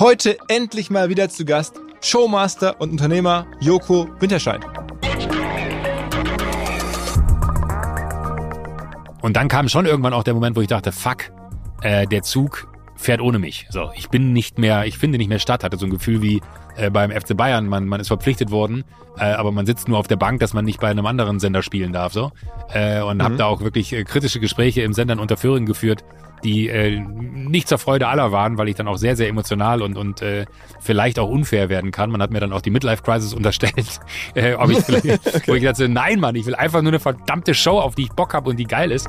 [0.00, 4.60] Heute endlich mal wieder zu Gast Showmaster und Unternehmer Joko Winterscheid.
[9.22, 11.30] Und dann kam schon irgendwann auch der Moment, wo ich dachte, fuck,
[11.82, 13.68] äh, der Zug fährt ohne mich.
[13.70, 15.62] So, ich bin nicht mehr, ich finde nicht mehr statt.
[15.62, 16.40] Hatte so ein Gefühl wie
[16.76, 18.84] äh, beim FC Bayern, man, man ist verpflichtet worden,
[19.18, 21.62] äh, aber man sitzt nur auf der Bank, dass man nicht bei einem anderen Sender
[21.62, 22.12] spielen darf.
[22.12, 22.32] So
[22.72, 23.22] äh, und mhm.
[23.22, 26.04] habe da auch wirklich äh, kritische Gespräche im Sendern unter Föhring geführt,
[26.42, 29.96] die äh, nicht zur Freude aller waren, weil ich dann auch sehr, sehr emotional und,
[29.96, 30.44] und äh,
[30.80, 32.10] vielleicht auch unfair werden kann.
[32.10, 34.00] Man hat mir dann auch die Midlife-Crisis unterstellt,
[34.34, 35.42] äh, ob ich vielleicht, okay.
[35.46, 38.10] wo ich dachte, nein, Mann, ich will einfach nur eine verdammte Show, auf die ich
[38.10, 39.08] Bock habe und die geil ist.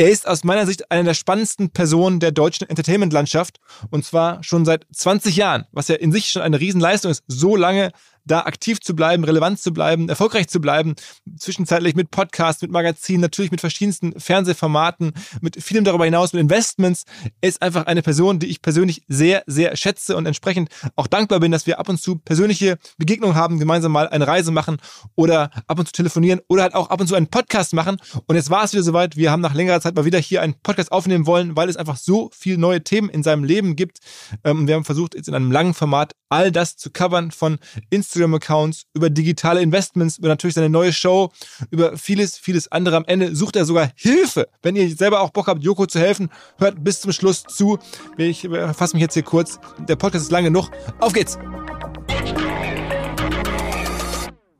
[0.00, 3.58] Er ist aus meiner Sicht eine der spannendsten Personen der deutschen Entertainment-Landschaft.
[3.90, 7.56] Und zwar schon seit 20 Jahren, was ja in sich schon eine Riesenleistung ist, so
[7.56, 7.90] lange
[8.28, 10.94] da aktiv zu bleiben, relevant zu bleiben, erfolgreich zu bleiben,
[11.36, 17.04] zwischenzeitlich mit Podcasts, mit Magazinen, natürlich mit verschiedensten Fernsehformaten, mit vielem darüber hinaus, mit Investments.
[17.40, 21.52] Ist einfach eine Person, die ich persönlich sehr, sehr schätze und entsprechend auch dankbar bin,
[21.52, 24.78] dass wir ab und zu persönliche Begegnungen haben, gemeinsam mal eine Reise machen
[25.16, 27.96] oder ab und zu telefonieren oder halt auch ab und zu einen Podcast machen.
[28.26, 29.16] Und jetzt war es wieder soweit.
[29.16, 31.96] Wir haben nach längerer Zeit mal wieder hier einen Podcast aufnehmen wollen, weil es einfach
[31.96, 33.98] so viele neue Themen in seinem Leben gibt.
[34.44, 37.58] Ähm, wir haben versucht, jetzt in einem langen Format all das zu covern von
[37.90, 41.30] Instagram Instagram-Accounts, über digitale Investments, über natürlich seine neue Show,
[41.70, 42.96] über vieles, vieles andere.
[42.96, 44.48] Am Ende sucht er sogar Hilfe.
[44.62, 47.78] Wenn ihr selber auch Bock habt, Joko zu helfen, hört bis zum Schluss zu.
[48.16, 49.58] Ich fasse mich jetzt hier kurz.
[49.88, 50.70] Der Podcast ist lang genug.
[51.00, 51.38] Auf geht's!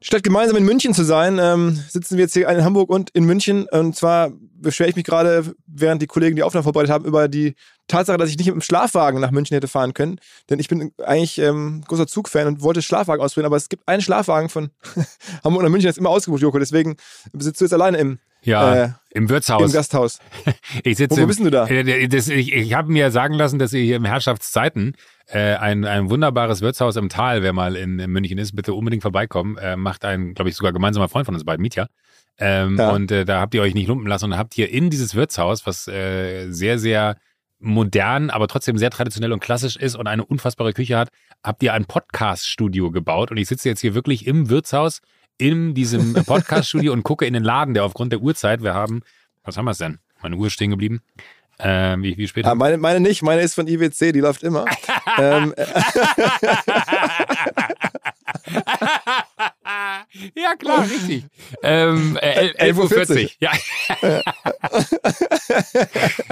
[0.08, 3.24] Statt gemeinsam in München zu sein, ähm, sitzen wir jetzt hier in Hamburg und in
[3.24, 3.68] München.
[3.68, 7.56] Und zwar beschwere ich mich gerade, während die Kollegen die Aufnahme vorbereitet haben, über die
[7.88, 10.18] Tatsache, dass ich nicht mit dem Schlafwagen nach München hätte fahren können.
[10.48, 14.00] Denn ich bin eigentlich ähm, großer Zugfan und wollte Schlafwagen ausprobieren, aber es gibt einen
[14.00, 14.70] Schlafwagen von
[15.44, 16.58] Hamburg nach München, der ist immer ausgebucht, Joko.
[16.58, 16.96] Deswegen
[17.34, 19.62] sitzt du jetzt alleine im, ja, äh, im Wirtshaus.
[19.62, 20.20] Im Gasthaus.
[20.84, 21.66] ich sitze wo, wo bist du da?
[21.66, 24.94] Äh, das, ich ich habe mir sagen lassen, dass ihr hier im Herrschaftszeiten
[25.28, 29.02] äh, ein, ein wunderbares Wirtshaus im Tal, wer mal in, in München ist, bitte unbedingt
[29.02, 29.58] vorbeikommen.
[29.58, 31.88] Äh, macht ein, glaube ich, sogar gemeinsamer Freund von uns beiden, Mietja.
[32.38, 32.90] Ähm, ja.
[32.90, 35.66] Und äh, da habt ihr euch nicht lumpen lassen und habt hier in dieses Wirtshaus,
[35.66, 37.16] was äh, sehr, sehr
[37.58, 41.10] modern, aber trotzdem sehr traditionell und klassisch ist und eine unfassbare Küche hat,
[41.42, 43.30] habt ihr ein Podcast-Studio gebaut.
[43.30, 45.00] Und ich sitze jetzt hier wirklich im Wirtshaus
[45.36, 49.02] in diesem Podcast-Studio und gucke in den Laden, der aufgrund der Uhrzeit, wir haben,
[49.44, 49.98] was haben wir es denn?
[50.22, 51.00] Meine Uhr ist stehen geblieben.
[51.60, 52.44] Ähm, wie, wie spät?
[52.46, 54.64] Ah, meine, meine nicht, meine ist von IWC, die läuft immer.
[55.18, 55.54] ähm,
[60.34, 61.24] ja, klar, richtig.
[61.62, 63.30] Ähm, äh, 11.40 Uhr.
[63.40, 63.52] Ja.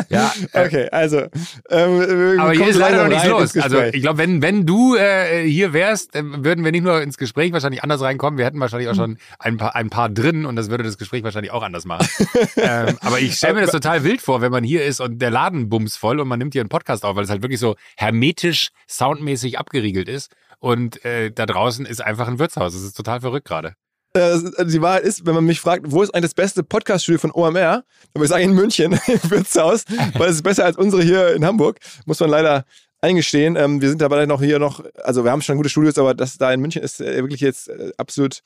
[0.08, 1.26] ja äh, okay, also.
[1.70, 3.56] Ähm, aber hier ist leider noch nichts los.
[3.56, 7.52] Also ich glaube, wenn, wenn du äh, hier wärst, würden wir nicht nur ins Gespräch
[7.52, 10.70] wahrscheinlich anders reinkommen, wir hätten wahrscheinlich auch schon ein paar, ein paar drin und das
[10.70, 12.08] würde das Gespräch wahrscheinlich auch anders machen.
[12.56, 15.30] ähm, aber ich stelle mir das total wild vor, wenn man hier ist und der
[15.30, 17.76] Laden bums voll und man nimmt hier einen Podcast auf, weil es halt wirklich so
[17.96, 20.30] hermetisch, soundmäßig abgeriegelt ist.
[20.58, 22.72] Und äh, da draußen ist einfach ein Wirtshaus.
[22.72, 23.74] Das ist total verrückt gerade.
[24.14, 27.32] Äh, die Wahrheit ist, wenn man mich fragt, wo ist eigentlich das beste Podcast-Studio von
[27.32, 31.02] OMR, dann würde ich sagen in München, im Wirtshaus, weil es ist besser als unsere
[31.02, 31.78] hier in Hamburg.
[32.06, 32.64] Muss man leider
[33.00, 33.56] eingestehen.
[33.56, 36.38] Ähm, wir sind dabei noch hier noch, also wir haben schon gute Studios, aber das
[36.38, 38.42] da in München ist äh, wirklich jetzt äh, absolut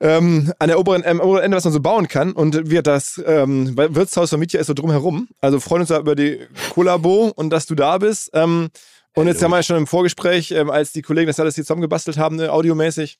[0.00, 2.32] ähm, an der oberen, ähm, oberen Ende, was man so bauen kann.
[2.32, 5.28] Und wir das ähm, Wirtshaus von Mietja ist so drumherum.
[5.40, 6.40] Also freuen uns da über die
[6.70, 8.30] Kollabo und dass du da bist.
[8.34, 8.70] Ähm,
[9.14, 12.16] und jetzt haben wir schon im Vorgespräch, ähm, als die Kollegen das alles hier zusammengebastelt
[12.16, 13.18] haben, äh, audiomäßig,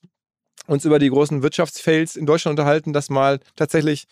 [0.67, 4.07] uns über die großen Wirtschaftsfails in Deutschland unterhalten, dass mal tatsächlich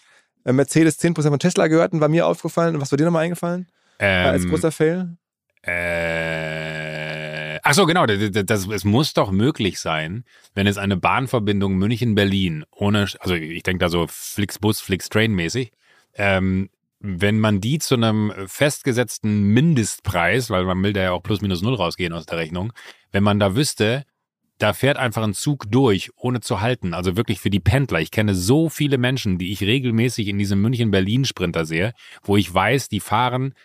[0.46, 2.76] äh, Mercedes 10% von Tesla gehörten, war mir aufgefallen.
[2.76, 3.68] Und was war dir nochmal eingefallen?
[4.00, 5.18] Ähm, als großer Fail?
[5.64, 8.06] Äh, ach so, genau.
[8.06, 10.26] Das, das, es muss doch möglich sein,
[10.56, 15.72] wenn es eine Bahnverbindung München-Berlin ohne, also ich denke da so Flixbus, Flixtrain mäßig,
[16.16, 16.70] ähm,
[17.02, 21.62] wenn man die zu einem festgesetzten Mindestpreis, weil man will da ja auch plus minus
[21.62, 22.74] null rausgehen aus der Rechnung,
[23.12, 24.06] wenn man da wüsste,
[24.60, 26.94] da fährt einfach ein Zug durch, ohne zu halten.
[26.94, 28.00] Also wirklich für die Pendler.
[28.00, 32.88] Ich kenne so viele Menschen, die ich regelmäßig in diesem München-Berlin-Sprinter sehe, wo ich weiß,
[32.88, 33.56] die fahren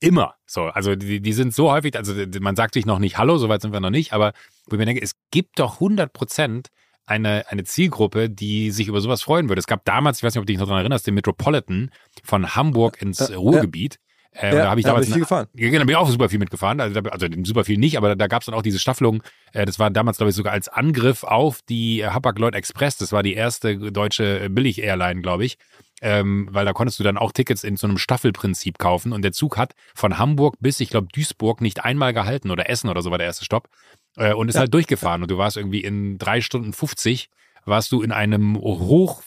[0.00, 0.34] immer.
[0.44, 3.62] So, also die, die sind so häufig, also man sagt sich noch nicht Hallo, soweit
[3.62, 4.34] sind wir noch nicht, aber
[4.66, 6.68] wo ich mir denke, es gibt doch 100 Prozent
[7.12, 9.60] eine, eine Zielgruppe, die sich über sowas freuen würde.
[9.60, 11.90] Es gab damals, ich weiß nicht, ob du dich noch daran erinnerst, den Metropolitan
[12.24, 13.98] von Hamburg ins äh, Ruhrgebiet.
[14.34, 15.46] Äh, ja, da habe ich damals hab ich viel gefahren.
[15.54, 16.80] Ja, genau, da bin ich auch super viel mitgefahren.
[16.80, 19.22] Also, also super viel nicht, aber da, da gab es dann auch diese Staffelung.
[19.52, 22.96] Äh, das war damals, glaube ich, sogar als Angriff auf die äh, Hapag-Lloyd Express.
[22.96, 25.58] Das war die erste deutsche Billig-Airline, glaube ich.
[26.00, 29.12] Ähm, weil da konntest du dann auch Tickets in so einem Staffelprinzip kaufen.
[29.12, 32.88] Und der Zug hat von Hamburg bis, ich glaube, Duisburg nicht einmal gehalten oder Essen
[32.88, 33.68] oder so war der erste Stopp.
[34.16, 34.60] Äh, und ist ja.
[34.60, 35.22] halt durchgefahren.
[35.22, 37.30] Und du warst irgendwie in drei Stunden 50,
[37.64, 39.22] warst du in einem hoch,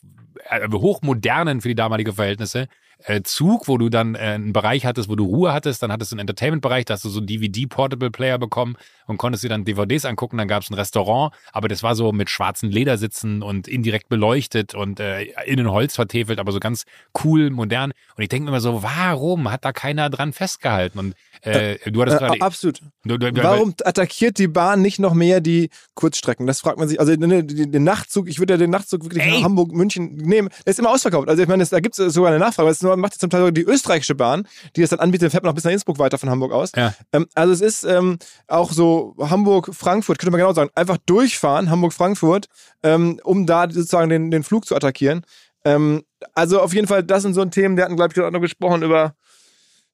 [0.50, 2.68] äh, hochmodernen für die damalige Verhältnisse
[3.04, 6.12] äh, Zug, wo du dann äh, einen Bereich hattest, wo du Ruhe hattest, dann hattest
[6.12, 8.78] du einen Entertainment-Bereich, da hast du so einen DVD-Portable-Player bekommen
[9.08, 12.12] und konntest dir dann DVDs angucken, dann gab es ein Restaurant, aber das war so
[12.12, 16.86] mit schwarzen Ledersitzen und indirekt beleuchtet und äh, innen Holz vertefelt, aber so ganz
[17.24, 17.92] cool, modern.
[18.16, 21.00] Und ich denke mir immer so, warum hat da keiner dran festgehalten?
[21.00, 22.82] Und äh, du hattest äh, Absolut.
[23.04, 26.48] Du, du, warum attackiert die Bahn nicht noch mehr die Kurzstrecken?
[26.48, 27.00] Das fragt man sich.
[27.00, 29.32] Also den, den Nachtzug, ich würde ja den Nachtzug wirklich Ey.
[29.32, 30.50] nach Hamburg, München nehmen.
[30.66, 31.30] Der ist immer ausverkauft.
[31.30, 32.70] Also ich meine, da gibt es sogar eine Nachfrage.
[32.70, 35.50] Das macht jetzt zum Teil die österreichische Bahn, die das dann anbietet, dann fährt man
[35.50, 36.72] noch bis nach Innsbruck weiter von Hamburg aus.
[36.76, 36.94] Ja.
[37.12, 38.18] Ähm, also es ist ähm,
[38.48, 42.48] auch so Hamburg-Frankfurt, könnte man genau sagen, einfach durchfahren, Hamburg-Frankfurt,
[42.84, 45.26] ähm, um da sozusagen den, den Flug zu attackieren.
[45.64, 46.04] Ähm,
[46.34, 48.42] also auf jeden Fall, das sind so ein Thema, der hatten, glaube ich, gerade noch
[48.42, 49.16] gesprochen über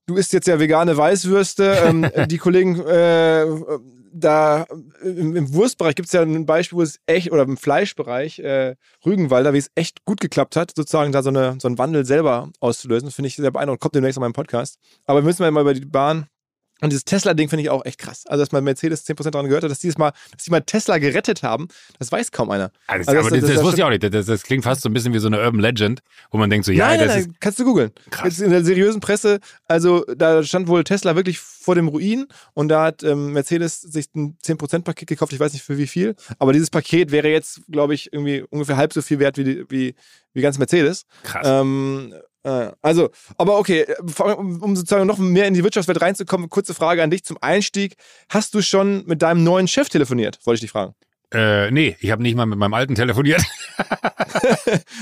[0.08, 1.78] du isst jetzt ja vegane Weißwürste.
[1.86, 3.46] Ähm, die Kollegen äh,
[4.14, 4.66] da
[5.04, 8.76] im, im Wurstbereich gibt es ja ein Beispiel, wo es echt, oder im Fleischbereich, äh,
[9.06, 12.50] Rügenwalder, wie es echt gut geklappt hat, sozusagen da so, eine, so einen Wandel selber
[12.60, 13.08] auszulösen.
[13.08, 13.82] Das finde ich sehr beeindruckend.
[13.82, 14.78] Kommt demnächst an meinem Podcast.
[15.06, 16.28] Aber wir müssen mal über die Bahn
[16.82, 18.26] und dieses Tesla-Ding finde ich auch echt krass.
[18.26, 20.62] Also, dass man Mercedes 10% daran gehört hat, dass die, das mal, dass die mal
[20.62, 21.68] Tesla gerettet haben,
[22.00, 22.72] das weiß kaum einer.
[22.88, 24.04] Also, also aber das, das, das wusste ich auch nicht.
[24.04, 26.02] Das, das, klingt fast so ein bisschen wie so eine Urban Legend,
[26.32, 27.40] wo man denkt so, ja, nein, das nein, ist.
[27.40, 27.92] Kannst du googeln.
[28.10, 28.40] Krass.
[28.40, 32.86] in der seriösen Presse, also da stand wohl Tesla wirklich vor dem Ruin und da
[32.86, 36.70] hat ähm, Mercedes sich ein 10%-Paket gekauft, ich weiß nicht für wie viel, aber dieses
[36.70, 39.96] Paket wäre jetzt, glaube ich, irgendwie ungefähr halb so viel wert wie, wie,
[40.34, 41.06] wie ganz Mercedes.
[41.24, 41.46] Krass.
[41.48, 43.86] Ähm, äh, also, aber okay,
[44.36, 47.96] um sozusagen noch mehr in die Wirtschaftswelt reinzukommen, kurze Frage an dich zum Einstieg.
[48.30, 50.40] Hast du schon mit deinem neuen Chef telefoniert?
[50.46, 50.96] Wollte ich dich fragen.
[51.34, 53.42] Äh, nee, ich habe nicht mal mit meinem alten telefoniert.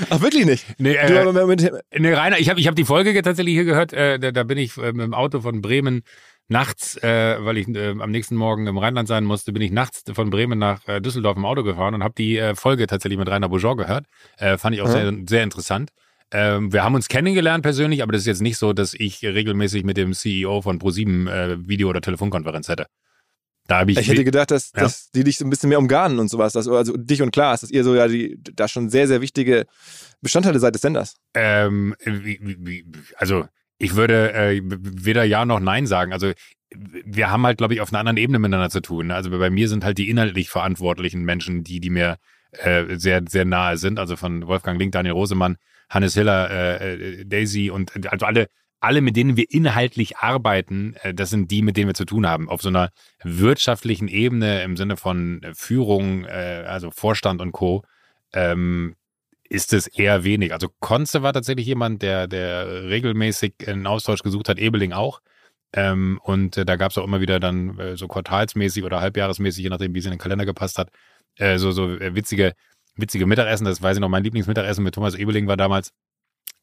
[0.10, 0.64] Ach, wirklich nicht?
[0.78, 3.94] Nee, äh, mit, nee Rainer, ich habe ich hab die Folge tatsächlich hier gehört.
[3.94, 6.04] Äh, da, da, bin ich äh, mit dem Auto von Bremen
[6.48, 10.04] nachts, äh, weil ich äh, am nächsten Morgen im Rheinland sein musste, bin ich nachts
[10.14, 13.28] von Bremen nach äh, Düsseldorf im Auto gefahren und habe die äh, Folge tatsächlich mit
[13.28, 14.06] Rainer Bourgeois gehört.
[14.38, 14.92] Äh, fand ich auch mhm.
[14.92, 15.92] sehr, sehr interessant.
[16.31, 19.83] Ähm, wir haben uns kennengelernt persönlich, aber das ist jetzt nicht so, dass ich regelmäßig
[19.83, 22.86] mit dem CEO von ProSieben äh, Video- oder Telefonkonferenz hätte.
[23.69, 24.81] Da ich, ich hätte gedacht, dass, ja.
[24.81, 26.54] dass die dich so ein bisschen mehr umgarnen und sowas.
[26.54, 29.66] Dass, also dich und Klaas, dass ihr so ja die, da schon sehr, sehr wichtige
[30.21, 31.16] Bestandteile seid des Senders.
[31.36, 31.95] Ähm,
[33.16, 33.45] also
[33.78, 36.14] ich würde äh, weder Ja noch Nein sagen.
[36.14, 36.31] Also
[36.71, 39.12] wir haben halt, glaube ich, auf einer anderen Ebene miteinander zu tun.
[39.12, 42.18] Also bei mir sind halt die inhaltlich verantwortlichen Menschen, die, die mir
[42.52, 44.00] äh, sehr, sehr nahe sind.
[44.00, 45.57] Also von Wolfgang Link, Daniel Rosemann,
[45.90, 48.48] Hannes Hiller, äh, äh, Daisy und also alle,
[48.80, 52.28] alle, mit denen wir inhaltlich arbeiten, äh, das sind die, mit denen wir zu tun
[52.28, 52.50] haben.
[52.50, 52.90] Auf so einer
[53.24, 57.84] wirtschaftlichen Ebene im Sinne von Führung, äh, also Vorstand und Co.,
[58.34, 58.96] ähm,
[59.50, 60.54] ist es eher wenig.
[60.54, 65.22] Also Konze war tatsächlich jemand, der, der regelmäßig einen Austausch gesucht hat, Ebeling auch.
[65.74, 69.64] Ähm, und äh, da gab es auch immer wieder dann äh, so quartalsmäßig oder halbjahresmäßig,
[69.64, 70.90] je nachdem, wie es in den Kalender gepasst hat,
[71.38, 72.54] äh, so, so äh, witzige
[73.02, 75.92] witzige Mittagessen, das weiß ich noch, mein Lieblingsmittagessen mit Thomas Ebeling war damals,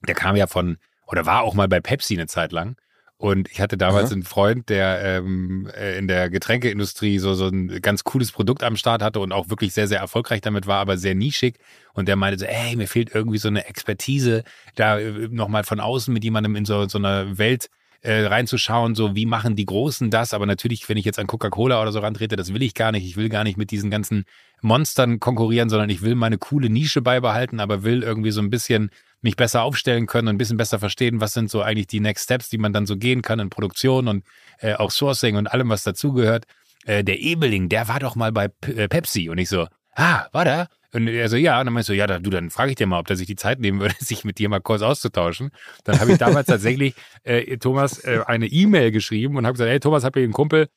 [0.07, 2.77] der kam ja von, oder war auch mal bei Pepsi eine Zeit lang.
[3.19, 4.17] Und ich hatte damals mhm.
[4.17, 8.77] einen Freund, der ähm, äh, in der Getränkeindustrie so, so ein ganz cooles Produkt am
[8.77, 11.57] Start hatte und auch wirklich sehr, sehr erfolgreich damit war, aber sehr nischig.
[11.95, 15.81] Und der meinte so, ey, mir fehlt irgendwie so eine Expertise, da äh, nochmal von
[15.81, 17.71] außen mit jemandem in so, so einer Welt
[18.07, 20.33] äh, reinzuschauen, so wie machen die Großen das.
[20.33, 23.05] Aber natürlich, wenn ich jetzt an Coca-Cola oder so rantrete, das will ich gar nicht.
[23.05, 24.25] Ich will gar nicht mit diesen ganzen
[24.63, 28.91] Monstern konkurrieren, sondern ich will meine coole Nische beibehalten, aber will irgendwie so ein bisschen
[29.23, 32.25] mich besser aufstellen können und ein bisschen besser verstehen, was sind so eigentlich die Next
[32.25, 34.25] Steps, die man dann so gehen kann in Produktion und
[34.61, 36.45] äh, auch Sourcing und allem, was dazugehört.
[36.85, 40.27] Äh, der Ebeling, der war doch mal bei P äh, Pepsi und ich so, ah,
[40.33, 40.69] war der?
[40.93, 42.99] Und er so, ja, und dann meinst du, ja, du, dann frage ich dir mal,
[42.99, 45.51] ob der sich die Zeit nehmen würde, sich mit dir mal kurz auszutauschen.
[45.85, 49.81] Dann habe ich damals tatsächlich äh, Thomas äh, eine E-Mail geschrieben und habe gesagt, hey
[49.81, 50.69] Thomas, hab hier einen Kumpel,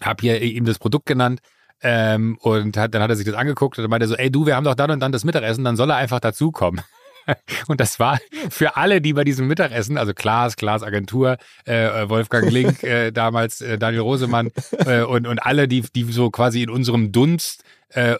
[0.00, 1.40] hab hier ihm das Produkt genannt,
[1.82, 4.56] ähm, und hat, dann hat er sich das angeguckt und meinte so, ey du, wir
[4.56, 6.82] haben doch dann und dann das Mittagessen, dann soll er einfach dazukommen.
[7.68, 8.18] Und das war
[8.50, 13.62] für alle, die bei diesem Mittagessen, also Klaas, Klaas Agentur, äh, Wolfgang Link, äh, damals
[13.62, 14.50] äh, Daniel Rosemann
[14.84, 18.16] äh, und, und alle, die, die so quasi in unserem Dunstkreis äh,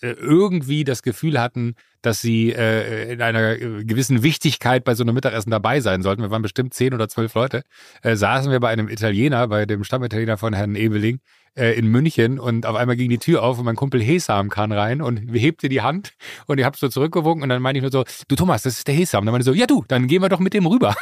[0.00, 5.50] irgendwie das Gefühl hatten, dass sie äh, in einer gewissen Wichtigkeit bei so einem Mittagessen
[5.50, 6.22] dabei sein sollten.
[6.22, 7.62] Wir waren bestimmt zehn oder zwölf Leute.
[8.02, 11.20] Äh, saßen wir bei einem Italiener, bei dem Stammitaliener von Herrn Ebeling,
[11.56, 14.72] äh, in München und auf einmal ging die Tür auf und mein Kumpel Hesam kam
[14.72, 16.12] rein und hebte die Hand
[16.46, 18.88] und ich habe so zurückgewunken und dann meinte ich nur so, du Thomas, das ist
[18.88, 19.24] der Hesam.
[19.24, 20.94] Dann meinte ich so, ja du, dann gehen wir doch mit dem rüber.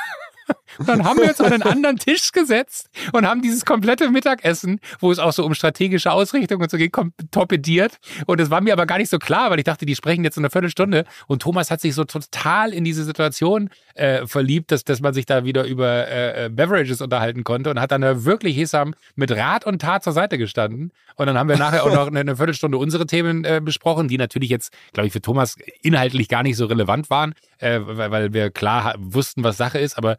[0.79, 4.81] Und dann haben wir uns an einen anderen Tisch gesetzt und haben dieses komplette Mittagessen,
[5.01, 6.93] wo es auch so um strategische Ausrichtung und so geht,
[7.31, 7.99] torpediert.
[8.27, 10.37] Und es war mir aber gar nicht so klar, weil ich dachte, die sprechen jetzt
[10.37, 11.05] in einer Viertelstunde.
[11.27, 15.27] Und Thomas hat sich so total in diese Situation äh, verliebt, dass, dass man sich
[15.27, 19.67] da wieder über äh, äh Beverages unterhalten konnte und hat dann wirklich Hesam mit Rat
[19.67, 20.93] und Tat zur Seite gestanden.
[21.17, 24.19] Und dann haben wir nachher auch noch eine, eine Viertelstunde unsere Themen äh, besprochen, die
[24.19, 28.33] natürlich jetzt, glaube ich, für Thomas inhaltlich gar nicht so relevant waren, äh, weil, weil
[28.33, 29.97] wir klar wussten, was Sache ist.
[29.97, 30.17] Aber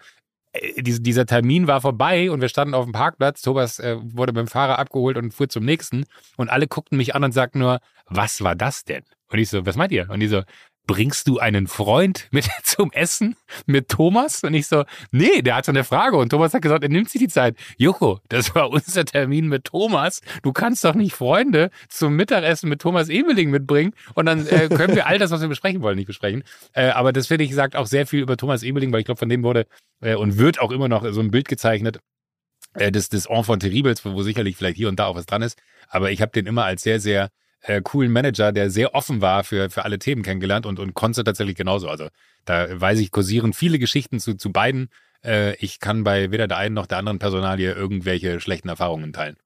[0.53, 3.41] äh, dieser Termin war vorbei und wir standen auf dem Parkplatz.
[3.41, 6.05] Thomas äh, wurde beim Fahrer abgeholt und fuhr zum nächsten.
[6.37, 9.03] Und alle guckten mich an und sagten nur, was war das denn?
[9.31, 10.09] Und ich so, was meint ihr?
[10.09, 10.43] Und die so,
[10.85, 13.35] bringst du einen Freund mit zum Essen
[13.65, 14.43] mit Thomas?
[14.43, 16.17] Und ich so, nee, der hat so eine Frage.
[16.17, 17.55] Und Thomas hat gesagt, er nimmt sich die Zeit.
[17.77, 20.21] Joko, das war unser Termin mit Thomas.
[20.41, 23.93] Du kannst doch nicht Freunde zum Mittagessen mit Thomas Emeling mitbringen.
[24.15, 26.43] Und dann äh, können wir all das, was wir besprechen wollen, nicht besprechen.
[26.73, 29.19] Äh, aber das finde ich, sagt auch sehr viel über Thomas Emeling, weil ich glaube,
[29.19, 29.67] von dem wurde
[30.01, 31.99] äh, und wird auch immer noch so ein Bild gezeichnet,
[32.75, 35.61] äh, des, des Enfant Terribles, wo sicherlich vielleicht hier und da auch was dran ist.
[35.87, 37.29] Aber ich habe den immer als sehr, sehr
[37.63, 41.23] äh, coolen Manager, der sehr offen war für, für alle Themen kennengelernt und, und Konze
[41.23, 41.89] tatsächlich genauso.
[41.89, 42.09] Also
[42.45, 44.89] da weiß ich, kursieren viele Geschichten zu, zu beiden.
[45.23, 49.37] Äh, ich kann bei weder der einen noch der anderen Personalie irgendwelche schlechten Erfahrungen teilen.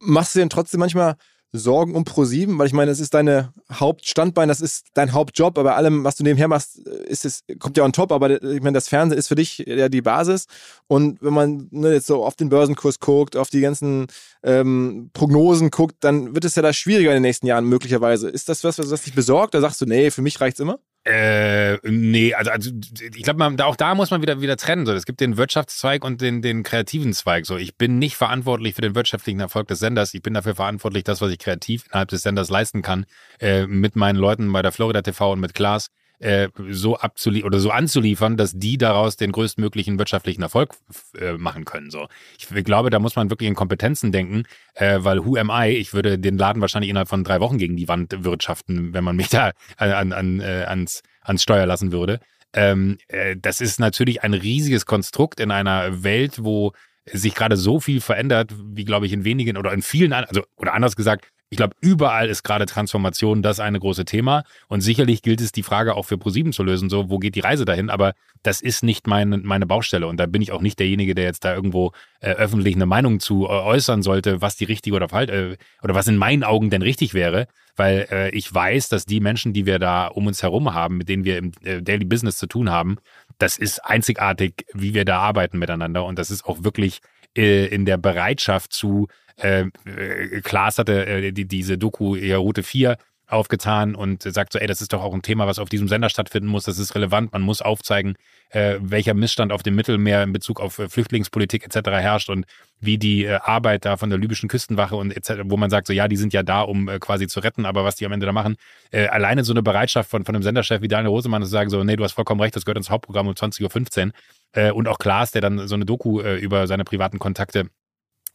[0.00, 1.16] Machst du denn trotzdem manchmal
[1.52, 5.76] Sorgen um Pro7, weil ich meine, das ist deine Hauptstandbein, das ist dein Hauptjob, aber
[5.76, 8.88] allem, was du nebenher machst, ist es, kommt ja on top, aber ich meine, das
[8.88, 10.46] Fernsehen ist für dich ja die Basis.
[10.88, 14.08] Und wenn man ne, jetzt so auf den Börsenkurs guckt, auf die ganzen
[14.42, 18.28] ähm, Prognosen guckt, dann wird es ja da schwieriger in den nächsten Jahren möglicherweise.
[18.28, 19.54] Ist das was, was dich besorgt?
[19.54, 20.78] Da sagst du, nee, für mich reicht's immer?
[21.08, 24.84] Äh, nee, also, also ich glaube, auch da muss man wieder, wieder trennen.
[24.84, 24.92] So.
[24.92, 27.46] Es gibt den Wirtschaftszweig und den, den kreativen Zweig.
[27.46, 27.56] So.
[27.56, 30.12] Ich bin nicht verantwortlich für den wirtschaftlichen Erfolg des Senders.
[30.12, 33.06] Ich bin dafür verantwortlich, das, was ich kreativ innerhalb des Senders leisten kann,
[33.40, 35.88] äh, mit meinen Leuten bei der Florida TV und mit Klaas
[36.18, 40.74] äh, so abzuliefern oder so anzuliefern, dass die daraus den größtmöglichen wirtschaftlichen Erfolg
[41.18, 41.90] äh, machen können.
[41.90, 42.08] So,
[42.38, 44.44] ich glaube, da muss man wirklich in Kompetenzen denken,
[44.74, 45.70] äh, weil who am I?
[45.70, 49.16] Ich würde den Laden wahrscheinlich innerhalb von drei Wochen gegen die Wand wirtschaften, wenn man
[49.16, 52.20] mich da an, an, äh, ans, ans Steuer lassen würde.
[52.52, 56.72] Ähm, äh, das ist natürlich ein riesiges Konstrukt in einer Welt, wo
[57.10, 60.74] sich gerade so viel verändert, wie glaube ich in wenigen oder in vielen, also oder
[60.74, 64.44] anders gesagt, ich glaube, überall ist gerade Transformation das eine große Thema.
[64.68, 67.40] Und sicherlich gilt es, die Frage auch für ProSieben zu lösen, so, wo geht die
[67.40, 67.88] Reise dahin?
[67.88, 68.12] Aber
[68.42, 70.06] das ist nicht meine, meine Baustelle.
[70.06, 73.18] Und da bin ich auch nicht derjenige, der jetzt da irgendwo äh, öffentlich eine Meinung
[73.18, 76.68] zu äh, äußern sollte, was die richtige oder falsch, äh, oder was in meinen Augen
[76.68, 77.46] denn richtig wäre.
[77.76, 81.08] Weil äh, ich weiß, dass die Menschen, die wir da um uns herum haben, mit
[81.08, 82.96] denen wir im äh, Daily Business zu tun haben,
[83.38, 86.04] das ist einzigartig, wie wir da arbeiten miteinander.
[86.04, 87.00] Und das ist auch wirklich
[87.36, 92.62] äh, in der Bereitschaft zu, äh, äh, Klaas hatte äh, die, diese Doku ja, Route
[92.62, 92.96] 4
[93.28, 96.08] aufgetan und sagt so, ey, das ist doch auch ein Thema, was auf diesem Sender
[96.08, 98.14] stattfinden muss, das ist relevant, man muss aufzeigen,
[98.50, 101.90] äh, welcher Missstand auf dem Mittelmeer in Bezug auf äh, Flüchtlingspolitik etc.
[101.90, 102.46] herrscht und
[102.80, 105.92] wie die äh, Arbeit da von der libyschen Küstenwache und etc., wo man sagt so,
[105.92, 108.24] ja, die sind ja da, um äh, quasi zu retten, aber was die am Ende
[108.24, 108.56] da machen,
[108.92, 111.84] äh, alleine so eine Bereitschaft von, von einem Senderchef wie Daniel Rosemann zu sagen so,
[111.84, 114.12] nee, du hast vollkommen recht, das gehört ins Hauptprogramm um 20.15 Uhr
[114.52, 117.68] äh, und auch Klaas, der dann so eine Doku äh, über seine privaten Kontakte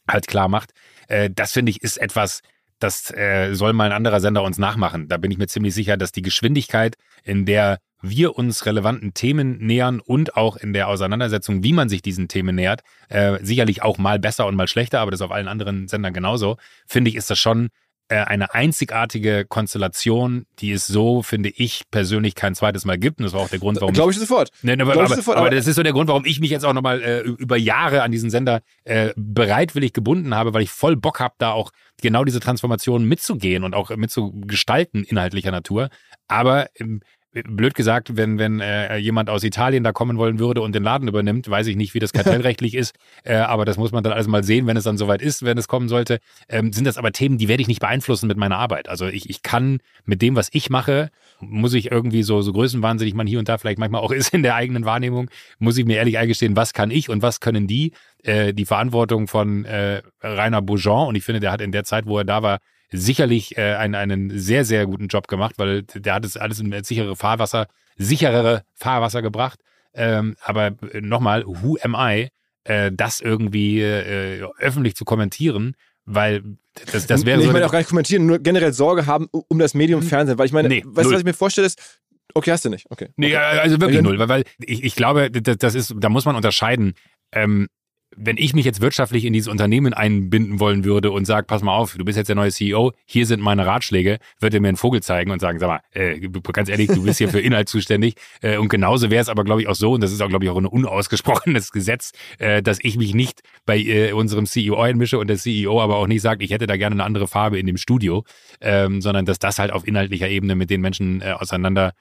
[0.08, 0.72] halt klar macht.
[1.08, 2.42] Äh, das finde ich ist etwas,
[2.80, 5.08] das äh, soll mal ein anderer Sender uns nachmachen.
[5.08, 9.58] Da bin ich mir ziemlich sicher, dass die Geschwindigkeit, in der wir uns relevanten Themen
[9.60, 13.98] nähern und auch in der Auseinandersetzung, wie man sich diesen Themen nähert, äh, sicherlich auch
[13.98, 17.30] mal besser und mal schlechter, aber das auf allen anderen Sendern genauso, finde ich, ist
[17.30, 17.70] das schon
[18.16, 23.20] eine einzigartige Konstellation, die es so, finde ich, persönlich kein zweites Mal gibt.
[23.20, 23.94] Und das war auch der Grund, warum.
[23.94, 24.50] Glaube ich sofort.
[24.62, 26.66] Nee, aber, aber, sofort aber, aber, das ist so der Grund, warum ich mich jetzt
[26.66, 30.96] auch nochmal äh, über Jahre an diesen Sender äh, bereitwillig gebunden habe, weil ich voll
[30.96, 35.90] Bock habe, da auch genau diese Transformation mitzugehen und auch mitzugestalten inhaltlicher Natur.
[36.28, 37.02] Aber ähm,
[37.34, 41.08] blöd gesagt, wenn, wenn äh, jemand aus Italien da kommen wollen würde und den Laden
[41.08, 44.28] übernimmt, weiß ich nicht, wie das kartellrechtlich ist, äh, aber das muss man dann alles
[44.28, 46.20] mal sehen, wenn es dann soweit ist, wenn es kommen sollte.
[46.48, 48.88] Ähm, sind das aber Themen, die werde ich nicht beeinflussen mit meiner Arbeit.
[48.88, 51.10] Also ich, ich kann mit dem, was ich mache,
[51.40, 54.44] muss ich irgendwie so, so größenwahnsinnig man hier und da vielleicht manchmal auch ist in
[54.44, 57.94] der eigenen Wahrnehmung, muss ich mir ehrlich eingestehen, was kann ich und was können die?
[58.24, 62.06] Äh, die Verantwortung von äh, Rainer Bourgeon und ich finde, der hat in der Zeit,
[62.06, 62.60] wo er da war,
[62.94, 66.84] sicherlich äh, einen, einen sehr, sehr guten Job gemacht, weil der hat es alles in
[66.84, 69.60] sichere Fahrwasser, sicherere Fahrwasser gebracht.
[69.94, 72.30] Ähm, aber äh, nochmal, who am I,
[72.64, 76.44] äh, das irgendwie äh, öffentlich zu kommentieren, weil
[76.92, 77.50] das, das wäre nee, so.
[77.50, 80.08] Ich meine auch gar nicht kommentieren, nur generell Sorge haben um das Medium hm.
[80.08, 82.00] Fernsehen, weil ich meine, nee, weißt du, was ich mir vorstelle, ist,
[82.34, 83.10] okay, hast du nicht, okay.
[83.16, 83.60] Nee, okay.
[83.60, 86.94] also wirklich null, weil, weil ich, ich glaube, das, das ist, da muss man unterscheiden.
[87.32, 87.68] Ähm,
[88.16, 91.76] wenn ich mich jetzt wirtschaftlich in dieses Unternehmen einbinden wollen würde und sage, pass mal
[91.76, 94.78] auf, du bist jetzt der neue CEO, hier sind meine Ratschläge, wird er mir einen
[94.78, 96.20] Vogel zeigen und sagen, sag mal, äh,
[96.52, 98.16] ganz ehrlich, du bist hier für Inhalt zuständig.
[98.42, 100.46] Äh, und genauso wäre es aber, glaube ich, auch so, und das ist auch, glaube
[100.46, 105.20] ich, auch ein unausgesprochenes Gesetz, äh, dass ich mich nicht bei äh, unserem CEO einmische
[105.20, 107.68] und der CEO aber auch nicht sagt, ich hätte da gerne eine andere Farbe in
[107.68, 108.24] dem Studio,
[108.62, 111.94] ähm, sondern dass das halt auf inhaltlicher Ebene mit den Menschen äh, auseinander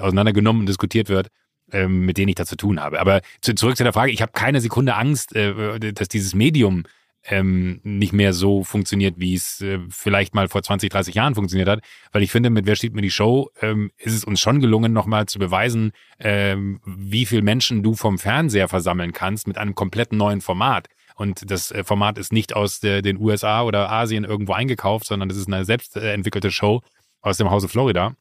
[0.00, 1.28] auseinandergenommen und diskutiert wird
[1.72, 3.00] ähm, mit denen ich da zu tun habe.
[3.00, 6.84] Aber zu, zurück zu der Frage, ich habe keine Sekunde Angst, äh, dass dieses Medium
[7.28, 11.68] ähm, nicht mehr so funktioniert, wie es äh, vielleicht mal vor 20, 30 Jahren funktioniert
[11.68, 11.80] hat.
[12.12, 14.92] Weil ich finde, mit Wer steht mir die Show, ähm, ist es uns schon gelungen,
[14.92, 20.12] nochmal zu beweisen, ähm, wie viel Menschen du vom Fernseher versammeln kannst mit einem komplett
[20.12, 20.88] neuen Format.
[21.16, 25.28] Und das äh, Format ist nicht aus der, den USA oder Asien irgendwo eingekauft, sondern
[25.28, 26.82] das ist eine selbst entwickelte Show
[27.22, 28.14] aus dem Hause Florida,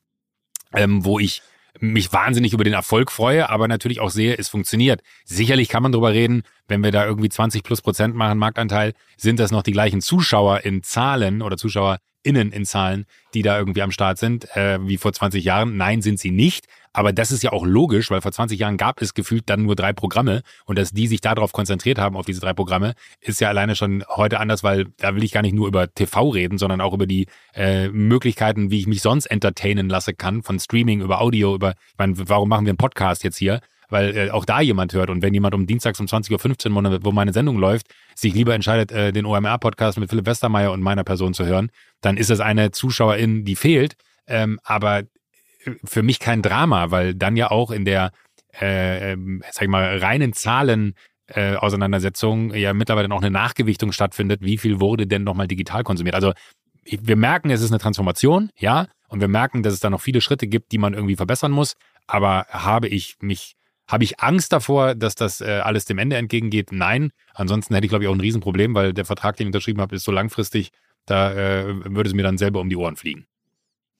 [0.73, 1.43] ähm, wo ich
[1.79, 5.01] mich wahnsinnig über den Erfolg freue, aber natürlich auch sehe, es funktioniert.
[5.25, 9.39] Sicherlich kann man drüber reden, wenn wir da irgendwie 20 plus Prozent machen, Marktanteil, sind
[9.39, 11.57] das noch die gleichen Zuschauer in Zahlen oder
[12.25, 15.77] ZuschauerInnen in Zahlen, die da irgendwie am Start sind, äh, wie vor 20 Jahren.
[15.77, 16.65] Nein, sind sie nicht.
[16.93, 19.75] Aber das ist ja auch logisch, weil vor 20 Jahren gab es gefühlt dann nur
[19.75, 23.49] drei Programme und dass die sich darauf konzentriert haben, auf diese drei Programme, ist ja
[23.49, 26.79] alleine schon heute anders, weil da will ich gar nicht nur über TV reden, sondern
[26.79, 31.19] auch über die äh, Möglichkeiten, wie ich mich sonst entertainen lasse kann, von Streaming über
[31.19, 33.59] Audio, über, ich meine, warum machen wir einen Podcast jetzt hier?
[33.89, 37.11] Weil äh, auch da jemand hört und wenn jemand um Dienstags um 20.15 Uhr, wo
[37.11, 41.33] meine Sendung läuft, sich lieber entscheidet, äh, den OMR-Podcast mit Philipp Westermeier und meiner Person
[41.33, 41.69] zu hören,
[42.01, 43.95] dann ist das eine Zuschauerin, die fehlt.
[44.27, 45.03] Ähm, aber
[45.83, 48.11] für mich kein Drama, weil dann ja auch in der,
[48.59, 50.95] äh, ähm, sag ich mal, reinen Zahlen
[51.27, 56.15] äh, Auseinandersetzung ja mittlerweile noch eine Nachgewichtung stattfindet, wie viel wurde denn nochmal digital konsumiert.
[56.15, 56.33] Also
[56.83, 60.21] wir merken, es ist eine Transformation, ja, und wir merken, dass es da noch viele
[60.21, 61.75] Schritte gibt, die man irgendwie verbessern muss.
[62.07, 63.54] Aber habe ich mich,
[63.87, 66.71] habe ich Angst davor, dass das äh, alles dem Ende entgegengeht?
[66.71, 67.11] Nein.
[67.33, 69.95] Ansonsten hätte ich, glaube ich, auch ein Riesenproblem, weil der Vertrag, den ich unterschrieben habe,
[69.95, 70.71] ist so langfristig,
[71.05, 73.27] da äh, würde es mir dann selber um die Ohren fliegen.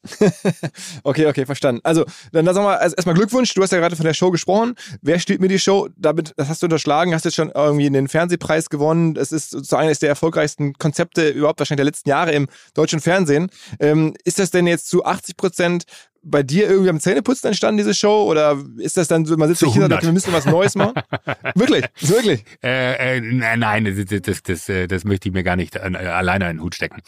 [1.03, 1.81] okay, okay, verstanden.
[1.83, 3.53] Also, dann sag mal, also erstmal Glückwunsch.
[3.53, 4.75] Du hast ja gerade von der Show gesprochen.
[5.01, 5.89] Wer steht mir die Show?
[5.95, 9.15] Damit, das hast du unterschlagen, hast jetzt schon irgendwie den Fernsehpreis gewonnen.
[9.15, 13.49] Es ist sozusagen eines der erfolgreichsten Konzepte überhaupt wahrscheinlich der letzten Jahre im deutschen Fernsehen.
[13.79, 15.83] Ähm, ist das denn jetzt zu 80 Prozent
[16.25, 18.25] bei dir irgendwie am Zähneputzen entstanden, diese Show?
[18.29, 20.93] Oder ist das dann so, man sitzt hier und sagt, wir müssen was Neues machen?
[21.55, 22.43] wirklich, wirklich.
[22.63, 23.21] Äh, äh,
[23.55, 27.01] nein, das, das, das, das, möchte ich mir gar nicht alleine in den Hut stecken.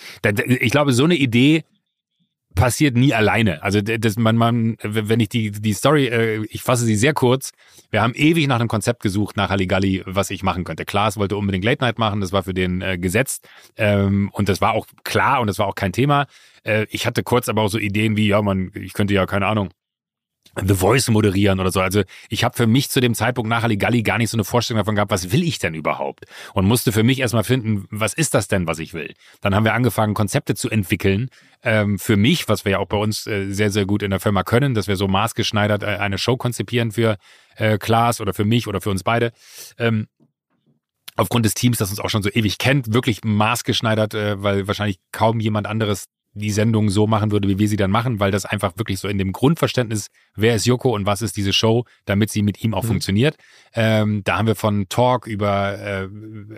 [0.47, 1.63] Ich glaube, so eine Idee
[2.58, 3.63] passiert nie alleine.
[3.63, 7.52] Also das, man, man, wenn ich die, die Story, äh, ich fasse sie sehr kurz.
[7.89, 10.84] Wir haben ewig nach einem Konzept gesucht, nach Halligalli, was ich machen könnte.
[10.84, 13.48] Klaas wollte unbedingt Late Night machen, das war für den äh, gesetzt.
[13.78, 16.28] Ähm, und das war auch klar und das war auch kein Thema.
[16.63, 19.46] Äh, ich hatte kurz aber auch so Ideen wie, ja, man, ich könnte ja, keine
[19.46, 19.70] Ahnung,
[20.65, 21.82] The Voice moderieren oder so.
[21.82, 24.80] Also ich habe für mich zu dem Zeitpunkt nach Halligalli gar nicht so eine Vorstellung
[24.80, 26.26] davon gehabt, was will ich denn überhaupt?
[26.54, 29.13] Und musste für mich erstmal finden, was ist das denn, was ich will?
[29.41, 31.30] Dann haben wir angefangen, Konzepte zu entwickeln.
[31.63, 34.20] Ähm, für mich, was wir ja auch bei uns äh, sehr, sehr gut in der
[34.20, 37.17] Firma können, dass wir so maßgeschneidert äh, eine Show konzipieren für
[37.56, 39.32] äh, Klaas oder für mich oder für uns beide.
[39.78, 40.08] Ähm,
[41.15, 45.00] aufgrund des Teams, das uns auch schon so ewig kennt, wirklich maßgeschneidert, äh, weil wahrscheinlich
[45.12, 46.06] kaum jemand anderes
[46.38, 49.08] die Sendung so machen würde, wie wir sie dann machen, weil das einfach wirklich so
[49.08, 52.73] in dem Grundverständnis, wer ist Joko und was ist diese Show, damit sie mit ihm
[52.73, 52.88] auch mhm.
[52.88, 53.38] funktioniert.
[53.73, 56.08] Ähm, da haben wir von Talk über äh,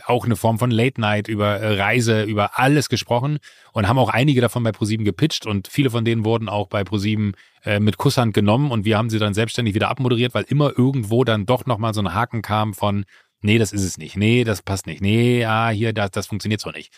[0.05, 3.39] auch eine Form von Late Night, über äh, Reise, über alles gesprochen
[3.73, 6.83] und haben auch einige davon bei ProSieben gepitcht und viele von denen wurden auch bei
[6.83, 10.77] ProSieben äh, mit Kusshand genommen und wir haben sie dann selbstständig wieder abmoderiert, weil immer
[10.77, 13.05] irgendwo dann doch nochmal so ein Haken kam von
[13.41, 16.61] nee, das ist es nicht, nee, das passt nicht, nee, ja, hier, das, das funktioniert
[16.61, 16.93] so nicht.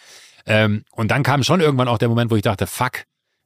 [0.46, 3.04] Ähm, und dann kam schon irgendwann auch der Moment, wo ich dachte, fuck,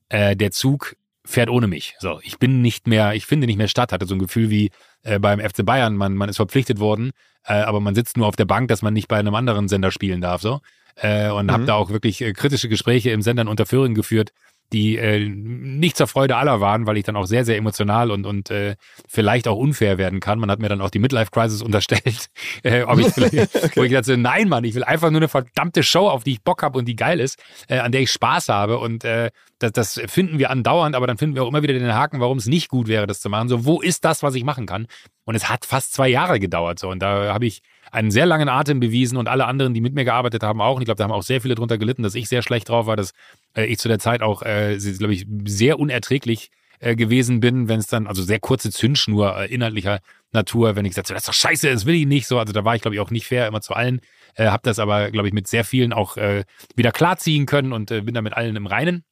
[0.09, 1.95] äh, der Zug fährt ohne mich.
[1.99, 4.71] So, ich bin nicht mehr, ich finde nicht mehr statt, hatte so ein Gefühl wie
[5.03, 7.11] äh, beim FC Bayern, man, man ist verpflichtet worden,
[7.45, 9.91] äh, aber man sitzt nur auf der Bank, dass man nicht bei einem anderen Sender
[9.91, 10.61] spielen darf, so.
[10.95, 11.51] Äh, und mhm.
[11.51, 14.31] habe da auch wirklich äh, kritische Gespräche im Sender unter Föhring geführt,
[14.73, 18.25] die äh, nicht zur Freude aller waren, weil ich dann auch sehr, sehr emotional und,
[18.25, 18.75] und äh,
[19.07, 20.39] vielleicht auch unfair werden kann.
[20.39, 22.27] Man hat mir dann auch die Midlife-Crisis unterstellt,
[22.63, 25.83] äh, ob ich vielleicht, wo ich dachte, nein, Mann, ich will einfach nur eine verdammte
[25.83, 28.49] Show, auf die ich Bock habe und die geil ist, äh, an der ich Spaß
[28.49, 28.79] habe.
[28.79, 31.93] Und äh, das, das finden wir andauernd, aber dann finden wir auch immer wieder den
[31.93, 33.47] Haken, warum es nicht gut wäre, das zu machen.
[33.49, 34.87] So, wo ist das, was ich machen kann?
[35.25, 36.79] Und es hat fast zwei Jahre gedauert.
[36.79, 37.61] So, und da habe ich
[37.95, 40.75] einen sehr langen Atem bewiesen und alle anderen, die mit mir gearbeitet haben, auch.
[40.75, 42.85] Und ich glaube, da haben auch sehr viele drunter gelitten, dass ich sehr schlecht drauf
[42.85, 43.13] war, dass
[43.55, 47.79] äh, ich zu der Zeit auch, äh, glaube ich, sehr unerträglich äh, gewesen bin, wenn
[47.79, 49.99] es dann, also sehr kurze Zündschnur äh, inhaltlicher
[50.33, 52.37] Natur, wenn ich gesagt habe, das ist doch scheiße, das will ich nicht so.
[52.37, 54.01] Also da war ich, glaube ich, auch nicht fair immer zu allen.
[54.35, 56.43] Äh, habe das aber, glaube ich, mit sehr vielen auch äh,
[56.75, 59.03] wieder klarziehen können und äh, bin da mit allen im Reinen.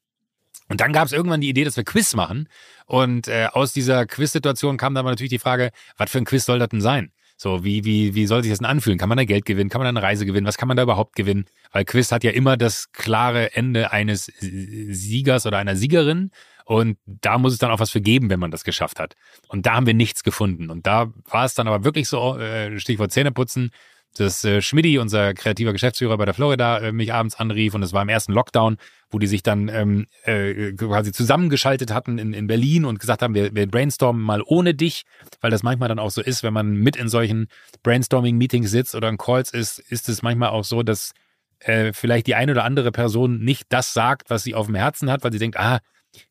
[0.70, 2.50] Und dann gab es irgendwann die Idee, dass wir Quiz machen.
[2.86, 6.60] Und äh, aus dieser Quiz-Situation kam dann natürlich die Frage, was für ein Quiz soll
[6.60, 7.12] das denn sein?
[7.36, 8.98] So, wie, wie, wie soll sich das denn anfühlen?
[8.98, 9.70] Kann man da Geld gewinnen?
[9.70, 10.48] Kann man da eine Reise gewinnen?
[10.48, 11.46] Was kann man da überhaupt gewinnen?
[11.72, 16.32] Weil Quiz hat ja immer das klare Ende eines Siegers oder einer Siegerin.
[16.66, 19.16] Und da muss es dann auch was für geben, wenn man das geschafft hat.
[19.50, 20.70] Und da haben wir nichts gefunden.
[20.70, 23.72] Und da war es dann aber wirklich so, äh, Stichwort Zähneputzen,
[24.14, 27.94] dass äh, Schmidti, unser kreativer Geschäftsführer bei der Florida, äh, mich abends anrief und es
[27.94, 28.78] war im ersten Lockdown,
[29.10, 33.34] wo die sich dann ähm, äh, quasi zusammengeschaltet hatten in, in Berlin und gesagt haben,
[33.34, 35.04] wir, wir brainstormen mal ohne dich,
[35.42, 37.48] weil das manchmal dann auch so ist, wenn man mit in solchen
[37.84, 41.14] Brainstorming-Meetings sitzt oder in Calls ist, ist es manchmal auch so, dass
[41.60, 45.12] äh, vielleicht die eine oder andere Person nicht das sagt, was sie auf dem Herzen
[45.12, 45.80] hat, weil sie denkt, ah,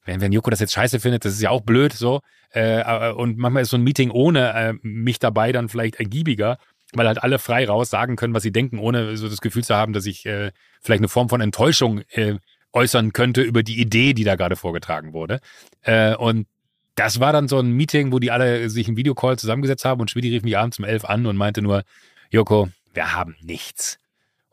[0.04, 2.20] wenn, wenn Joko das jetzt scheiße findet, das ist ja auch blöd so.
[2.50, 6.58] Äh, und manchmal ist so ein Meeting ohne äh, mich dabei dann vielleicht ergiebiger
[6.92, 9.74] weil halt alle frei raus sagen können, was sie denken, ohne so das Gefühl zu
[9.74, 12.34] haben, dass ich äh, vielleicht eine Form von Enttäuschung äh,
[12.72, 15.40] äußern könnte über die Idee, die da gerade vorgetragen wurde.
[15.82, 16.46] Äh, und
[16.94, 20.10] das war dann so ein Meeting, wo die alle sich im Videocall zusammengesetzt haben und
[20.10, 21.84] Schmidi rief mich abends um elf an und meinte nur,
[22.30, 23.98] Joko, wir haben nichts.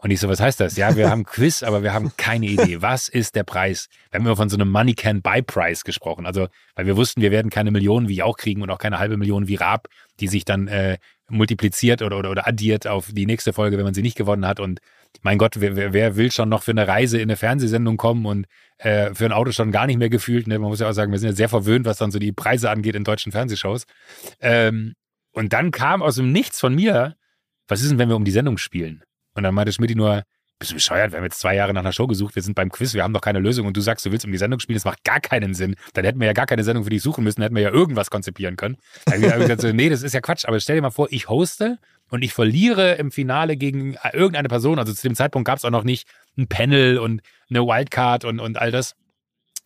[0.02, 0.78] Und ich so, was heißt das?
[0.78, 2.82] Ja, wir haben Quiz, aber wir haben keine Idee.
[2.82, 3.89] Was ist der Preis?
[4.10, 6.25] Wir haben immer von so einem Money Can Buy Price gesprochen.
[6.25, 9.17] Also, weil wir wussten, wir werden keine Millionen wie auch kriegen und auch keine halbe
[9.17, 9.89] Million wie Raab,
[10.21, 10.97] die sich dann äh,
[11.29, 14.59] multipliziert oder, oder, oder addiert auf die nächste Folge, wenn man sie nicht gewonnen hat.
[14.59, 14.79] Und
[15.21, 18.45] mein Gott, wer, wer will schon noch für eine Reise in eine Fernsehsendung kommen und
[18.77, 20.47] äh, für ein Auto schon gar nicht mehr gefühlt.
[20.47, 20.59] Ne?
[20.59, 22.69] Man muss ja auch sagen, wir sind ja sehr verwöhnt, was dann so die Preise
[22.69, 23.85] angeht in deutschen Fernsehshows.
[24.39, 24.93] Ähm,
[25.31, 27.15] und dann kam aus dem Nichts von mir,
[27.67, 29.03] was ist denn, wenn wir um die Sendung spielen?
[29.35, 30.23] Und dann meinte Schmidt nur,
[30.60, 31.12] bist du bescheuert?
[31.12, 33.13] Wir haben jetzt zwei Jahre nach einer Show gesucht, wir sind beim Quiz, wir haben
[33.13, 35.22] doch keine Lösung und du sagst, du willst um die Sendung spielen, das macht gar
[35.22, 35.76] keinen Sinn.
[35.93, 37.72] Dann hätten wir ja gar keine Sendung für dich suchen müssen, dann hätten wir ja
[37.72, 38.78] irgendwas konzipieren können.
[39.06, 41.08] Dann habe ich gesagt, so, nee, das ist ja Quatsch, aber stell dir mal vor,
[41.12, 44.80] ich hoste und ich verliere im Finale gegen irgendeine Person.
[44.80, 48.39] Also zu dem Zeitpunkt gab es auch noch nicht ein Panel und eine Wildcard und,
[48.39, 48.95] und all das.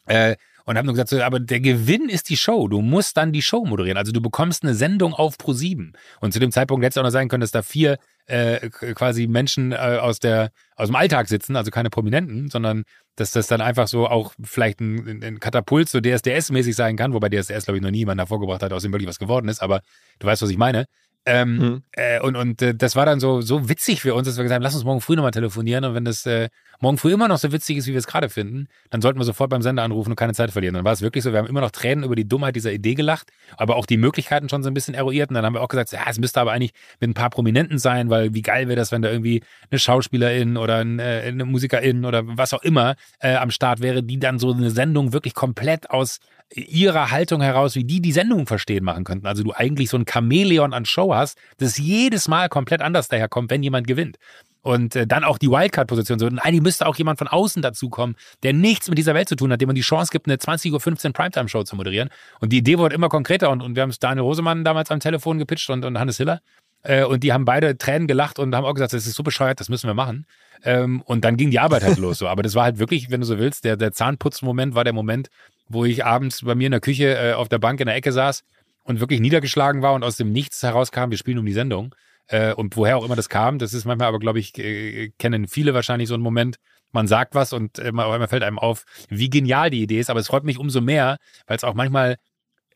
[0.06, 2.68] Äh, und haben nur gesagt, so, aber der Gewinn ist die Show.
[2.68, 3.98] Du musst dann die Show moderieren.
[3.98, 5.94] Also du bekommst eine Sendung auf Pro 7.
[6.22, 9.28] Und zu dem Zeitpunkt hätte es auch noch sein können, dass da vier äh, quasi
[9.28, 12.84] Menschen äh, aus der aus dem Alltag sitzen, also keine Prominenten, sondern
[13.16, 17.30] dass das dann einfach so auch vielleicht ein, ein Katapult so DSDS-mäßig sein kann, wobei
[17.30, 19.62] DSDS glaube ich noch nie jemand hervorgebracht hat, aus dem wirklich was geworden ist.
[19.62, 19.82] Aber
[20.20, 20.86] du weißt, was ich meine.
[21.26, 21.84] Ähm, mhm.
[21.94, 24.56] äh, und und äh, das war dann so, so witzig für uns, dass wir gesagt
[24.56, 25.86] haben, lass uns morgen früh nochmal telefonieren.
[25.86, 26.50] Und wenn das äh,
[26.82, 29.24] morgen früh immer noch so witzig ist, wie wir es gerade finden, dann sollten wir
[29.24, 30.76] sofort beim Sender anrufen und keine Zeit verlieren.
[30.76, 32.94] Dann war es wirklich so, wir haben immer noch Tränen über die Dummheit dieser Idee
[32.94, 35.30] gelacht, aber auch die Möglichkeiten schon so ein bisschen eruiert.
[35.30, 37.78] Und dann haben wir auch gesagt, ja, es müsste aber eigentlich mit ein paar Prominenten
[37.78, 41.46] sein, weil wie geil wäre das, wenn da irgendwie eine Schauspielerin oder ein, äh, eine
[41.46, 45.34] Musikerin oder was auch immer äh, am Start wäre, die dann so eine Sendung wirklich
[45.34, 46.20] komplett aus
[46.56, 49.26] ihrer Haltung heraus, wie die die Sendung verstehen machen könnten.
[49.26, 53.50] Also du eigentlich so ein Chamäleon an Show hast, das jedes Mal komplett anders daherkommt,
[53.50, 54.18] wenn jemand gewinnt.
[54.62, 56.20] Und äh, dann auch die Wildcard-Position.
[56.20, 59.52] So, eigentlich müsste auch jemand von außen dazukommen, der nichts mit dieser Welt zu tun
[59.52, 62.10] hat, dem man die Chance gibt, eine 20.15 Uhr Primetime-Show zu moderieren.
[62.40, 65.02] Und die Idee wurde immer konkreter und, und wir haben es Daniel Rosemann damals am
[65.02, 66.40] Telefon gepitcht und, und Hannes Hiller.
[66.84, 69.60] Äh, und die haben beide Tränen gelacht und haben auch gesagt, das ist so bescheuert,
[69.60, 70.26] das müssen wir machen.
[70.64, 72.20] Ähm, und dann ging die Arbeit halt los.
[72.20, 72.28] So.
[72.28, 75.30] Aber das war halt wirklich, wenn du so willst, der, der Zahnputzmoment war der Moment,
[75.68, 78.12] wo ich abends bei mir in der Küche äh, auf der Bank in der Ecke
[78.12, 78.44] saß
[78.84, 81.96] und wirklich niedergeschlagen war und aus dem Nichts herauskam, wir spielen um die Sendung.
[82.28, 85.48] Äh, und woher auch immer das kam, das ist manchmal aber, glaube ich, äh, kennen
[85.48, 86.58] viele wahrscheinlich so einen Moment,
[86.92, 90.10] man sagt was und äh, man fällt einem auf, wie genial die Idee ist.
[90.10, 92.18] Aber es freut mich umso mehr, weil es auch manchmal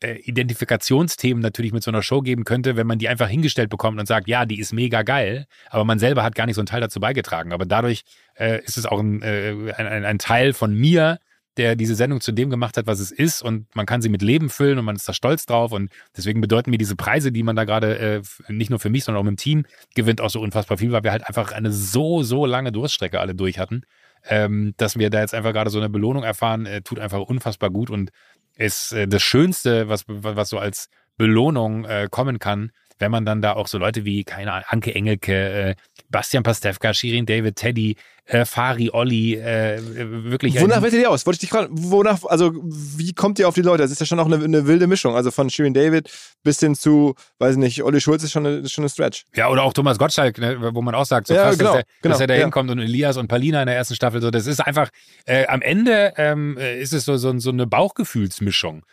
[0.00, 3.98] äh, Identifikationsthemen natürlich mit so einer Show geben könnte, wenn man die einfach hingestellt bekommt
[3.98, 6.66] und sagt, ja, die ist mega geil, aber man selber hat gar nicht so einen
[6.66, 7.52] Teil dazu beigetragen.
[7.52, 8.02] Aber dadurch
[8.34, 11.18] äh, ist es auch ein, äh, ein, ein, Teil von mir,
[11.58, 13.42] der diese Sendung zu dem gemacht hat, was es ist.
[13.42, 15.72] Und man kann sie mit Leben füllen und man ist da stolz drauf.
[15.72, 19.04] Und deswegen bedeuten mir diese Preise, die man da gerade äh, nicht nur für mich,
[19.04, 22.22] sondern auch im Team gewinnt, auch so unfassbar viel, weil wir halt einfach eine so,
[22.22, 23.82] so lange Durststrecke alle durch hatten,
[24.24, 27.70] ähm, dass wir da jetzt einfach gerade so eine Belohnung erfahren, äh, tut einfach unfassbar
[27.70, 27.90] gut.
[27.90, 28.10] Und
[28.56, 33.42] ist äh, das Schönste, was, was so als Belohnung äh, kommen kann, wenn man dann
[33.42, 35.74] da auch so Leute wie, keine Ahnung, Anke Engelke, äh,
[36.10, 39.80] Bastian Pastewka, Shirin David, Teddy, äh, Fari, Olli, äh,
[40.24, 40.60] wirklich.
[40.60, 41.26] Wonach wählt ihr aus?
[41.26, 43.82] Wollte ich dich fragen, wonach, also wie kommt ihr auf die Leute?
[43.82, 45.14] Das ist ja schon auch eine, eine wilde Mischung.
[45.14, 46.10] Also von Shirin David
[46.42, 49.24] bis hin zu, weiß nicht, Olli Schulz ist schon eine, ist schon eine Stretch.
[49.34, 51.84] Ja, oder auch Thomas Gottschalk, ne, wo man auch sagt, so ja, krass, genau, dass,
[51.84, 52.40] der, genau, dass er da ja.
[52.42, 54.90] hinkommt und Elias und Palina in der ersten Staffel, so, das ist einfach,
[55.24, 58.84] äh, am Ende ähm, ist es so, so, so eine Bauchgefühlsmischung.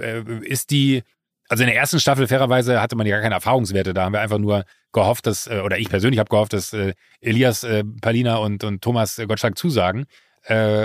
[0.00, 1.02] Äh, ist die,
[1.48, 3.94] also in der ersten Staffel, fairerweise, hatte man ja gar keine Erfahrungswerte.
[3.94, 6.94] Da haben wir einfach nur gehofft, dass, äh, oder ich persönlich habe gehofft, dass äh,
[7.20, 10.06] Elias, äh, Palina und, und Thomas Gottschalk zusagen.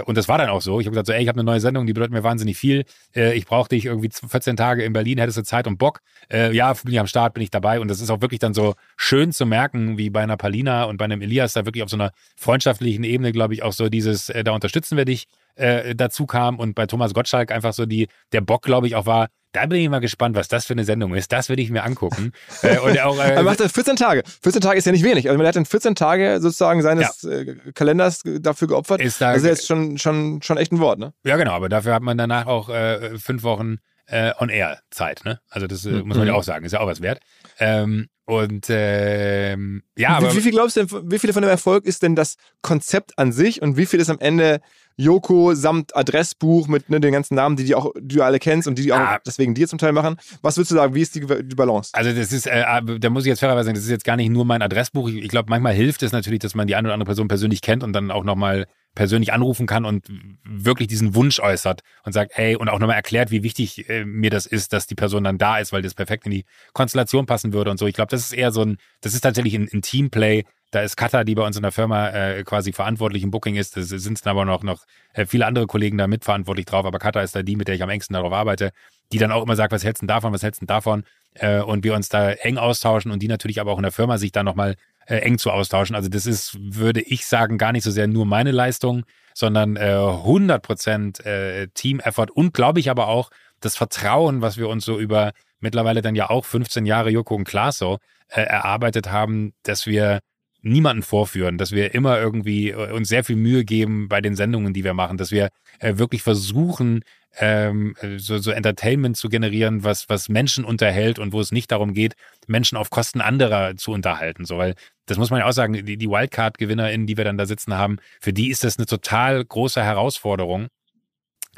[0.06, 0.82] und das war dann auch so.
[0.82, 2.84] Ich habe gesagt, so, ey, ich habe eine neue Sendung, die bedeutet mir wahnsinnig viel.
[3.14, 6.02] ich brauche dich irgendwie 14 Tage in Berlin, hättest du Zeit und Bock.
[6.30, 7.80] ja, bin ich am Start, bin ich dabei.
[7.80, 10.98] Und das ist auch wirklich dann so schön zu merken, wie bei einer Palina und
[10.98, 14.34] bei einem Elias da wirklich auf so einer freundschaftlichen Ebene, glaube ich, auch so dieses,
[14.44, 16.60] da unterstützen wir dich, dazu kam.
[16.60, 19.80] Und bei Thomas Gottschalk einfach so die, der Bock, glaube ich, auch war, da bin
[19.80, 21.32] ich mal gespannt, was das für eine Sendung ist.
[21.32, 22.34] Das würde ich mir angucken.
[22.62, 24.24] äh, und auch, äh, er macht das 14 Tage.
[24.42, 25.30] 14 Tage ist ja nicht wenig.
[25.30, 27.32] Also man hat dann 14 Tage sozusagen seines ja.
[27.32, 29.00] äh, Kalenders dafür geopfert.
[29.00, 31.14] Ist da, also jetzt schon, schon, schon echt ein Wort, ne?
[31.24, 31.52] Ja, genau.
[31.52, 35.40] Aber dafür hat man danach auch äh, fünf Wochen äh, On-Air-Zeit, ne?
[35.50, 36.08] Also das mhm.
[36.08, 36.66] muss man ja auch sagen.
[36.66, 37.20] Ist ja auch was wert.
[37.60, 41.50] Ähm, und ähm, ja, wie, aber, wie viel glaubst du denn, wie viel von dem
[41.50, 44.62] Erfolg ist denn das Konzept an sich und wie viel ist am Ende
[44.96, 48.68] Joko samt Adressbuch mit ne, den ganzen Namen, die, die, auch, die du alle kennst
[48.68, 49.20] und die, die auch ah.
[49.26, 50.18] deswegen dir zum Teil machen.
[50.42, 51.90] Was würdest du sagen, wie ist die, die Balance?
[51.94, 54.16] Also das ist, äh, ah, da muss ich jetzt fairerweise sagen, das ist jetzt gar
[54.16, 55.10] nicht nur mein Adressbuch.
[55.10, 57.62] Ich, ich glaube, manchmal hilft es natürlich, dass man die eine oder andere Person persönlich
[57.62, 60.06] kennt und dann auch nochmal persönlich anrufen kann und
[60.44, 64.30] wirklich diesen Wunsch äußert und sagt, hey, und auch nochmal erklärt, wie wichtig äh, mir
[64.30, 67.54] das ist, dass die Person dann da ist, weil das perfekt in die Konstellation passen
[67.54, 67.88] würde und so.
[67.88, 70.98] Ich glaube, das ist eher so ein, das ist tatsächlich ein, ein Teamplay, da ist
[70.98, 73.78] Katha, die bei uns in der Firma äh, quasi verantwortlich im Booking ist.
[73.78, 76.86] Es sind aber noch, noch äh, viele andere Kollegen da mitverantwortlich drauf.
[76.86, 78.72] Aber Katha ist da die, mit der ich am engsten darauf arbeite,
[79.12, 81.04] die dann auch immer sagt, was hältst du davon, was hältst du davon?
[81.36, 84.18] Äh, und wir uns da eng austauschen und die natürlich aber auch in der Firma
[84.18, 85.96] sich da nochmal äh, eng zu austauschen.
[85.96, 89.96] Also das ist, würde ich sagen, gar nicht so sehr nur meine Leistung, sondern äh,
[89.96, 95.32] 100% äh, Team-Effort und glaube ich aber auch das Vertrauen, was wir uns so über
[95.60, 100.20] mittlerweile dann ja auch 15 Jahre Joko und Klaas so äh, erarbeitet haben, dass wir
[100.64, 104.74] niemanden vorführen, dass wir immer irgendwie äh, uns sehr viel Mühe geben bei den Sendungen,
[104.74, 105.50] die wir machen, dass wir
[105.80, 107.04] äh, wirklich versuchen,
[107.38, 111.94] ähm, so, so Entertainment zu generieren, was, was Menschen unterhält und wo es nicht darum
[111.94, 112.14] geht,
[112.48, 114.46] Menschen auf Kosten anderer zu unterhalten.
[114.46, 117.46] So, weil das muss man ja auch sagen, die, die Wildcard-GewinnerInnen, die wir dann da
[117.46, 120.68] sitzen haben, für die ist das eine total große Herausforderung,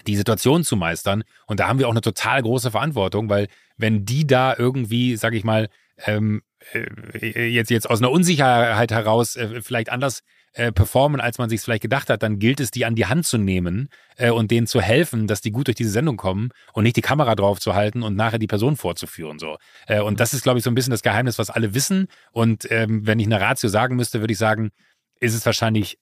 [0.07, 1.23] die Situation zu meistern.
[1.45, 5.33] Und da haben wir auch eine total große Verantwortung, weil wenn die da irgendwie, sag
[5.33, 5.69] ich mal,
[6.05, 6.54] ähm, äh,
[7.21, 10.21] jetzt, jetzt aus einer Unsicherheit heraus äh, vielleicht anders
[10.53, 13.25] äh, performen, als man sich vielleicht gedacht hat, dann gilt es, die an die Hand
[13.25, 16.83] zu nehmen äh, und denen zu helfen, dass die gut durch diese Sendung kommen und
[16.83, 19.37] nicht die Kamera drauf zu halten und nachher die Person vorzuführen.
[19.37, 19.57] So.
[19.87, 22.07] Äh, und das ist, glaube ich, so ein bisschen das Geheimnis, was alle wissen.
[22.31, 24.71] Und ähm, wenn ich eine Ratio sagen müsste, würde ich sagen,
[25.19, 25.99] ist es wahrscheinlich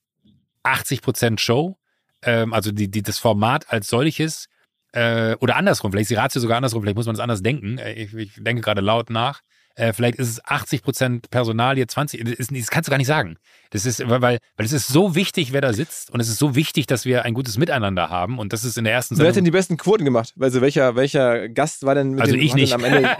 [0.61, 1.77] 80 Prozent Show,
[2.21, 4.47] ähm, also die, die, das Format als solches.
[4.91, 7.79] Äh, oder andersrum, vielleicht ist die Ratio sogar andersrum, vielleicht muss man es anders denken.
[7.79, 9.41] Äh, ich, ich denke gerade laut nach.
[9.75, 12.23] Äh, vielleicht ist es 80 Prozent Personal, 20.
[12.23, 13.37] Das, das, kannst du gar nicht sagen.
[13.71, 16.55] Das ist, weil, weil es ist so wichtig, wer da sitzt und es ist so
[16.55, 19.17] wichtig, dass wir ein gutes Miteinander haben und das ist in der ersten.
[19.17, 20.33] Wer hat denn die besten Quoten gemacht?
[20.39, 22.71] Also welcher, welcher Gast war denn mit Also dem, ich nicht.
[22.71, 23.01] Am Ende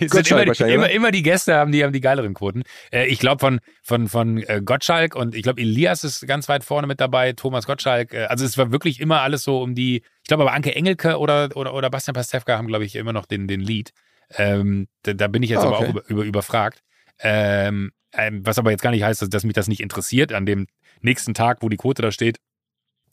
[0.12, 2.62] sind immer, die, immer, immer, die Gäste haben die, haben die geileren Quoten.
[2.92, 6.62] Äh, ich glaube von, von, von äh, Gottschalk und ich glaube Elias ist ganz weit
[6.62, 8.14] vorne mit dabei, Thomas Gottschalk.
[8.14, 11.18] Äh, also es war wirklich immer alles so um die, ich glaube aber Anke Engelke
[11.18, 13.90] oder, oder, oder Bastian Pastewka haben glaube ich immer noch den, den Lead.
[14.36, 15.76] Ähm, da, da, bin ich jetzt oh, okay.
[15.76, 16.82] aber auch über, über, überfragt.
[17.20, 20.32] Ähm, ähm, was aber jetzt gar nicht heißt, dass, dass, mich das nicht interessiert.
[20.32, 20.66] An dem
[21.00, 22.38] nächsten Tag, wo die Quote da steht,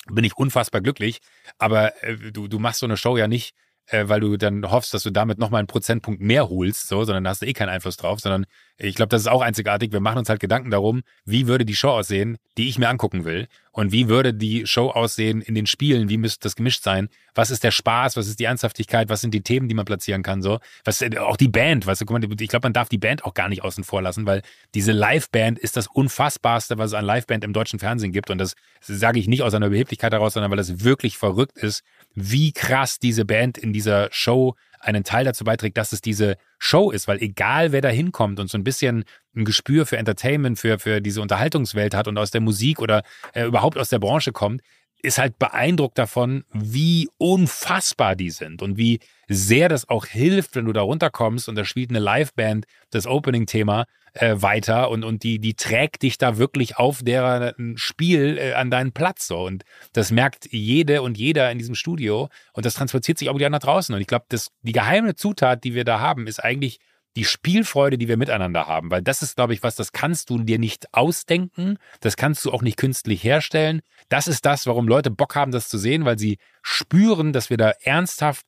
[0.10, 1.20] bin ich unfassbar glücklich.
[1.58, 3.56] Aber äh, du, du machst so eine Show ja nicht,
[3.88, 7.24] äh, weil du dann hoffst, dass du damit nochmal einen Prozentpunkt mehr holst, so, sondern
[7.24, 8.46] da hast du eh keinen Einfluss drauf, sondern
[8.84, 9.91] ich glaube, das ist auch einzigartig.
[9.91, 13.26] Wir machen uns halt Gedanken darum, wie würde die Show aussehen, die ich mir angucken
[13.26, 13.48] will.
[13.72, 16.10] Und wie würde die Show aussehen in den Spielen?
[16.10, 17.08] Wie müsste das gemischt sein?
[17.36, 18.17] Was ist der Spaß?
[18.17, 19.08] Was ist die Ernsthaftigkeit?
[19.08, 20.41] Was sind die Themen, die man platzieren kann?
[20.41, 22.98] So, was äh, auch die Band, weißt du, guck mal, ich glaube, man darf die
[22.98, 24.41] Band auch gar nicht außen vor lassen, weil
[24.74, 28.32] diese Live-Band ist das unfassbarste, was es an Live-Band im deutschen Fernsehen gibt.
[28.32, 31.84] Und das sage ich nicht aus einer Überheblichkeit heraus, sondern weil es wirklich verrückt ist,
[32.15, 36.91] wie krass diese Band in dieser Show einen Teil dazu beiträgt, dass es diese Show
[36.91, 40.80] ist, weil egal wer da hinkommt und so ein bisschen ein Gespür für Entertainment, für,
[40.80, 44.62] für diese Unterhaltungswelt hat und aus der Musik oder äh, überhaupt aus der Branche kommt,
[45.04, 49.00] ist halt beeindruckt davon, wie unfassbar die sind und wie
[49.34, 53.86] sehr das auch hilft, wenn du da runterkommst und da spielt eine Liveband das Opening-Thema
[54.13, 58.70] äh, weiter und, und die, die trägt dich da wirklich auf deren Spiel äh, an
[58.70, 59.46] deinen Platz so.
[59.46, 59.63] Und
[59.94, 63.60] das merkt jede und jeder in diesem Studio und das transportiert sich auch wieder nach
[63.60, 63.96] draußen.
[63.96, 64.26] Und ich glaube,
[64.62, 66.80] die geheime Zutat, die wir da haben, ist eigentlich
[67.15, 70.39] die Spielfreude, die wir miteinander haben, weil das ist, glaube ich, was, das kannst du
[70.39, 73.82] dir nicht ausdenken, das kannst du auch nicht künstlich herstellen.
[74.08, 77.58] Das ist das, warum Leute Bock haben, das zu sehen, weil sie spüren, dass wir
[77.58, 78.46] da ernsthaft,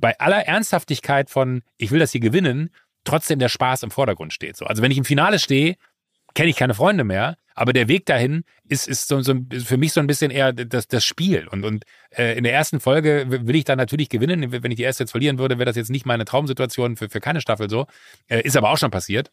[0.00, 2.70] bei aller Ernsthaftigkeit von, ich will das hier gewinnen,
[3.04, 4.56] trotzdem der Spaß im Vordergrund steht.
[4.56, 4.66] So.
[4.66, 5.76] Also wenn ich im Finale stehe,
[6.34, 9.94] kenne ich keine Freunde mehr, aber der Weg dahin ist, ist so, so für mich
[9.94, 11.48] so ein bisschen eher das, das Spiel.
[11.48, 14.52] Und, und äh, in der ersten Folge will ich dann natürlich gewinnen.
[14.52, 17.20] Wenn ich die erste jetzt verlieren würde, wäre das jetzt nicht meine Traumsituation für, für
[17.20, 17.86] keine Staffel so.
[18.28, 19.32] Äh, ist aber auch schon passiert.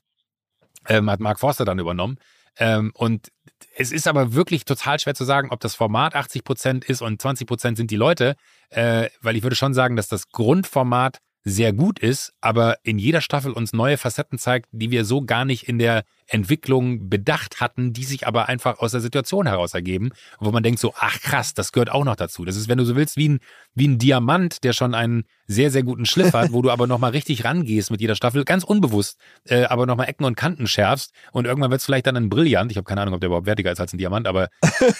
[0.87, 2.17] Ähm, hat Mark Forster dann übernommen.
[2.57, 3.29] Ähm, und
[3.75, 7.21] es ist aber wirklich total schwer zu sagen, ob das Format 80 Prozent ist und
[7.21, 8.35] 20 Prozent sind die Leute,
[8.69, 13.19] äh, weil ich würde schon sagen, dass das Grundformat sehr gut ist, aber in jeder
[13.19, 17.93] Staffel uns neue Facetten zeigt, die wir so gar nicht in der Entwicklung bedacht hatten,
[17.93, 21.53] die sich aber einfach aus der Situation heraus ergeben, wo man denkt so, ach krass,
[21.53, 22.45] das gehört auch noch dazu.
[22.45, 23.39] Das ist, wenn du so willst, wie ein,
[23.75, 27.11] wie ein Diamant, der schon einen sehr, sehr guten Schliff hat, wo du aber nochmal
[27.11, 31.45] richtig rangehst mit jeder Staffel, ganz unbewusst, äh, aber nochmal Ecken und Kanten schärfst und
[31.45, 32.71] irgendwann wird es vielleicht dann ein Brillant.
[32.71, 34.49] Ich habe keine Ahnung, ob der überhaupt wertiger ist als ein Diamant, aber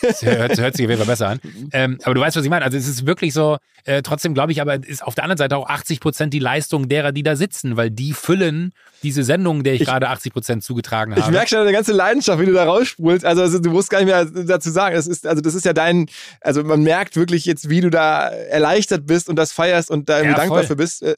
[0.01, 1.39] es hört, hört, sich auf jeden Fall besser an.
[1.71, 2.65] Ähm, aber du weißt, was ich meine.
[2.65, 5.57] Also es ist wirklich so, äh, trotzdem glaube ich aber, ist auf der anderen Seite
[5.57, 9.73] auch 80 Prozent die Leistung derer, die da sitzen, weil die füllen diese Sendung, der
[9.73, 11.29] ich, ich gerade 80 Prozent zugetragen habe.
[11.29, 13.25] Ich merke schon eine ganze Leidenschaft, wie du da rausspulst.
[13.25, 14.95] Also, also, du musst gar nicht mehr dazu sagen.
[14.95, 16.07] Das ist, also das ist ja dein,
[16.41, 20.17] also man merkt wirklich jetzt, wie du da erleichtert bist und das feierst und da
[20.17, 21.03] irgendwie ja, dankbar für bist.
[21.03, 21.15] Äh,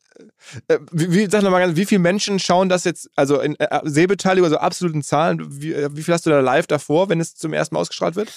[0.68, 3.80] äh, wie, wie, sag nochmal ganz, wie viele Menschen schauen das jetzt, also in äh,
[3.84, 7.54] Sehbeteiligung, also absoluten Zahlen, wie, wie viel hast du da live davor, wenn es zum
[7.54, 8.32] ersten Mal ausgestrahlt wird?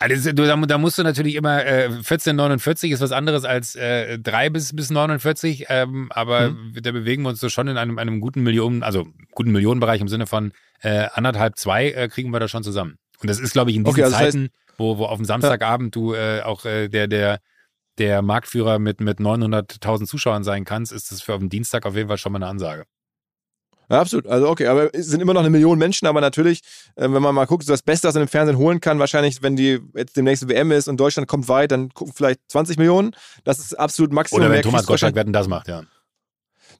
[0.00, 4.48] Also da, da, musst du natürlich immer äh, 14,49 ist was anderes als äh, 3
[4.48, 6.72] bis, bis 49, ähm, aber mhm.
[6.82, 10.08] da bewegen wir uns so schon in einem, einem guten Millionen, also guten Millionenbereich im
[10.08, 12.96] Sinne von äh, anderthalb, zwei äh, kriegen wir da schon zusammen.
[13.20, 15.26] Und das ist, glaube ich, in diesen okay, also Zeiten, heißt, wo, wo auf dem
[15.26, 17.38] Samstagabend du äh, auch äh, der, der,
[17.98, 21.94] der Marktführer mit, mit 900.000 Zuschauern sein kannst, ist das für auf dem Dienstag auf
[21.94, 22.86] jeden Fall schon mal eine Ansage.
[23.90, 24.26] Ja, absolut.
[24.28, 26.60] Also okay, aber es sind immer noch eine Million Menschen, aber natürlich,
[26.94, 29.42] äh, wenn man mal guckt, so das Beste, was man im Fernsehen holen kann, wahrscheinlich,
[29.42, 33.16] wenn die jetzt demnächst WM ist und Deutschland kommt weit, dann gucken vielleicht 20 Millionen.
[33.42, 34.42] Das ist absolut Maximum.
[34.42, 35.82] Oder wenn Thomas Gottschalk wetten das macht, ja.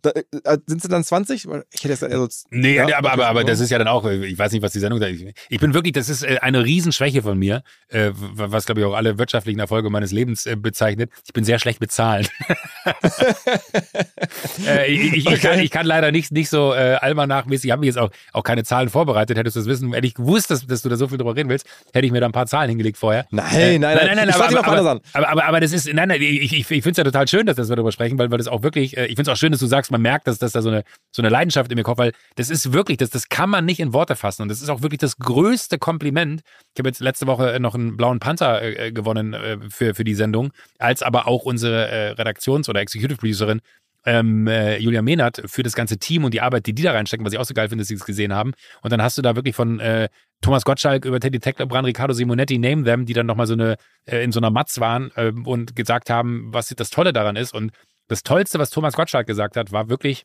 [0.03, 1.45] Da, äh, sind sie dann 20?
[1.45, 2.29] Ich hätte jetzt eher so.
[2.51, 4.79] Nee, ja, aber, aber, aber das ist ja dann auch, ich weiß nicht, was die
[4.79, 5.25] Sendung ist.
[5.49, 8.95] Ich bin wirklich, das ist äh, eine Riesenschwäche von mir, äh, was glaube ich auch
[8.95, 11.11] alle wirtschaftlichen Erfolge meines Lebens bezeichnet.
[11.27, 12.31] Ich bin sehr schlecht bezahlt.
[14.87, 15.35] ich, ich, okay.
[15.35, 18.11] ich, kann, ich kann leider nicht, nicht so äh, almanachmäßig, ich habe mir jetzt auch,
[18.33, 19.37] auch keine Zahlen vorbereitet.
[19.37, 21.49] Hättest du das wissen, hätte ich gewusst, dass, dass du da so viel drüber reden
[21.49, 23.27] willst, hätte ich mir da ein paar Zahlen hingelegt vorher.
[23.31, 26.09] Nein, äh, nein, nein, nein, nein, aber, aber, aber, aber, aber, aber, das ist, nein,
[26.09, 28.31] nein, ich, ich, ich finde es ja total schön, dass, dass wir darüber sprechen, weil,
[28.31, 30.39] weil das auch wirklich, ich finde es auch schön, dass du sagst, man merkt, dass,
[30.39, 33.11] dass da so eine, so eine Leidenschaft in mir kommt, weil das ist wirklich, das,
[33.11, 34.43] das kann man nicht in Worte fassen.
[34.43, 36.43] Und das ist auch wirklich das größte Kompliment.
[36.75, 40.15] Ich habe jetzt letzte Woche noch einen blauen Panther äh, gewonnen äh, für, für die
[40.15, 43.61] Sendung, als aber auch unsere äh, Redaktions- oder Executive Producerin
[44.05, 47.25] ähm, äh, Julia Mehnert für das ganze Team und die Arbeit, die die da reinstecken,
[47.25, 48.53] was ich auch so geil finde, dass sie es gesehen haben.
[48.83, 50.09] Und dann hast du da wirklich von äh,
[50.41, 53.77] Thomas Gottschalk über Teddy Tecklebrand, Riccardo Simonetti, Name Them, die dann nochmal so eine,
[54.07, 57.53] äh, in so einer Matz waren äh, und gesagt haben, was das Tolle daran ist.
[57.55, 57.73] Und
[58.11, 60.25] das Tollste, was Thomas Gottschalk gesagt hat, war wirklich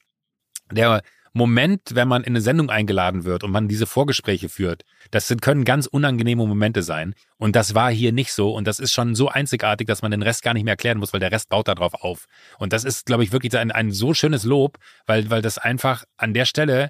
[0.71, 5.27] der Moment, wenn man in eine Sendung eingeladen wird und man diese Vorgespräche führt, das
[5.27, 7.13] sind, können ganz unangenehme Momente sein.
[7.37, 8.55] Und das war hier nicht so.
[8.55, 11.13] Und das ist schon so einzigartig, dass man den Rest gar nicht mehr erklären muss,
[11.13, 12.25] weil der Rest baut darauf auf.
[12.57, 16.05] Und das ist, glaube ich, wirklich ein, ein so schönes Lob, weil, weil das einfach
[16.17, 16.89] an der Stelle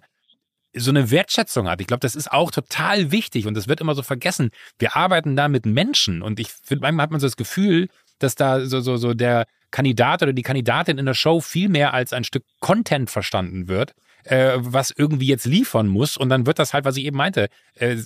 [0.74, 1.82] so eine Wertschätzung hat.
[1.82, 4.52] Ich glaube, das ist auch total wichtig und das wird immer so vergessen.
[4.80, 8.36] Wir arbeiten da mit Menschen und ich finde, manchmal hat man so das Gefühl, dass
[8.36, 12.14] da so, so, so der Kandidat oder die Kandidatin in der Show viel mehr als
[12.14, 13.94] ein Stück Content verstanden wird
[14.26, 16.18] äh, was irgendwie jetzt liefern muss.
[16.18, 17.98] Und dann wird das halt, was ich eben meinte, äh,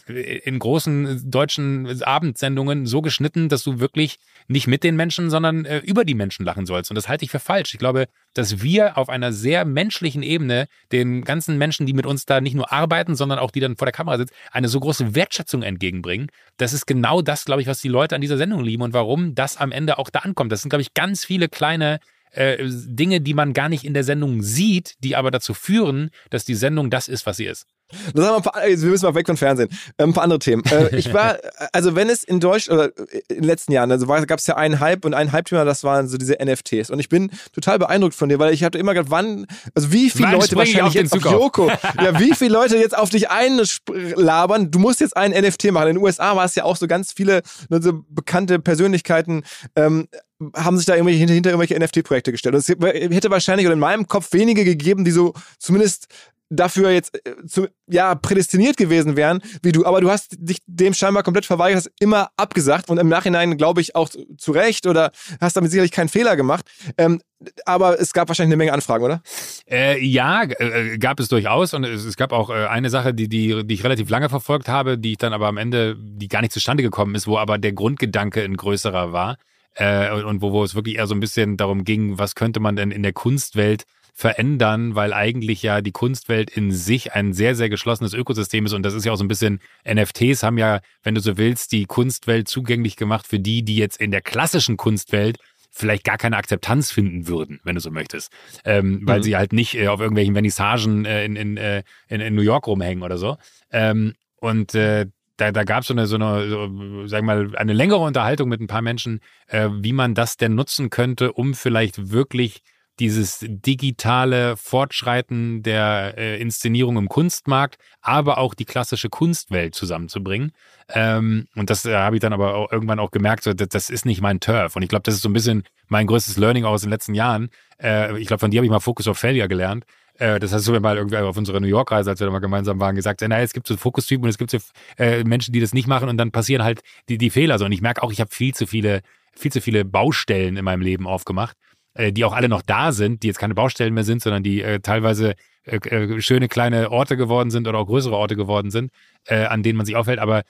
[0.44, 5.80] in großen deutschen Abendsendungen so geschnitten, dass du wirklich nicht mit den Menschen, sondern äh,
[5.80, 6.92] über die Menschen lachen sollst.
[6.92, 7.74] Und das halte ich für falsch.
[7.74, 12.26] Ich glaube, dass wir auf einer sehr menschlichen Ebene den ganzen Menschen, die mit uns
[12.26, 15.16] da nicht nur arbeiten, sondern auch die dann vor der Kamera sitzen, eine so große
[15.16, 16.28] Wertschätzung entgegenbringen.
[16.58, 19.36] Das ist genau das, glaube ich, was die Leute an dieser Sendung lieben und warum
[19.36, 20.52] das am Ende auch da ankommt.
[20.52, 22.00] Das sind, glaube ich, ganz viele kleine
[22.32, 26.46] äh, Dinge, die man gar nicht in der Sendung sieht, die aber dazu führen, dass
[26.46, 27.66] die Sendung das ist, was sie ist.
[28.14, 29.70] Das haben wir, ein paar, wir müssen mal weg von Fernsehen.
[29.98, 30.64] Ähm, ein paar andere Themen.
[30.66, 31.38] Äh, ich war,
[31.74, 32.92] also wenn es in Deutsch oder
[33.28, 36.08] in den letzten Jahren, also gab es ja einen Hype und ein Hype-Thema, das waren
[36.08, 36.90] so diese NFTs.
[36.90, 40.10] Und ich bin total beeindruckt von dir, weil ich hatte immer gedacht, wann, also wie
[40.10, 41.70] viele Leute wahrscheinlich auf jetzt auf Joko,
[42.02, 45.90] ja, wie viele Leute jetzt auf dich einlabern, du musst jetzt einen NFT machen.
[45.90, 49.44] In den USA war es ja auch so ganz viele ne, so bekannte Persönlichkeiten,
[49.76, 50.08] ähm,
[50.56, 52.56] haben sich da irgendwelche hinter, hinter irgendwelche NFT-Projekte gestellt.
[52.56, 56.08] Und es hätte wahrscheinlich oder in meinem Kopf wenige gegeben, die so zumindest
[56.50, 60.94] dafür jetzt äh, zu, ja prädestiniert gewesen wären wie du, aber du hast dich dem
[60.94, 65.12] scheinbar komplett verweigert, hast immer abgesagt und im Nachhinein glaube ich auch zu Recht oder
[65.40, 66.66] hast damit sicherlich keinen Fehler gemacht.
[66.98, 67.22] Ähm,
[67.66, 69.22] aber es gab wahrscheinlich eine Menge Anfragen, oder?
[69.70, 73.30] Äh, ja, äh, gab es durchaus und es, es gab auch äh, eine Sache, die,
[73.30, 76.42] die, die ich relativ lange verfolgt habe, die ich dann aber am Ende, die gar
[76.42, 79.38] nicht zustande gekommen ist, wo aber der Grundgedanke ein größerer war
[79.76, 82.76] äh, und wo, wo es wirklich eher so ein bisschen darum ging, was könnte man
[82.76, 87.70] denn in der Kunstwelt verändern, weil eigentlich ja die Kunstwelt in sich ein sehr, sehr
[87.70, 88.74] geschlossenes Ökosystem ist.
[88.74, 91.72] Und das ist ja auch so ein bisschen, NFTs haben ja, wenn du so willst,
[91.72, 95.38] die Kunstwelt zugänglich gemacht für die, die jetzt in der klassischen Kunstwelt
[95.72, 98.32] vielleicht gar keine Akzeptanz finden würden, wenn du so möchtest.
[98.66, 99.24] Ähm, weil mhm.
[99.24, 102.68] sie halt nicht äh, auf irgendwelchen Vernissagen äh, in, in, äh, in, in New York
[102.68, 103.38] rumhängen oder so.
[103.72, 105.06] Ähm, und äh,
[105.38, 108.68] da, da gab so es so eine, so, sag mal, eine längere Unterhaltung mit ein
[108.68, 112.62] paar Menschen, äh, wie man das denn nutzen könnte, um vielleicht wirklich
[113.00, 120.52] dieses digitale Fortschreiten der äh, Inszenierung im Kunstmarkt, aber auch die klassische Kunstwelt zusammenzubringen.
[120.90, 123.90] Ähm, und das äh, habe ich dann aber auch irgendwann auch gemerkt, so, das, das,
[123.90, 124.76] ist nicht mein Turf.
[124.76, 127.50] Und ich glaube, das ist so ein bisschen mein größtes Learning aus den letzten Jahren.
[127.82, 129.86] Äh, ich glaube, von dir habe ich mal Focus of Failure gelernt.
[130.18, 132.40] Äh, das hast du mir mal irgendwie auf unserer New York-Reise, als wir da mal
[132.40, 134.58] gemeinsam waren, gesagt, naja, es gibt so Fokustypen und es gibt so
[134.98, 137.66] äh, Menschen, die das nicht machen und dann passieren halt die, die Fehler so.
[137.66, 139.02] Und ich merke auch, ich habe viel zu viele,
[139.34, 141.56] viel zu viele Baustellen in meinem Leben aufgemacht
[142.00, 144.62] äh, die auch alle noch da sind, die jetzt keine Baustellen mehr sind, sondern die
[144.62, 148.92] äh, teilweise äh, äh, schöne kleine Orte geworden sind oder auch größere Orte geworden sind,
[149.26, 150.20] äh, an denen man sich aufhält.
[150.20, 150.44] Aber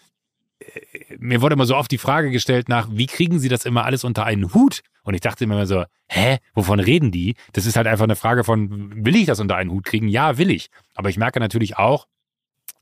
[1.18, 4.04] mir wurde immer so oft die Frage gestellt nach, wie kriegen Sie das immer alles
[4.04, 4.82] unter einen Hut?
[5.04, 7.36] Und ich dachte immer so, hä, wovon reden die?
[7.54, 10.10] Das ist halt einfach eine Frage von, will ich das unter einen Hut kriegen?
[10.10, 10.70] Ja, will ich.
[10.95, 12.08] Aber ich merke natürlich auch,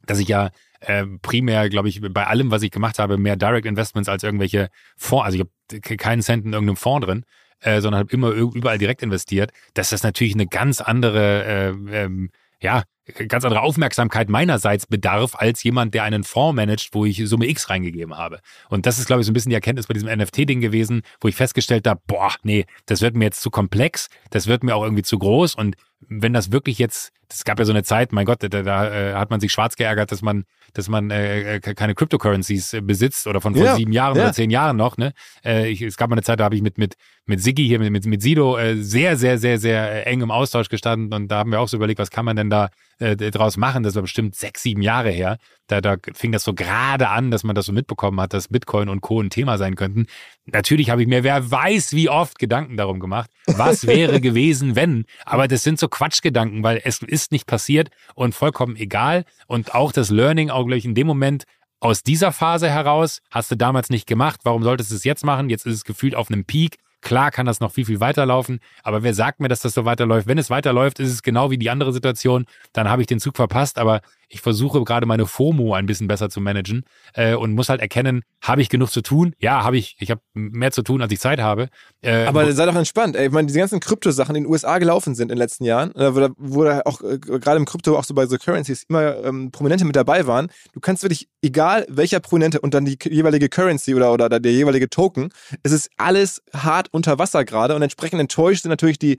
[0.05, 0.49] dass ich ja
[0.79, 4.69] äh, primär, glaube ich, bei allem, was ich gemacht habe, mehr Direct Investments als irgendwelche
[4.95, 7.25] Fonds, also ich habe keinen Cent in irgendeinem Fonds drin,
[7.61, 12.29] äh, sondern habe immer überall direkt investiert, dass das natürlich eine ganz andere, äh, ähm,
[12.61, 12.83] ja,
[13.27, 17.69] ganz andere Aufmerksamkeit meinerseits bedarf als jemand, der einen Fonds managt, wo ich Summe X
[17.69, 18.39] reingegeben habe.
[18.69, 21.27] Und das ist, glaube ich, so ein bisschen die Erkenntnis bei diesem NFT-Ding gewesen, wo
[21.27, 24.83] ich festgestellt habe, boah, nee, das wird mir jetzt zu komplex, das wird mir auch
[24.83, 28.25] irgendwie zu groß und wenn das wirklich jetzt, es gab ja so eine Zeit, mein
[28.25, 31.59] Gott, da, da äh, hat man sich schwarz geärgert, dass man, dass man äh, äh
[31.59, 34.23] keine Cryptocurrencies äh, besitzt oder von vor ja, sieben Jahren ja.
[34.23, 34.97] oder zehn Jahren noch.
[34.97, 35.13] Ne?
[35.43, 36.95] Äh, ich, es gab mal eine Zeit, da habe ich mit mit
[37.25, 40.69] mit Siggi hier mit mit, mit Sido äh, sehr sehr sehr sehr eng im Austausch
[40.69, 42.69] gestanden und da haben wir auch so überlegt, was kann man denn da
[42.99, 43.83] draus machen?
[43.83, 45.37] Das war bestimmt sechs sieben Jahre her.
[45.67, 48.89] Da, da fing das so gerade an, dass man das so mitbekommen hat, dass Bitcoin
[48.89, 49.21] und Co.
[49.21, 50.07] ein Thema sein könnten.
[50.45, 55.05] Natürlich habe ich mir, wer weiß, wie oft Gedanken darum gemacht, was wäre gewesen, wenn.
[55.25, 59.25] Aber das sind so Quatschgedanken, weil es ist nicht passiert und vollkommen egal.
[59.47, 61.43] Und auch das Learning, auch gleich in dem Moment,
[61.79, 64.41] aus dieser Phase heraus hast du damals nicht gemacht.
[64.43, 65.49] Warum solltest du es jetzt machen?
[65.49, 66.77] Jetzt ist es gefühlt auf einem Peak.
[67.01, 70.27] Klar kann das noch viel, viel weiterlaufen, aber wer sagt mir, dass das so weiterläuft?
[70.27, 73.35] Wenn es weiterläuft, ist es genau wie die andere Situation, dann habe ich den Zug
[73.37, 77.69] verpasst, aber ich versuche gerade meine FOMO ein bisschen besser zu managen äh, und muss
[77.69, 79.33] halt erkennen, habe ich genug zu tun?
[79.39, 79.95] Ja, habe ich.
[79.99, 81.69] Ich habe mehr zu tun, als ich Zeit habe.
[82.01, 83.15] Äh, Aber sei doch entspannt.
[83.15, 85.63] Ey, ich meine, diese ganzen Kryptosachen, die in den USA gelaufen sind in den letzten
[85.63, 89.23] Jahren, äh, wo, da auch äh, gerade im Krypto, auch so bei so Currencies, immer
[89.23, 90.49] ähm, Prominente mit dabei waren.
[90.73, 94.89] Du kannst wirklich, egal welcher Prominente und dann die jeweilige Currency oder, oder der jeweilige
[94.89, 95.29] Token,
[95.63, 99.17] es ist alles hart unter Wasser gerade und entsprechend enttäuscht sind natürlich die,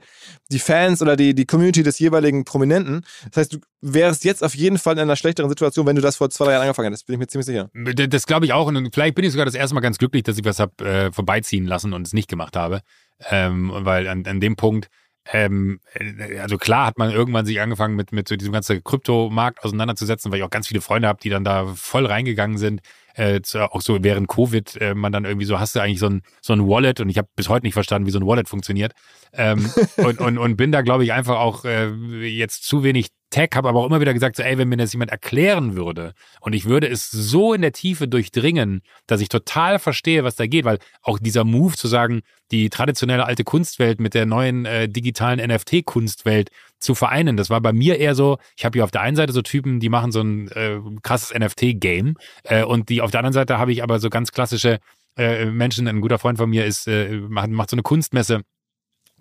[0.51, 3.05] die Fans oder die, die Community des jeweiligen Prominenten.
[3.31, 6.17] Das heißt, du wärst jetzt auf jeden Fall in einer schlechteren Situation, wenn du das
[6.17, 7.05] vor zwei, drei Jahren angefangen hättest.
[7.05, 7.69] Bin ich mir ziemlich sicher.
[7.73, 8.67] Das glaube ich auch.
[8.67, 11.11] Und vielleicht bin ich sogar das erste Mal ganz glücklich, dass ich was habe äh,
[11.11, 12.81] vorbeiziehen lassen und es nicht gemacht habe.
[13.29, 14.87] Ähm, weil an, an dem Punkt,
[15.31, 19.63] ähm, äh, also klar hat man irgendwann sich angefangen mit, mit so diesem ganzen Kryptomarkt
[19.63, 22.81] auseinanderzusetzen, weil ich auch ganz viele Freunde habe, die dann da voll reingegangen sind.
[23.15, 26.21] Äh, auch so während Covid, äh, man dann irgendwie so, hast du eigentlich so ein,
[26.41, 28.93] so ein Wallet und ich habe bis heute nicht verstanden, wie so ein Wallet funktioniert.
[29.33, 31.89] Ähm, und, und, und bin da, glaube ich, einfach auch äh,
[32.25, 34.93] jetzt zu wenig Tech, habe aber auch immer wieder gesagt, so, ey, wenn mir das
[34.93, 39.77] jemand erklären würde und ich würde es so in der Tiefe durchdringen, dass ich total
[39.77, 42.21] verstehe, was da geht, weil auch dieser Move zu sagen,
[42.51, 46.49] die traditionelle alte Kunstwelt mit der neuen äh, digitalen NFT-Kunstwelt
[46.79, 49.33] zu vereinen, das war bei mir eher so, ich habe hier auf der einen Seite
[49.33, 53.33] so Typen, die machen so ein äh, krasses NFT-Game äh, und die auf der anderen
[53.33, 54.79] Seite habe ich aber so ganz klassische
[55.17, 58.41] äh, Menschen, ein guter Freund von mir ist, äh, macht, macht so eine Kunstmesse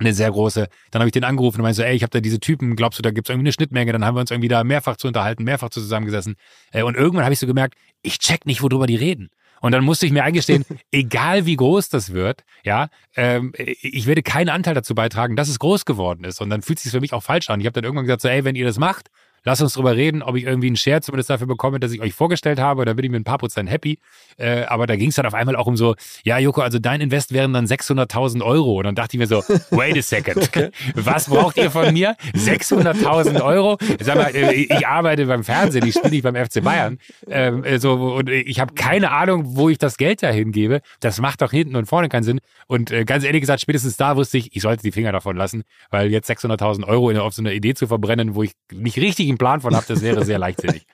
[0.01, 0.68] eine sehr große.
[0.90, 2.99] Dann habe ich den angerufen und meinte so, ey, ich habe da diese Typen, glaubst
[2.99, 3.92] du, da gibt es irgendwie eine Schnittmenge?
[3.92, 6.36] Dann haben wir uns irgendwie da mehrfach zu unterhalten, mehrfach zusammengesessen.
[6.72, 9.30] Äh, und irgendwann habe ich so gemerkt, ich check nicht, worüber die reden.
[9.61, 14.22] Und dann musste ich mir eingestehen, egal wie groß das wird, ja, ähm, ich werde
[14.22, 16.40] keinen Anteil dazu beitragen, dass es groß geworden ist.
[16.40, 17.61] Und dann fühlt es sich für mich auch falsch an.
[17.61, 19.09] Ich habe dann irgendwann gesagt, so, ey, wenn ihr das macht,
[19.45, 22.14] Lass uns drüber reden, ob ich irgendwie einen Share zumindest dafür bekomme, dass ich euch
[22.14, 22.84] vorgestellt habe.
[22.84, 23.99] Da bin ich mit ein paar Prozent happy.
[24.36, 27.01] Äh, aber da ging es dann auf einmal auch um so, ja, Joko, also dein
[27.01, 28.78] Invest wären dann 600.000 Euro.
[28.78, 30.39] Und dann dachte ich mir so, wait a second.
[30.39, 30.70] Okay.
[30.95, 32.16] Was braucht ihr von mir?
[32.34, 33.78] 600.000 Euro?
[34.01, 36.99] Sag mal, äh, ich arbeite beim Fernsehen, ich spiele nicht beim FC Bayern.
[37.28, 40.80] Ähm, äh, so, und ich habe keine Ahnung, wo ich das Geld dahin gebe.
[41.01, 42.41] Das macht doch hinten und vorne keinen Sinn.
[42.66, 45.62] Und äh, ganz ehrlich gesagt, spätestens da wusste ich, ich sollte die Finger davon lassen,
[45.91, 49.39] weil jetzt 600.000 Euro auf so eine Idee zu verbrennen, wo ich nicht richtig einen
[49.39, 50.87] Plan von habe, das wäre sehr leichtsinnig.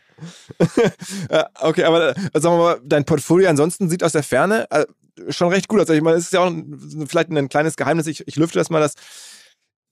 [1.61, 4.85] okay, aber äh, sagen wir mal, dein Portfolio ansonsten sieht aus der Ferne äh,
[5.29, 5.89] schon recht gut aus.
[5.89, 8.07] Ich meine, es ist ja auch ein, vielleicht ein kleines Geheimnis.
[8.07, 8.95] Ich, ich lüfte das mal, dass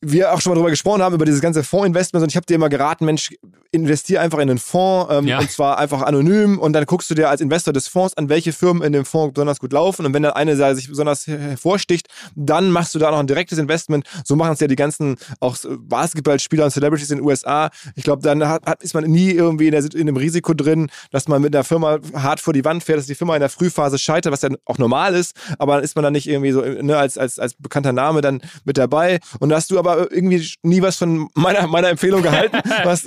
[0.02, 2.54] wir auch schon mal drüber gesprochen haben, über dieses ganze Fondsinvestment und ich habe dir
[2.54, 3.30] immer geraten, Mensch,
[3.70, 5.38] investier einfach in einen Fonds ähm, ja.
[5.38, 8.52] und zwar einfach anonym und dann guckst du dir als Investor des Fonds an, welche
[8.52, 12.70] Firmen in dem Fonds besonders gut laufen und wenn dann eine sich besonders hervorsticht, dann
[12.70, 14.06] machst du da noch ein direktes Investment.
[14.24, 17.70] So machen es ja die ganzen auch Basketballspieler und Celebrities in den USA.
[17.94, 20.90] Ich glaube, dann hat, hat, ist man nie irgendwie in, der, in dem Risiko drin,
[21.10, 23.48] dass man mit einer Firma hart vor die Wand fährt, dass die Firma in der
[23.48, 26.60] Frühphase scheitert, was ja auch normal ist, aber dann ist man dann nicht irgendwie so
[26.60, 30.12] ne, als, als, als bekannter Name dann mit dabei und da hast du aber aber
[30.12, 32.56] irgendwie nie was von meiner, meiner Empfehlung gehalten.
[32.84, 33.04] was,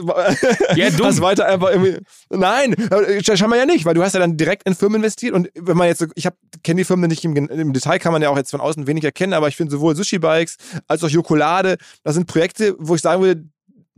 [0.75, 1.07] ja, dumm.
[1.07, 1.97] was weiter einfach irgendwie.
[2.29, 2.75] Nein,
[3.21, 5.87] scheinbar ja nicht, weil du hast ja dann direkt in Firmen investiert und wenn man
[5.87, 6.27] jetzt, ich
[6.63, 9.03] kenne die Firmen nicht im, im, Detail, kann man ja auch jetzt von außen wenig
[9.03, 10.57] erkennen, aber ich finde sowohl Sushi Bikes
[10.87, 13.43] als auch Jokolade, das sind Projekte, wo ich sagen würde,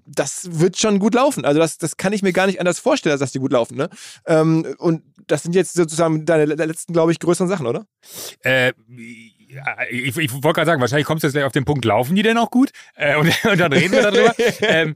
[0.08, 1.46] das wird schon gut laufen.
[1.46, 3.76] Also das, das kann ich mir gar nicht anders vorstellen, dass die gut laufen.
[3.76, 3.90] Ne?
[4.26, 7.86] Ähm, und das sind jetzt sozusagen deine letzten, glaube ich, größeren Sachen, oder?
[8.42, 8.72] Äh,
[9.90, 12.24] ich, ich wollte gerade sagen, wahrscheinlich kommst du jetzt gleich auf den Punkt, laufen die
[12.24, 12.72] denn auch gut?
[12.96, 14.34] Äh, und, und, dann reden wir darüber.
[14.62, 14.96] ähm,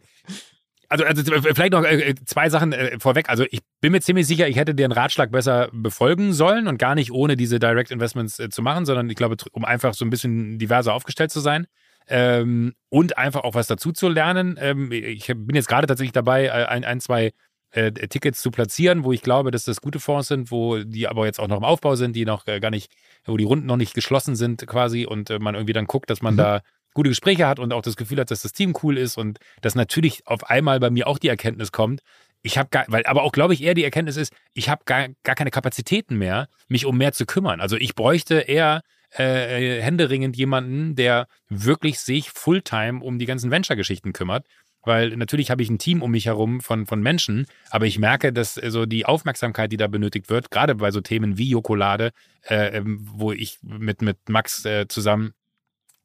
[0.90, 3.30] also, also vielleicht noch äh, zwei Sachen äh, vorweg.
[3.30, 6.96] Also ich bin mir ziemlich sicher, ich hätte den Ratschlag besser befolgen sollen und gar
[6.96, 10.10] nicht ohne diese Direct Investments äh, zu machen, sondern ich glaube, um einfach so ein
[10.10, 11.68] bisschen diverser aufgestellt zu sein.
[12.08, 14.58] Ähm, und einfach auch was dazu zu lernen.
[14.60, 17.32] Ähm, ich bin jetzt gerade tatsächlich dabei, äh, ein, ein zwei
[17.72, 21.26] äh, Tickets zu platzieren, wo ich glaube, dass das gute Fonds sind, wo die aber
[21.26, 22.92] jetzt auch noch im Aufbau sind, die noch äh, gar nicht,
[23.26, 26.22] wo die Runden noch nicht geschlossen sind quasi und äh, man irgendwie dann guckt, dass
[26.22, 26.40] man mhm.
[26.40, 26.62] da
[26.94, 29.76] gute Gespräche hat und auch das Gefühl hat, dass das Team cool ist und dass
[29.76, 32.02] natürlich auf einmal bei mir auch die Erkenntnis kommt,
[32.44, 35.08] ich habe gar, weil, aber auch glaube ich eher die Erkenntnis ist, ich habe gar,
[35.24, 37.62] gar keine Kapazitäten mehr, mich um mehr zu kümmern.
[37.62, 44.14] Also ich bräuchte eher äh, händeringend jemanden, der wirklich sich Fulltime um die ganzen Venture-Geschichten
[44.14, 44.46] kümmert
[44.84, 48.34] weil natürlich habe ich ein Team um mich herum von, von Menschen, aber ich merke,
[48.34, 52.12] dass äh, so die Aufmerksamkeit, die da benötigt wird, gerade bei so Themen wie Jokolade,
[52.48, 55.34] äh, ähm, wo ich mit, mit Max äh, zusammen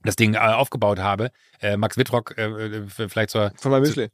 [0.03, 3.53] das Ding äh, aufgebaut habe, äh, Max Wittrock, äh, vielleicht zur.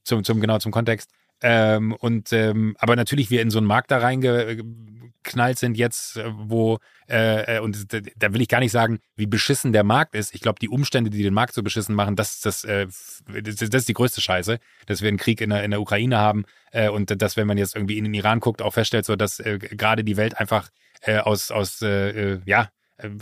[0.04, 1.10] Zum, zum, genau zum Kontext,
[1.42, 6.30] ähm, und ähm, aber natürlich wir in so einen Markt da reingeknallt sind jetzt, äh,
[6.34, 6.78] wo
[7.08, 10.34] äh, äh und da will ich gar nicht sagen, wie beschissen der Markt ist.
[10.34, 13.68] Ich glaube, die Umstände, die den Markt so beschissen machen, das, das, äh, das, das
[13.68, 16.88] ist die größte Scheiße, dass wir einen Krieg in der, in der Ukraine haben äh,
[16.88, 19.58] und dass, wenn man jetzt irgendwie in den Iran guckt, auch feststellt, so dass äh,
[19.58, 20.70] gerade die Welt einfach
[21.00, 22.66] äh, aus, aus äh, ja, äh,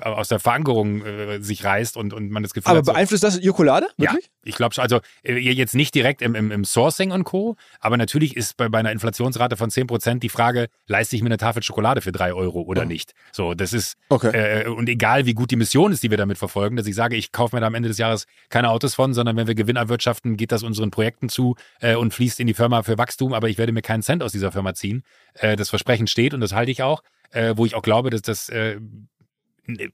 [0.02, 2.88] aus der Verankerung äh, sich reißt und, und man das Gefühl Aber hat.
[2.88, 3.86] Aber beeinflusst das Jokolade?
[3.96, 4.24] Wirklich?
[4.24, 4.82] Ja, ich glaube schon.
[4.82, 8.68] Also äh, jetzt nicht direkt im, im, im Sourcing und Co., aber natürlich ist bei,
[8.68, 12.32] bei einer Inflationsrate von 10% die Frage, leiste ich mir eine Tafel Schokolade für drei
[12.32, 12.86] Euro oder oh.
[12.86, 13.12] nicht?
[13.32, 14.64] So, das ist, okay.
[14.64, 17.16] äh, und egal wie gut die Mission ist, die wir damit verfolgen, dass ich sage,
[17.16, 19.76] ich kaufe mir da am Ende des Jahres keine Autos von, sondern wenn wir Gewinn
[19.76, 23.48] erwirtschaften, geht das unseren Projekten zu äh, und fließt in die Firma für Wachstum, aber
[23.48, 25.02] ich werde mir keinen Cent aus dieser Firma ziehen.
[25.34, 27.02] Äh, das Versprechen steht und das halte ich auch.
[27.32, 28.80] Äh, wo ich auch glaube, dass das äh,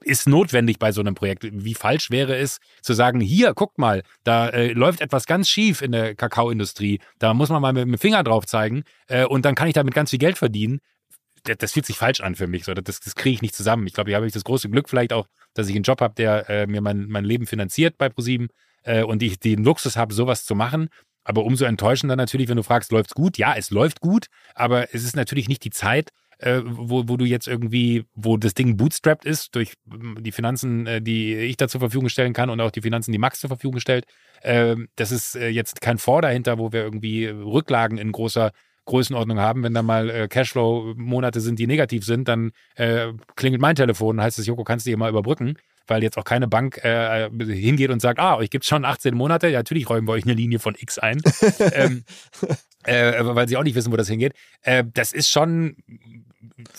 [0.03, 1.47] ist notwendig bei so einem Projekt.
[1.51, 5.83] Wie falsch wäre es zu sagen, hier, guckt mal, da äh, läuft etwas ganz schief
[5.83, 7.01] in der Kakaoindustrie.
[7.19, 9.95] Da muss man mal mit dem Finger drauf zeigen äh, und dann kann ich damit
[9.95, 10.81] ganz viel Geld verdienen.
[11.45, 12.64] Das, das fühlt sich falsch an für mich.
[12.64, 12.75] So.
[12.75, 13.87] Das, das kriege ich nicht zusammen.
[13.87, 16.14] Ich glaube, hier habe ich das große Glück vielleicht auch, dass ich einen Job habe,
[16.14, 18.49] der äh, mir mein, mein Leben finanziert bei ProSieben
[18.83, 20.89] äh, und ich den Luxus habe, sowas zu machen.
[21.25, 23.37] Aber umso enttäuschender natürlich, wenn du fragst, läuft's gut?
[23.37, 27.24] Ja, es läuft gut, aber es ist natürlich nicht die Zeit, äh, wo, wo du
[27.24, 31.68] jetzt irgendwie, wo das Ding bootstrapped ist durch ähm, die Finanzen, äh, die ich da
[31.68, 34.05] zur Verfügung stellen kann und auch die Finanzen, die Max zur Verfügung stellt.
[34.43, 38.53] Äh, das ist äh, jetzt kein Fonds dahinter, wo wir irgendwie Rücklagen in großer
[38.84, 39.62] Größenordnung haben.
[39.62, 44.22] Wenn da mal äh, Cashflow-Monate sind, die negativ sind, dann äh, klingelt mein Telefon und
[44.22, 45.57] heißt es, Joko, kannst du hier mal überbrücken?
[45.87, 49.14] Weil jetzt auch keine Bank äh, hingeht und sagt, ah, euch gibt es schon 18
[49.14, 49.49] Monate.
[49.49, 51.22] Ja, natürlich räumen wir euch eine Linie von X ein.
[51.72, 52.05] ähm,
[52.84, 54.34] äh, weil sie auch nicht wissen, wo das hingeht.
[54.62, 55.76] Äh, das ist schon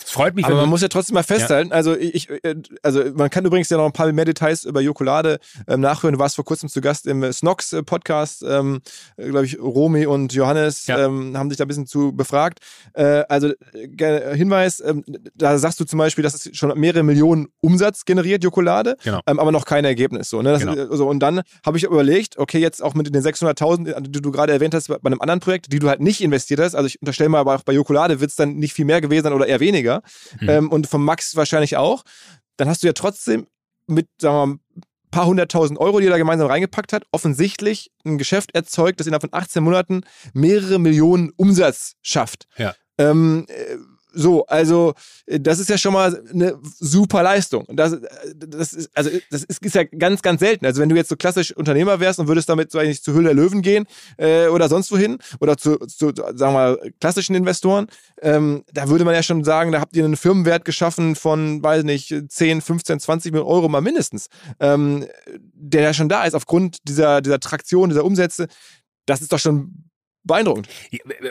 [0.04, 0.44] freut mich.
[0.44, 1.76] Aber man muss ja trotzdem mal festhalten, ja.
[1.76, 5.38] also ich, äh, also man kann übrigens ja noch ein paar mehr Details über Jokolade
[5.66, 6.14] ähm, nachhören.
[6.14, 8.80] Du warst vor kurzem zu Gast im Snox Podcast, ähm,
[9.16, 11.06] glaube ich, Romy und Johannes ja.
[11.06, 12.58] ähm, haben sich da ein bisschen zu befragt.
[12.94, 15.04] Äh, also äh, Hinweis, ähm,
[15.34, 19.20] da sagst du zum Beispiel, dass es schon mehrere Millionen Umsatz generiert, Jokolade, genau.
[19.26, 20.30] Ähm, aber noch kein Ergebnis.
[20.30, 20.52] So, ne?
[20.52, 20.90] Das, genau.
[20.90, 24.52] also, und dann habe ich überlegt, okay, jetzt auch mit den 600.000, die du gerade
[24.52, 27.28] erwähnt hast, bei einem anderen Projekt, die du halt nicht investiert hast, also ich unterstelle
[27.28, 29.60] mal, aber auch bei Jokolade wird es dann nicht viel mehr gewesen sein oder eher
[29.60, 29.67] weniger.
[30.40, 30.48] Mhm.
[30.48, 32.02] Ähm, und vom Max wahrscheinlich auch.
[32.56, 33.46] Dann hast du ja trotzdem
[33.86, 37.90] mit, sagen wir mal, ein paar hunderttausend Euro, die er da gemeinsam reingepackt hat, offensichtlich
[38.04, 40.02] ein Geschäft erzeugt, das innerhalb von 18 Monaten
[40.34, 42.46] mehrere Millionen Umsatz schafft.
[42.56, 42.74] Ja.
[42.98, 43.76] Ähm, äh,
[44.18, 44.94] so, also
[45.26, 47.64] äh, das ist ja schon mal eine super Leistung.
[47.68, 48.00] Das, äh,
[48.36, 50.66] das ist, also das ist, ist, ja ganz, ganz selten.
[50.66, 53.28] Also wenn du jetzt so klassisch Unternehmer wärst und würdest damit so eigentlich zu Hülle
[53.28, 57.86] der Löwen gehen äh, oder sonst wohin oder zu, zu, sagen wir mal, klassischen Investoren,
[58.20, 61.84] ähm, da würde man ja schon sagen, da habt ihr einen Firmenwert geschaffen von, weiß
[61.84, 64.26] nicht, 10, 15, 20 Millionen Euro mal mindestens,
[64.58, 65.06] ähm,
[65.54, 68.48] der ja schon da ist aufgrund dieser, dieser Traktion, dieser Umsätze.
[69.06, 69.87] Das ist doch schon
[70.28, 70.68] beeindruckend.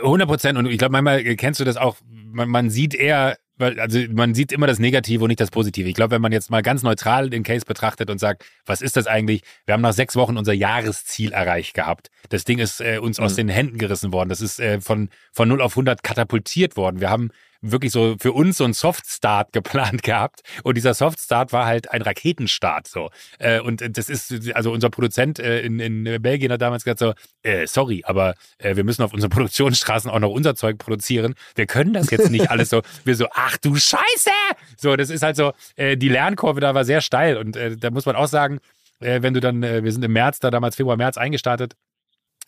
[0.03, 0.57] 100 Prozent.
[0.57, 4.51] Und ich glaube, manchmal kennst du das auch, man, man sieht eher, also man sieht
[4.51, 5.87] immer das Negative und nicht das Positive.
[5.87, 8.97] Ich glaube, wenn man jetzt mal ganz neutral den Case betrachtet und sagt, was ist
[8.97, 9.41] das eigentlich?
[9.65, 12.09] Wir haben nach sechs Wochen unser Jahresziel erreicht gehabt.
[12.29, 13.25] Das Ding ist äh, uns mhm.
[13.25, 14.29] aus den Händen gerissen worden.
[14.29, 16.99] Das ist äh, von, von 0 auf 100 katapultiert worden.
[16.99, 17.29] Wir haben
[17.61, 20.41] wirklich so für uns so ein Softstart geplant gehabt.
[20.63, 23.09] Und dieser Softstart war halt ein Raketenstart so.
[23.39, 27.13] Äh, und das ist also unser Produzent äh, in, in Belgien hat damals gesagt so
[27.43, 31.35] äh, sorry aber äh, wir müssen auf unseren Produktionsstraßen auch noch unser Zeug produzieren.
[31.55, 32.81] Wir können das jetzt nicht alles so.
[33.03, 34.31] Wir so ach du Scheiße!
[34.77, 37.37] So das ist halt so äh, die Lernkurve da war sehr steil.
[37.37, 38.59] Und äh, da muss man auch sagen
[38.99, 41.75] äh, wenn du dann äh, wir sind im März da damals Februar März eingestartet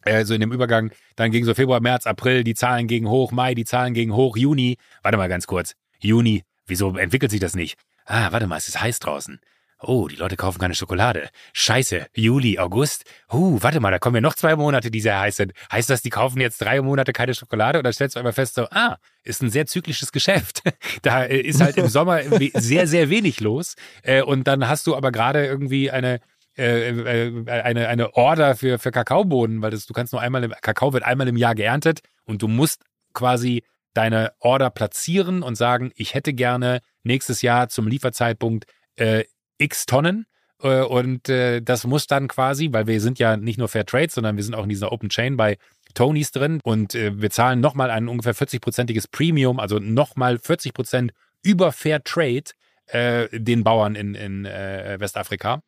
[0.04, 3.32] äh, so in dem Übergang, dann ging so Februar, März, April, die Zahlen gingen hoch,
[3.32, 7.56] Mai, die Zahlen gingen hoch, Juni, warte mal ganz kurz, Juni, wieso entwickelt sich das
[7.56, 7.78] nicht?
[8.06, 9.40] Ah, warte mal, es ist heiß draußen.
[9.82, 11.30] Oh, die Leute kaufen keine Schokolade.
[11.54, 13.06] Scheiße, Juli, August.
[13.32, 15.54] Huh, warte mal, da kommen ja noch zwei Monate, die sehr heiß sind.
[15.72, 17.80] Heißt das, die kaufen jetzt drei Monate keine Schokolade?
[17.80, 20.64] Oder stellst du einfach fest, so, ah, ist ein sehr zyklisches Geschäft.
[21.02, 22.22] Da äh, ist halt im Sommer
[22.56, 23.76] sehr, sehr wenig los.
[24.04, 26.20] Äh, und dann hast du aber gerade irgendwie eine,
[26.60, 30.54] äh, äh, eine, eine Order für, für Kakaobohnen, weil das, du kannst nur einmal, im,
[30.62, 32.84] Kakao wird einmal im Jahr geerntet und du musst
[33.14, 38.66] quasi deine Order platzieren und sagen, ich hätte gerne nächstes Jahr zum Lieferzeitpunkt
[38.98, 39.24] äh,
[39.58, 40.26] x Tonnen.
[40.62, 44.10] Äh, und äh, das muss dann quasi, weil wir sind ja nicht nur Fair Trade,
[44.10, 45.58] sondern wir sind auch in dieser Open Chain bei
[45.94, 51.14] Tonys drin und äh, wir zahlen nochmal ein ungefähr 40-prozentiges Premium, also nochmal 40 Prozent
[51.42, 52.44] über Fair Trade
[52.88, 55.62] äh, den Bauern in, in Westafrika.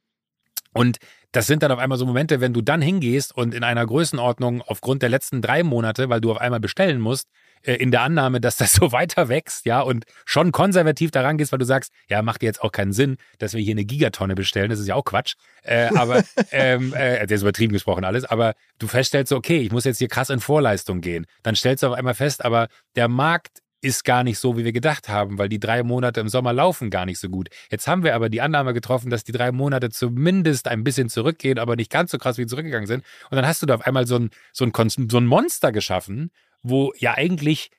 [0.73, 0.97] Und
[1.31, 4.61] das sind dann auf einmal so Momente, wenn du dann hingehst und in einer Größenordnung
[4.61, 7.27] aufgrund der letzten drei Monate, weil du auf einmal bestellen musst,
[7.63, 11.51] äh, in der Annahme, dass das so weiter wächst, ja, und schon konservativ daran gehst,
[11.51, 14.69] weil du sagst, ja, macht jetzt auch keinen Sinn, dass wir hier eine Gigatonne bestellen,
[14.69, 15.35] das ist ja auch Quatsch.
[15.63, 19.71] Äh, aber, ähm, äh, der ist übertrieben gesprochen alles, aber du feststellst so, okay, ich
[19.71, 21.25] muss jetzt hier krass in Vorleistung gehen.
[21.43, 24.71] Dann stellst du auf einmal fest, aber der Markt ist gar nicht so, wie wir
[24.71, 27.49] gedacht haben, weil die drei Monate im Sommer laufen gar nicht so gut.
[27.69, 31.59] Jetzt haben wir aber die Annahme getroffen, dass die drei Monate zumindest ein bisschen zurückgehen,
[31.59, 33.03] aber nicht ganz so krass wie zurückgegangen sind.
[33.29, 36.31] Und dann hast du da auf einmal so ein, so ein, so ein Monster geschaffen,
[36.61, 37.71] wo ja eigentlich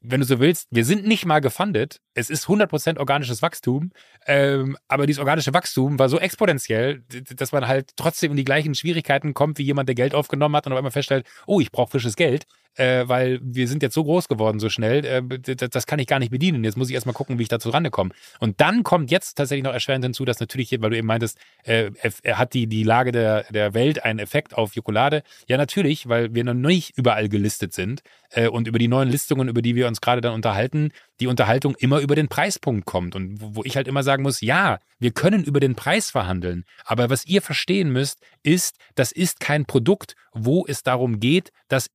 [0.00, 2.00] wenn du so willst, wir sind nicht mal gefundet.
[2.14, 3.90] Es ist 100% organisches Wachstum.
[4.26, 7.02] Ähm, aber dieses organische Wachstum war so exponentiell,
[7.34, 10.66] dass man halt trotzdem in die gleichen Schwierigkeiten kommt, wie jemand, der Geld aufgenommen hat
[10.66, 12.46] und auf einmal feststellt, oh, ich brauche frisches Geld,
[12.78, 15.22] äh, weil wir sind jetzt so groß geworden, so schnell, äh,
[15.54, 16.62] das kann ich gar nicht bedienen.
[16.64, 18.10] Jetzt muss ich erstmal gucken, wie ich dazu rankomme.
[18.38, 21.90] Und dann kommt jetzt tatsächlich noch erschwerend hinzu, dass natürlich, weil du eben meintest, äh,
[22.22, 25.22] er hat die, die Lage der, der Welt einen Effekt auf Jokolade.
[25.48, 29.48] Ja, natürlich, weil wir noch nicht überall gelistet sind äh, und über die neuen Listungen,
[29.48, 33.16] über die wir uns gerade dann unterhalten, die Unterhaltung immer über den Preispunkt kommt.
[33.16, 36.64] Und wo, wo ich halt immer sagen muss, ja, wir können über den Preis verhandeln.
[36.84, 41.88] Aber was ihr verstehen müsst, ist, das ist kein Produkt, wo es darum geht, dass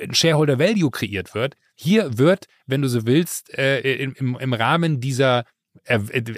[0.00, 1.56] ein Shareholder Value kreiert wird.
[1.74, 5.44] Hier wird, wenn du so willst, äh, im, im Rahmen dieser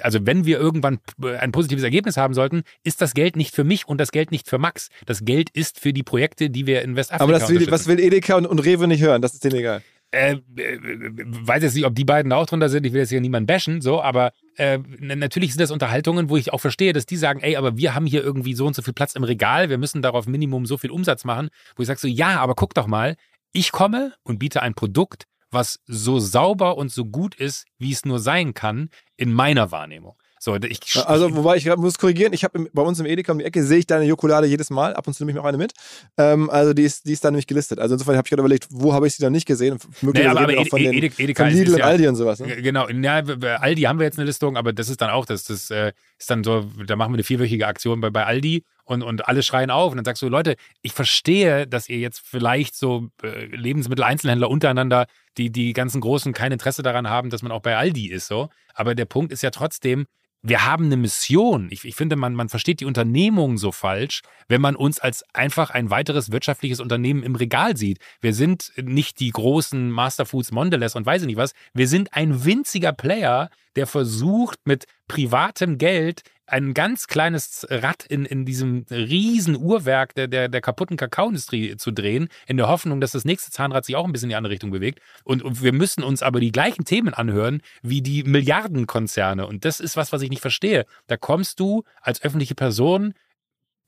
[0.01, 3.87] also wenn wir irgendwann ein positives Ergebnis haben sollten, ist das Geld nicht für mich
[3.87, 4.89] und das Geld nicht für Max.
[5.07, 7.99] Das Geld ist für die Projekte, die wir in Westafrika Aber das will, was will
[7.99, 9.21] Edeka und, und Rewe nicht hören?
[9.21, 9.81] Das ist denen egal.
[10.11, 12.85] Äh, äh, weiß jetzt nicht, ob die beiden da auch drunter sind.
[12.85, 16.53] Ich will jetzt hier niemanden bashen, so, aber äh, natürlich sind das Unterhaltungen, wo ich
[16.53, 18.93] auch verstehe, dass die sagen, ey, aber wir haben hier irgendwie so und so viel
[18.93, 22.07] Platz im Regal, wir müssen darauf Minimum so viel Umsatz machen, wo ich sage so,
[22.07, 23.15] ja, aber guck doch mal,
[23.53, 28.05] ich komme und biete ein Produkt, was so sauber und so gut ist, wie es
[28.05, 30.15] nur sein kann, in meiner Wahrnehmung.
[30.43, 33.45] So, ich, also, wobei ich muss korrigieren, ich habe bei uns im Edeka um die
[33.45, 34.93] Ecke, sehe ich deine Jokolade jedes Mal.
[34.93, 35.71] Ab und zu nehme ich mir auch eine mit.
[36.17, 37.79] Ähm, also, die ist, die ist da nämlich gelistet.
[37.79, 39.79] Also, insofern habe ich gerade überlegt, wo habe ich sie dann nicht gesehen?
[40.01, 42.41] Möglicherweise nee, aber, aber auch von, den, Edeka von Lidl und Aldi und sowas.
[42.41, 42.61] Ne?
[42.61, 43.23] Genau, ja,
[43.61, 46.29] Aldi haben wir jetzt eine Listung, aber das ist dann auch, das, das äh, ist
[46.29, 49.71] dann so, da machen wir eine vierwöchige Aktion bei, bei Aldi und, und alle schreien
[49.71, 49.91] auf.
[49.91, 55.07] Und dann sagst du, Leute, ich verstehe, dass ihr jetzt vielleicht so äh, Lebensmitteleinzelhändler untereinander,
[55.37, 58.49] die die ganzen Großen kein Interesse daran haben, dass man auch bei Aldi ist, so.
[58.73, 60.05] Aber der Punkt ist ja trotzdem,
[60.45, 61.69] wir haben eine Mission.
[61.71, 65.69] Ich, ich, finde, man, man versteht die Unternehmung so falsch, wenn man uns als einfach
[65.69, 67.99] ein weiteres wirtschaftliches Unternehmen im Regal sieht.
[68.19, 71.53] Wir sind nicht die großen Masterfoods, Mondelez und weiß ich nicht was.
[71.73, 78.25] Wir sind ein winziger Player, der versucht, mit privatem Geld ein ganz kleines Rad in,
[78.25, 83.13] in diesem riesen Uhrwerk der, der, der kaputten Kakaoindustrie zu drehen, in der Hoffnung, dass
[83.13, 84.99] das nächste Zahnrad sich auch ein bisschen in die andere Richtung bewegt.
[85.23, 89.47] Und, und wir müssen uns aber die gleichen Themen anhören wie die Milliardenkonzerne.
[89.47, 90.85] Und das ist was, was ich nicht verstehe.
[91.07, 93.15] Da kommst du als öffentliche Person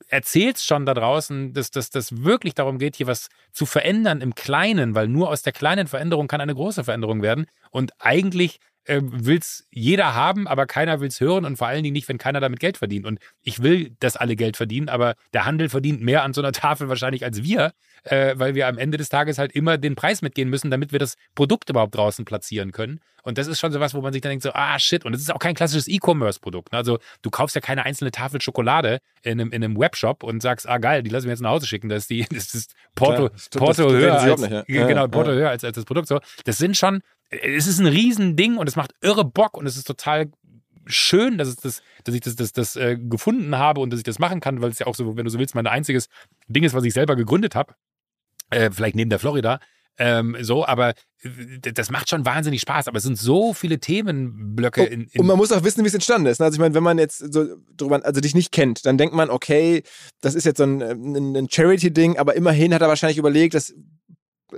[0.08, 4.96] erzählst schon da draußen, dass das wirklich darum geht, hier was zu verändern im Kleinen,
[4.96, 7.46] weil nur aus der kleinen Veränderung kann eine große Veränderung werden.
[7.70, 11.82] Und eigentlich äh, will es jeder haben, aber keiner will es hören und vor allen
[11.82, 13.06] Dingen nicht, wenn keiner damit Geld verdient.
[13.06, 16.52] Und ich will, dass alle Geld verdienen, aber der Handel verdient mehr an so einer
[16.56, 17.72] Tafel wahrscheinlich als wir,
[18.04, 20.98] äh, weil wir am Ende des Tages halt immer den Preis mitgehen müssen, damit wir
[20.98, 23.00] das Produkt überhaupt draußen platzieren können.
[23.26, 25.12] Und das ist schon so was, wo man sich dann denkt, so, ah shit, und
[25.12, 26.72] das ist auch kein klassisches E-Commerce-Produkt.
[26.72, 26.78] Ne?
[26.78, 30.68] Also du kaufst ja keine einzelne Tafel Schokolade in einem, in einem Webshop und sagst,
[30.68, 31.88] ah geil, die lassen wir jetzt nach Hause schicken.
[31.88, 34.86] Das ist die, das ist Porto, Klar, Porto das, höher als, nicht, ja.
[34.86, 35.36] genau, Porto ja.
[35.36, 36.08] höher als, als das Produkt.
[36.08, 39.76] So, das sind schon es ist ein Riesending und es macht irre Bock und es
[39.76, 40.30] ist total
[40.86, 44.04] schön, dass, es das, dass ich das, das, das äh, gefunden habe und dass ich
[44.04, 46.08] das machen kann, weil es ja auch so, wenn du so willst, mein einziges
[46.46, 47.74] Ding ist, was ich selber gegründet habe.
[48.50, 49.58] Äh, vielleicht neben der Florida.
[49.98, 50.90] Ähm, so, aber
[51.22, 52.88] äh, das macht schon wahnsinnig Spaß.
[52.88, 54.84] Aber es sind so viele Themenblöcke.
[54.84, 56.40] In, in und man muss auch wissen, wie es entstanden ist.
[56.40, 56.46] Ne?
[56.46, 59.30] Also ich meine, wenn man jetzt so drüber, also dich nicht kennt, dann denkt man,
[59.30, 59.82] okay,
[60.20, 63.74] das ist jetzt so ein, ein, ein Charity-Ding, aber immerhin hat er wahrscheinlich überlegt, dass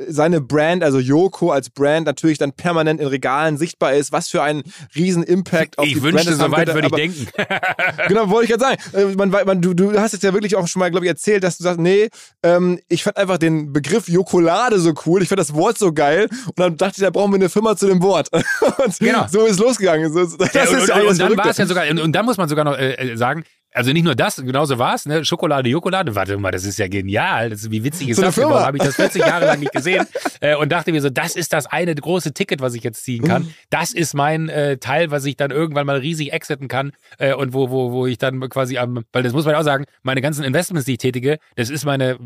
[0.06, 4.12] seine Brand, also Yoko als Brand, natürlich dann permanent in Regalen sichtbar ist.
[4.12, 4.62] Was für ein
[4.94, 6.20] riesen Impact auf ich die Brand.
[6.20, 7.28] Ich wünschte, so weit würde ich denken.
[8.08, 9.10] genau, wollte ich gerade sagen.
[9.10, 11.44] Äh, man, man, du, du hast jetzt ja wirklich auch schon mal, glaube ich, erzählt,
[11.44, 12.08] dass du sagst, nee,
[12.42, 15.22] ähm, ich fand einfach den Begriff Jokolade so cool.
[15.22, 16.28] Ich fand das Wort so geil.
[16.46, 18.28] Und dann dachte ich, da brauchen wir eine Firma zu dem Wort.
[18.84, 19.26] und genau.
[19.28, 20.12] so ist es losgegangen.
[20.12, 22.12] So, das ja, und, ist ja und, und dann war es ja sogar, und, und
[22.12, 25.04] dann muss man sogar noch äh, äh sagen, also nicht nur das, genauso war es,
[25.04, 25.24] ne?
[25.24, 26.14] Schokolade, Jokolade.
[26.14, 27.50] Warte mal, das ist ja genial.
[27.50, 28.36] Das ist, wie witzig ist so das?
[28.38, 30.06] Warum habe ich das 40 Jahre lang nicht gesehen?
[30.40, 33.24] Äh, und dachte mir so, das ist das eine große Ticket, was ich jetzt ziehen
[33.24, 33.42] kann.
[33.42, 33.54] Mhm.
[33.70, 37.54] Das ist mein äh, Teil, was ich dann irgendwann mal riesig exiten kann äh, und
[37.54, 40.44] wo, wo, wo ich dann quasi am, weil das muss man auch sagen, meine ganzen
[40.44, 42.18] Investments, die ich tätige, das ist meine,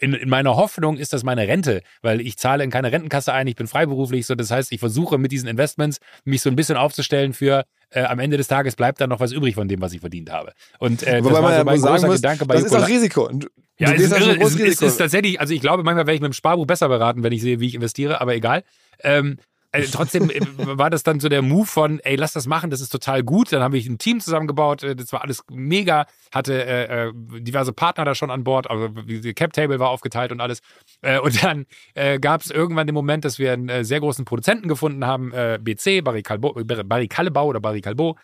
[0.00, 3.46] in, in meiner Hoffnung ist das meine Rente, weil ich zahle in keine Rentenkasse ein,
[3.46, 6.76] ich bin freiberuflich, so das heißt, ich versuche mit diesen Investments mich so ein bisschen
[6.76, 9.92] aufzustellen für äh, am Ende des Tages bleibt dann noch was übrig von dem, was
[9.92, 10.52] ich verdient habe.
[10.78, 13.28] Und äh, Wobei das war so mein großer muss, Gedanke bei Das ist auch Risiko.
[13.32, 16.20] Du, ja, es ist, irre, es, es ist tatsächlich, also ich glaube, manchmal wäre ich
[16.20, 18.64] mit dem Sparbuch besser beraten, wenn ich sehe, wie ich investiere, aber egal.
[19.02, 19.38] Ähm,
[19.72, 20.40] also trotzdem äh,
[20.78, 23.52] war das dann so der Move von, ey, lass das machen, das ist total gut.
[23.52, 28.04] Dann habe ich ein Team zusammengebaut, äh, das war alles mega, hatte äh, diverse Partner
[28.04, 30.60] da schon an Bord, also die Cap Table war aufgeteilt und alles.
[31.00, 34.68] Äh, und dann äh, gab es irgendwann den Moment, dass wir einen sehr großen Produzenten
[34.68, 38.16] gefunden haben, BC, Barry, Calbo, Barry Callebau oder Barry Calbo,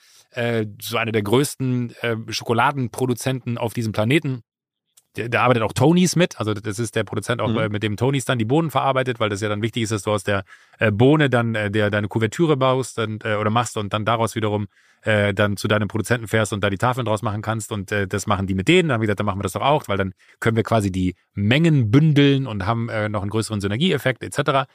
[0.80, 1.94] so einer der größten
[2.28, 4.42] Schokoladenproduzenten auf diesem Planeten
[5.28, 6.38] da arbeitet auch Tonys mit.
[6.38, 7.70] Also das ist der Produzent auch, mhm.
[7.70, 10.12] mit dem Tonys dann die Bohnen verarbeitet, weil das ja dann wichtig ist, dass du
[10.12, 10.44] aus der
[10.78, 14.68] äh, Bohne dann äh, der, deine Kuvertüre baust äh, oder machst und dann daraus wiederum
[15.02, 17.72] äh, dann zu deinem Produzenten fährst und da die Tafeln draus machen kannst.
[17.72, 18.88] Und äh, das machen die mit denen.
[18.88, 20.90] Dann haben wir gesagt, dann machen wir das doch auch, weil dann können wir quasi
[20.90, 24.68] die Mengen bündeln und haben äh, noch einen größeren Synergieeffekt etc.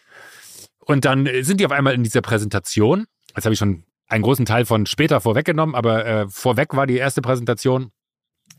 [0.80, 3.06] Und dann sind die auf einmal in dieser Präsentation.
[3.36, 6.98] Jetzt habe ich schon einen großen Teil von später vorweggenommen, aber äh, vorweg war die
[6.98, 7.92] erste Präsentation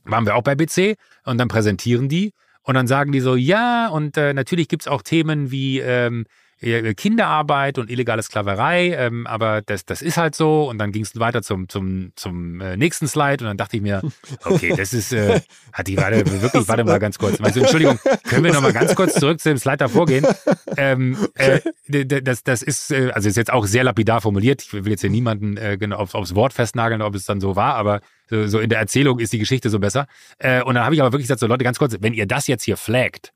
[0.05, 2.33] waren wir auch bei BC und dann präsentieren die
[2.63, 6.27] und dann sagen die so, ja, und äh, natürlich gibt's auch Themen wie ähm,
[6.61, 10.69] Kinderarbeit und illegale Sklaverei, ähm, aber das, das ist halt so.
[10.69, 13.83] Und dann ging es weiter zum, zum, zum äh, nächsten Slide und dann dachte ich
[13.83, 14.03] mir,
[14.45, 15.41] okay, das ist, äh,
[15.73, 17.41] hat die, warte, wirklich, warte mal ganz kurz.
[17.41, 20.27] Also, Entschuldigung, können wir noch mal ganz kurz zurück zu dem Slide davor gehen?
[20.77, 24.63] Ähm, äh, das, das ist, äh, also ist jetzt auch sehr lapidar formuliert.
[24.63, 27.57] Ich will jetzt hier niemanden äh, genau aufs, aufs Wort festnageln, ob es dann so
[27.57, 30.07] war, aber so, so in der Erzählung ist die Geschichte so besser.
[30.39, 32.47] Äh, und dann habe ich aber wirklich gesagt, so Leute, ganz kurz, wenn ihr das
[32.47, 33.33] jetzt hier flaggt,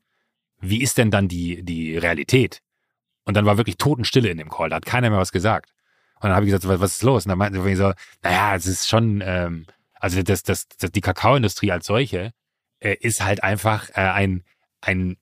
[0.61, 2.61] wie ist denn dann die, die Realität?
[3.29, 5.69] Und dann war wirklich Totenstille in dem Call, da hat keiner mehr was gesagt.
[6.15, 7.25] Und dann habe ich gesagt, was, was ist los?
[7.27, 9.67] Und dann meinten sie so, naja, es ist schon, ähm,
[9.99, 12.31] also das, das, das, die Kakaoindustrie als solche
[12.79, 14.43] äh, ist halt einfach äh, ein,
[14.81, 15.17] ein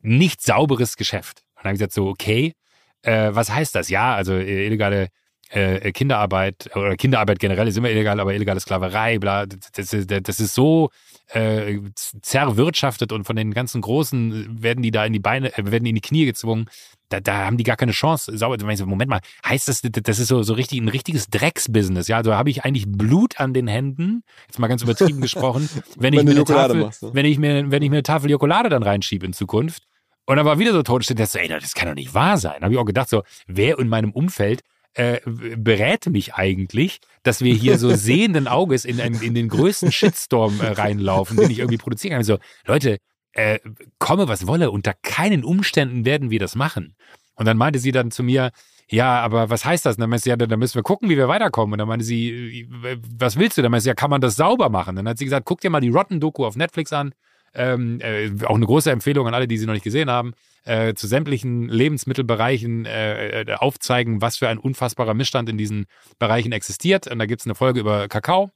[0.00, 1.42] nicht sauberes Geschäft.
[1.56, 2.54] Und dann habe ich gesagt, so, okay,
[3.02, 3.90] äh, was heißt das?
[3.90, 5.08] Ja, also äh, illegale
[5.50, 10.40] äh, Kinderarbeit oder Kinderarbeit generell ist immer illegal, aber illegale Sklaverei, bla, das, das, das
[10.40, 10.88] ist so
[11.32, 15.86] äh, zerwirtschaftet und von den ganzen Großen werden die da in die Beine, äh, werden
[15.86, 16.68] in die Knie gezwungen.
[17.08, 18.36] Da, da haben die gar keine Chance.
[18.36, 18.56] Sauber,
[18.86, 22.16] Moment mal, heißt das, das ist so, so richtig ein richtiges Drecksbusiness, ja?
[22.16, 26.14] Also habe ich eigentlich Blut an den Händen, jetzt mal ganz übertrieben gesprochen, wenn, wenn
[26.14, 27.10] ich, mir eine Tafel, machst, ne?
[27.12, 29.84] wenn ich mir, wenn ich mir eine Tafel Jokolade dann reinschiebe in Zukunft.
[30.26, 32.38] Und dann war wieder so tot, steht das so, ey, das kann doch nicht wahr
[32.38, 32.56] sein.
[32.60, 34.62] Da habe ich auch gedacht, so, wer in meinem Umfeld
[34.94, 39.92] äh, berät mich eigentlich, dass wir hier so sehenden Auges in, in, in den größten
[39.92, 42.24] Shitstorm äh, reinlaufen, den ich irgendwie produzieren kann.
[42.24, 42.98] So, Leute,
[43.32, 43.58] äh,
[43.98, 46.96] komme was wolle, unter keinen Umständen werden wir das machen.
[47.34, 48.50] Und dann meinte sie dann zu mir,
[48.90, 49.96] ja, aber was heißt das?
[49.96, 51.72] Und dann meinte sie, ja, dann müssen wir gucken, wie wir weiterkommen.
[51.74, 52.68] Und dann meinte sie,
[53.16, 53.62] was willst du?
[53.62, 54.96] Dann meinte sie, ja, kann man das sauber machen?
[54.96, 57.14] Dann hat sie gesagt, guck dir mal die Rotten-Doku auf Netflix an.
[57.52, 60.34] Ähm, äh, auch eine große Empfehlung an alle, die sie noch nicht gesehen haben,
[60.64, 65.86] äh, zu sämtlichen Lebensmittelbereichen äh, äh, aufzeigen, was für ein unfassbarer Missstand in diesen
[66.18, 67.06] Bereichen existiert.
[67.06, 68.50] Und da gibt es eine Folge über Kakao.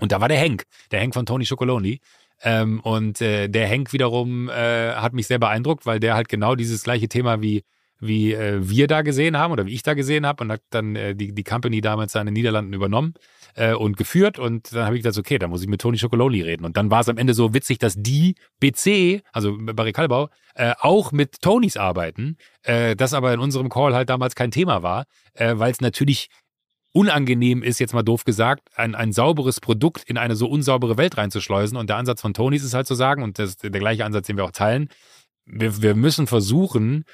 [0.00, 2.00] Und da war der Henk, der Henk von Tony Chocoloni.
[2.42, 6.54] Ähm, und äh, der Henk wiederum äh, hat mich sehr beeindruckt, weil der halt genau
[6.54, 7.64] dieses gleiche Thema wie
[8.00, 10.96] wie äh, wir da gesehen haben oder wie ich da gesehen habe und hat dann
[10.96, 13.14] äh, die, die Company damals in den Niederlanden übernommen
[13.54, 16.42] äh, und geführt und dann habe ich gesagt, okay, da muss ich mit Toni Chocololi
[16.42, 19.92] reden und dann war es am Ende so witzig, dass die BC, also Barry
[20.54, 24.82] äh, auch mit Tonys arbeiten, äh, das aber in unserem Call halt damals kein Thema
[24.82, 26.28] war, äh, weil es natürlich
[26.92, 31.16] unangenehm ist, jetzt mal doof gesagt, ein, ein sauberes Produkt in eine so unsaubere Welt
[31.16, 31.76] reinzuschleusen.
[31.76, 34.26] Und der Ansatz von Tonys ist halt zu sagen, und das ist der gleiche Ansatz,
[34.26, 34.88] den wir auch teilen,
[35.44, 37.04] wir, wir müssen versuchen,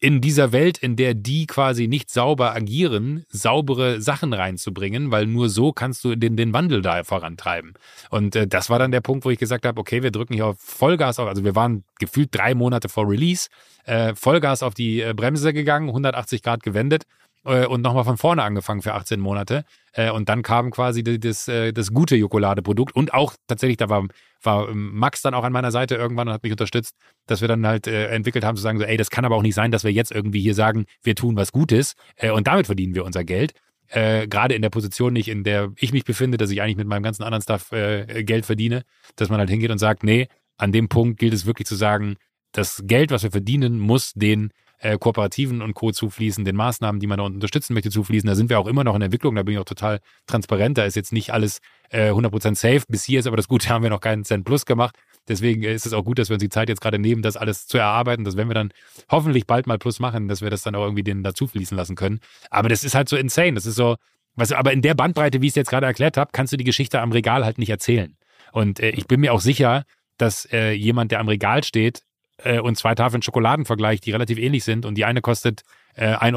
[0.00, 5.48] in dieser Welt, in der die quasi nicht sauber agieren, saubere Sachen reinzubringen, weil nur
[5.48, 7.74] so kannst du den, den Wandel da vorantreiben.
[8.10, 10.46] Und äh, das war dann der Punkt, wo ich gesagt habe, okay, wir drücken hier
[10.46, 13.48] auf Vollgas auf, also wir waren gefühlt drei Monate vor Release,
[13.84, 17.04] äh, Vollgas auf die äh, Bremse gegangen, 180 Grad gewendet
[17.44, 19.64] äh, und nochmal von vorne angefangen für 18 Monate.
[19.92, 24.06] Äh, und dann kam quasi das, äh, das gute Jokolade-Produkt und auch tatsächlich, da war,
[24.42, 27.66] war Max dann auch an meiner Seite irgendwann und hat mich unterstützt, dass wir dann
[27.66, 29.92] halt entwickelt haben zu sagen, so, ey, das kann aber auch nicht sein, dass wir
[29.92, 31.94] jetzt irgendwie hier sagen, wir tun was Gutes
[32.32, 33.52] und damit verdienen wir unser Geld.
[33.90, 37.02] Gerade in der Position nicht, in der ich mich befinde, dass ich eigentlich mit meinem
[37.02, 38.84] ganzen anderen Stuff Geld verdiene,
[39.16, 42.16] dass man halt hingeht und sagt, nee, an dem Punkt gilt es wirklich zu sagen,
[42.52, 45.90] das Geld, was wir verdienen, muss den äh, Kooperativen und Co.
[45.92, 48.26] zufließen, den Maßnahmen, die man da unterstützen möchte, zufließen.
[48.26, 50.78] Da sind wir auch immer noch in Entwicklung, da bin ich auch total transparent.
[50.78, 51.60] Da ist jetzt nicht alles
[51.90, 52.82] äh, 100% safe.
[52.88, 54.96] Bis hier ist aber das Gute, haben wir noch keinen Cent plus gemacht.
[55.28, 57.66] Deswegen ist es auch gut, dass wir uns die Zeit jetzt gerade nehmen, das alles
[57.66, 58.24] zu erarbeiten.
[58.24, 58.72] Das werden wir dann
[59.10, 61.96] hoffentlich bald mal plus machen, dass wir das dann auch irgendwie denen dazu fließen lassen
[61.96, 62.20] können.
[62.50, 63.54] Aber das ist halt so insane.
[63.54, 63.96] Das ist so,
[64.36, 66.64] was, aber in der Bandbreite, wie ich es jetzt gerade erklärt habe, kannst du die
[66.64, 68.16] Geschichte am Regal halt nicht erzählen.
[68.52, 69.84] Und äh, ich bin mir auch sicher,
[70.16, 72.02] dass äh, jemand, der am Regal steht,
[72.42, 75.62] äh, und zwei Tafeln Schokoladen vergleicht, die relativ ähnlich sind und die eine kostet
[75.94, 76.34] äh, 1,19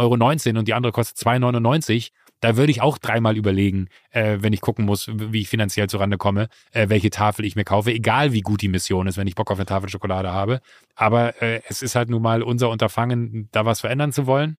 [0.50, 4.52] Euro und die andere kostet 2,99 Euro, da würde ich auch dreimal überlegen, äh, wenn
[4.52, 8.34] ich gucken muss, wie ich finanziell zurande komme, äh, welche Tafel ich mir kaufe, egal
[8.34, 10.60] wie gut die Mission ist, wenn ich Bock auf eine Tafel Schokolade habe.
[10.96, 14.58] Aber äh, es ist halt nun mal unser Unterfangen, da was verändern zu wollen.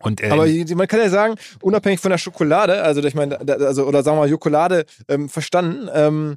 [0.00, 3.86] Und, äh, Aber man kann ja sagen, unabhängig von der Schokolade, also ich meine, also
[3.86, 5.88] oder sagen wir mal Schokolade ähm, verstanden.
[5.92, 6.36] Ähm,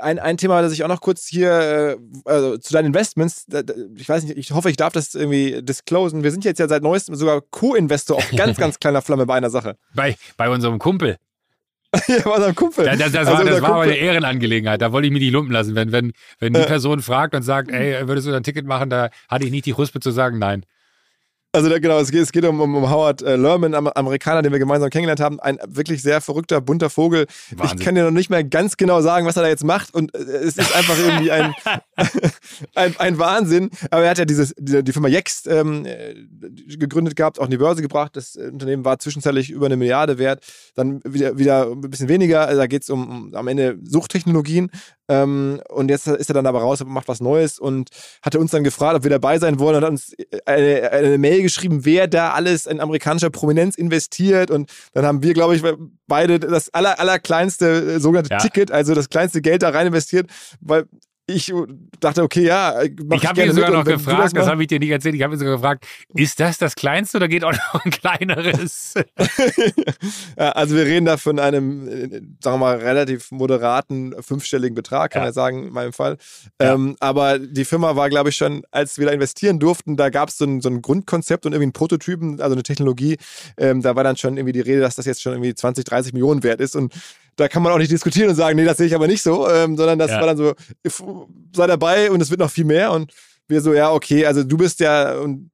[0.00, 3.62] ein, ein Thema, das ich auch noch kurz hier äh, also zu deinen Investments, da,
[3.96, 6.22] ich weiß nicht, ich hoffe, ich darf das irgendwie disclosen.
[6.22, 9.50] Wir sind jetzt ja seit neuestem sogar Co-Investor auf ganz, ganz kleiner Flamme bei einer
[9.50, 9.76] Sache.
[9.94, 11.16] Bei, bei unserem Kumpel.
[12.08, 12.84] ja, bei unserem Kumpel.
[12.84, 14.82] Da, das, das also war, das war aber eine Ehrenangelegenheit.
[14.82, 15.74] Da wollte ich mir die lumpen lassen.
[15.74, 19.08] Wenn, wenn, wenn die Person fragt und sagt, ey, würdest du ein Ticket machen, da
[19.28, 20.64] hatte ich nicht die Huspe zu sagen, nein.
[21.58, 24.90] Also genau, es geht, es geht um, um, Howard äh, Lerman, Amerikaner, den wir gemeinsam
[24.90, 25.40] kennengelernt haben.
[25.40, 27.26] Ein wirklich sehr verrückter, bunter Vogel.
[27.50, 27.78] Wahnsinn.
[27.78, 29.92] Ich kann dir noch nicht mehr ganz genau sagen, was er da jetzt macht.
[29.92, 31.52] Und äh, es ist einfach irgendwie ein,
[32.76, 33.70] ein, ein, Wahnsinn.
[33.90, 36.14] Aber er hat ja dieses, die, die Firma Yext ähm, äh,
[36.76, 38.14] gegründet gehabt, auch in die Börse gebracht.
[38.14, 40.44] Das Unternehmen war zwischenzeitlich über eine Milliarde wert.
[40.76, 42.46] Dann wieder, wieder ein bisschen weniger.
[42.46, 44.70] Also da geht es um, um am Ende Suchtechnologien.
[45.08, 47.90] Ähm, und jetzt ist er dann aber raus und macht was Neues und
[48.22, 51.42] hatte uns dann gefragt, ob wir dabei sein wollen und hat uns eine, eine Mail
[51.42, 54.50] geschrieben, wer da alles in amerikanischer Prominenz investiert.
[54.50, 55.62] Und dann haben wir, glaube ich,
[56.06, 58.38] beide das aller, allerkleinste äh, sogenannte ja.
[58.38, 60.30] Ticket, also das kleinste Geld da rein investiert,
[60.60, 60.84] weil
[61.30, 61.52] ich
[62.00, 62.82] dachte, okay, ja.
[62.82, 65.34] ich habe ihn sogar noch gefragt, das, das habe ich dir nicht erzählt, ich habe
[65.34, 68.94] ihn sogar gefragt, ist das das Kleinste oder geht auch noch ein kleineres?
[70.38, 71.86] ja, also wir reden da von einem,
[72.42, 75.26] sagen wir mal, relativ moderaten fünfstelligen Betrag, kann ja.
[75.26, 76.16] man sagen, in meinem Fall.
[76.60, 76.72] Ja.
[76.72, 80.30] Ähm, aber die Firma war, glaube ich, schon, als wir da investieren durften, da gab
[80.30, 83.18] es so ein, so ein Grundkonzept und irgendwie einen Prototypen, also eine Technologie.
[83.58, 86.14] Ähm, da war dann schon irgendwie die Rede, dass das jetzt schon irgendwie 20, 30
[86.14, 86.94] Millionen wert ist und
[87.38, 89.48] da kann man auch nicht diskutieren und sagen, nee, das sehe ich aber nicht so,
[89.48, 90.18] ähm, sondern das ja.
[90.18, 90.54] war dann so,
[91.54, 93.12] sei dabei und es wird noch viel mehr und
[93.46, 95.50] wir so, ja, okay, also du bist ja, und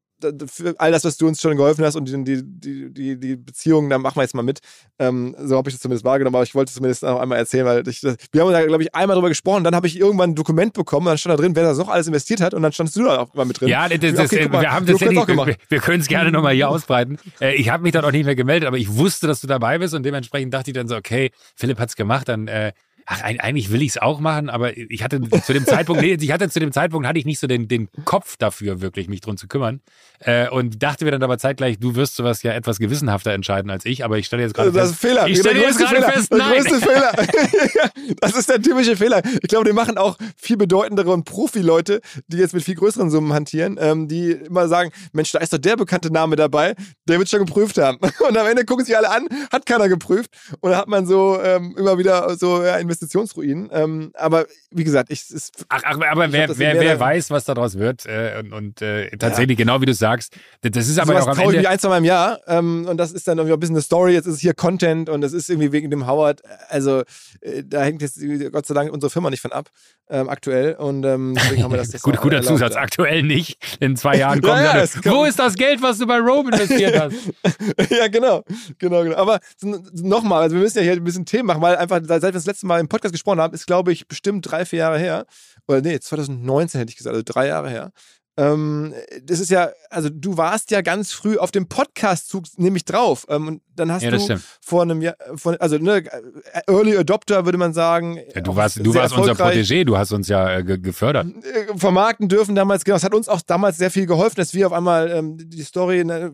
[0.46, 3.90] für all das, was du uns schon geholfen hast und die, die, die, die Beziehungen,
[3.90, 4.60] da machen wir jetzt mal mit.
[4.98, 7.66] Ähm, so habe ich das zumindest wahrgenommen, aber ich wollte es zumindest noch einmal erzählen,
[7.66, 10.34] weil ich, wir haben da, glaube ich, einmal drüber gesprochen, dann habe ich irgendwann ein
[10.34, 12.96] Dokument bekommen, dann stand da drin, wer das noch alles investiert hat und dann standst
[12.96, 13.68] du da auch immer mit drin.
[13.68, 16.68] Ja, das, das, okay, mal, wir haben tatsächlich, wir, wir können es gerne nochmal hier
[16.68, 17.18] ausbreiten.
[17.40, 19.78] Äh, ich habe mich dann auch nicht mehr gemeldet, aber ich wusste, dass du dabei
[19.78, 22.72] bist und dementsprechend dachte ich dann so, okay, Philipp hat es gemacht, dann äh,
[23.06, 26.32] ach, eigentlich will ich es auch machen, aber ich hatte zu dem Zeitpunkt, nee, ich
[26.32, 29.36] hatte zu dem Zeitpunkt hatte ich nicht so den, den Kopf dafür, wirklich mich drum
[29.36, 29.80] zu kümmern.
[30.20, 33.84] Äh, und dachte mir dann aber zeitgleich, du wirst sowas ja etwas gewissenhafter entscheiden als
[33.84, 34.84] ich, aber ich stelle jetzt gerade fest.
[34.84, 35.26] Das ist Fehler.
[35.26, 36.62] Ich stelle jetzt gerade fest, nein.
[36.62, 37.12] Fehler.
[38.20, 39.22] das ist der typische Fehler.
[39.42, 43.32] Ich glaube, den machen auch viel bedeutendere und Profi-Leute, die jetzt mit viel größeren Summen
[43.32, 46.74] hantieren, ähm, die immer sagen, Mensch, da ist doch der bekannte Name dabei,
[47.06, 47.98] der wird schon geprüft haben.
[48.28, 50.30] Und am Ende gucken sich alle an, hat keiner geprüft.
[50.60, 53.68] Und dann hat man so ähm, immer wieder so ja, Investitionsruinen.
[53.72, 55.30] Ähm, aber wie gesagt, ich.
[55.30, 58.06] Es, ach, ach, aber wer, wer, wer weiß, was daraus wird.
[58.06, 59.64] Äh, und, und äh, tatsächlich, ja.
[59.64, 61.60] genau wie du sagst, das ist aber so auch am Ende.
[61.60, 62.40] Ich ein, zwei Mal im Jahr.
[62.46, 64.12] Ähm, und das ist dann irgendwie ein bisschen eine Story.
[64.12, 66.42] Jetzt ist es hier Content und es ist irgendwie wegen dem Howard.
[66.68, 67.02] Also
[67.40, 68.20] äh, da hängt jetzt
[68.52, 69.68] Gott sei Dank unsere Firma nicht von ab,
[70.08, 70.74] ähm, aktuell.
[70.74, 71.90] Und ähm, deswegen haben wir das.
[71.90, 73.58] das Gut, guter erlaubt, Zusatz, aktuell nicht.
[73.80, 76.50] In zwei Jahren kommen ja, ja, dann, Wo ist das Geld, was du bei Rope
[76.50, 77.90] investiert hast?
[77.90, 78.44] ja, genau.
[78.78, 79.16] genau, genau.
[79.16, 79.40] Aber
[79.92, 82.46] nochmal, also wir müssen ja hier ein bisschen Themen machen, weil einfach, seit wir das
[82.46, 85.26] letzte Mal im Podcast gesprochen haben, ist, glaube ich, bestimmt drei, vier Jahre her.
[85.66, 87.92] Oder nee, 2019 hätte ich gesagt, also drei Jahre her.
[88.36, 93.26] Ähm, das ist ja, also du warst ja ganz früh auf dem Podcast-Zug nämlich drauf.
[93.28, 94.42] Ähm, und dann hast ja, du stimmt.
[94.60, 96.02] vor einem Jahr, vor, also ne,
[96.66, 98.18] Early Adopter würde man sagen.
[98.34, 101.26] Ja, du warst, du warst unser Protégé, du hast uns ja äh, gefördert.
[101.26, 102.96] Äh, vermarkten dürfen damals, genau.
[102.96, 106.04] Das hat uns auch damals sehr viel geholfen, dass wir auf einmal ähm, die Story
[106.04, 106.32] ne,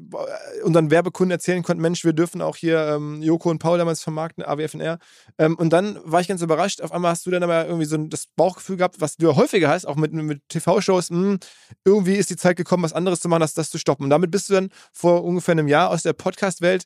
[0.65, 1.83] unseren Werbekunden erzählen konnten.
[1.83, 4.99] Mensch, wir dürfen auch hier ähm, Joko und Paul damals vermarkten, AWFNR.
[5.39, 6.81] Ähm, und dann war ich ganz überrascht.
[6.81, 9.69] Auf einmal hast du dann aber irgendwie so das Bauchgefühl gehabt, was du ja häufiger
[9.69, 11.39] hast, auch mit, mit TV-Shows, hm,
[11.85, 14.05] irgendwie ist die Zeit gekommen, was anderes zu machen, als das zu stoppen.
[14.05, 16.85] Und damit bist du dann vor ungefähr einem Jahr aus der Podcast-Welt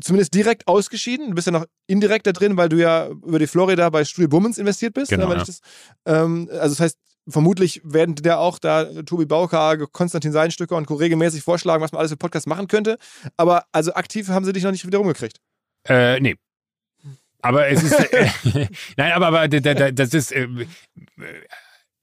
[0.00, 1.28] zumindest direkt ausgeschieden.
[1.28, 4.28] Du bist ja noch indirekt da drin, weil du ja über die Florida bei Studio
[4.28, 5.10] Bummens investiert bist.
[5.10, 5.44] Ne, genau, ne, ja.
[5.44, 5.60] das,
[6.06, 6.98] ähm, also das heißt,
[7.28, 10.94] vermutlich werden der auch da Tobi Bauka, Konstantin Seinstücker und Co.
[10.94, 12.98] regelmäßig vorschlagen, was man alles für Podcasts machen könnte.
[13.36, 15.40] Aber also aktiv haben sie dich noch nicht wieder rumgekriegt.
[15.88, 16.36] Äh, nee.
[17.44, 18.28] Aber es ist, äh,
[18.96, 20.48] nein, aber, aber das ist, äh,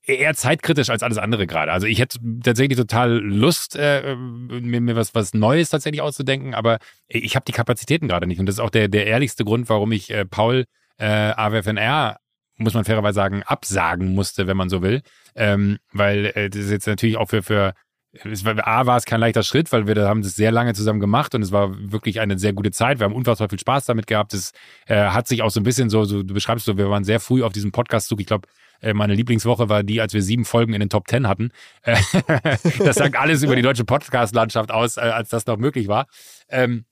[0.03, 1.71] eher zeitkritisch als alles andere gerade.
[1.71, 6.79] Also ich hätte tatsächlich total Lust, äh, mir, mir was, was Neues tatsächlich auszudenken, aber
[7.07, 8.39] ich habe die Kapazitäten gerade nicht.
[8.39, 10.65] Und das ist auch der, der ehrlichste Grund, warum ich äh, Paul
[10.97, 12.17] äh, AWFNR,
[12.57, 15.01] muss man fairerweise sagen, absagen musste, wenn man so will.
[15.35, 17.73] Ähm, weil äh, das ist jetzt natürlich auch für, für
[18.14, 20.99] es war, A war es kein leichter Schritt, weil wir haben das sehr lange zusammen
[20.99, 22.99] gemacht und es war wirklich eine sehr gute Zeit.
[22.99, 24.34] Wir haben unfassbar viel Spaß damit gehabt.
[24.34, 24.51] Es
[24.88, 27.22] äh, hat sich auch so ein bisschen so, so, du beschreibst so, wir waren sehr
[27.22, 28.20] früh auf diesem Podcast-Zug.
[28.20, 28.47] Ich glaube,
[28.82, 31.51] äh, meine Lieblingswoche war die, als wir sieben Folgen in den Top Ten hatten.
[31.84, 31.95] Äh,
[32.80, 36.07] das sagt alles über die deutsche Podcast-Landschaft aus, äh, als das noch möglich war.
[36.49, 36.86] Ähm,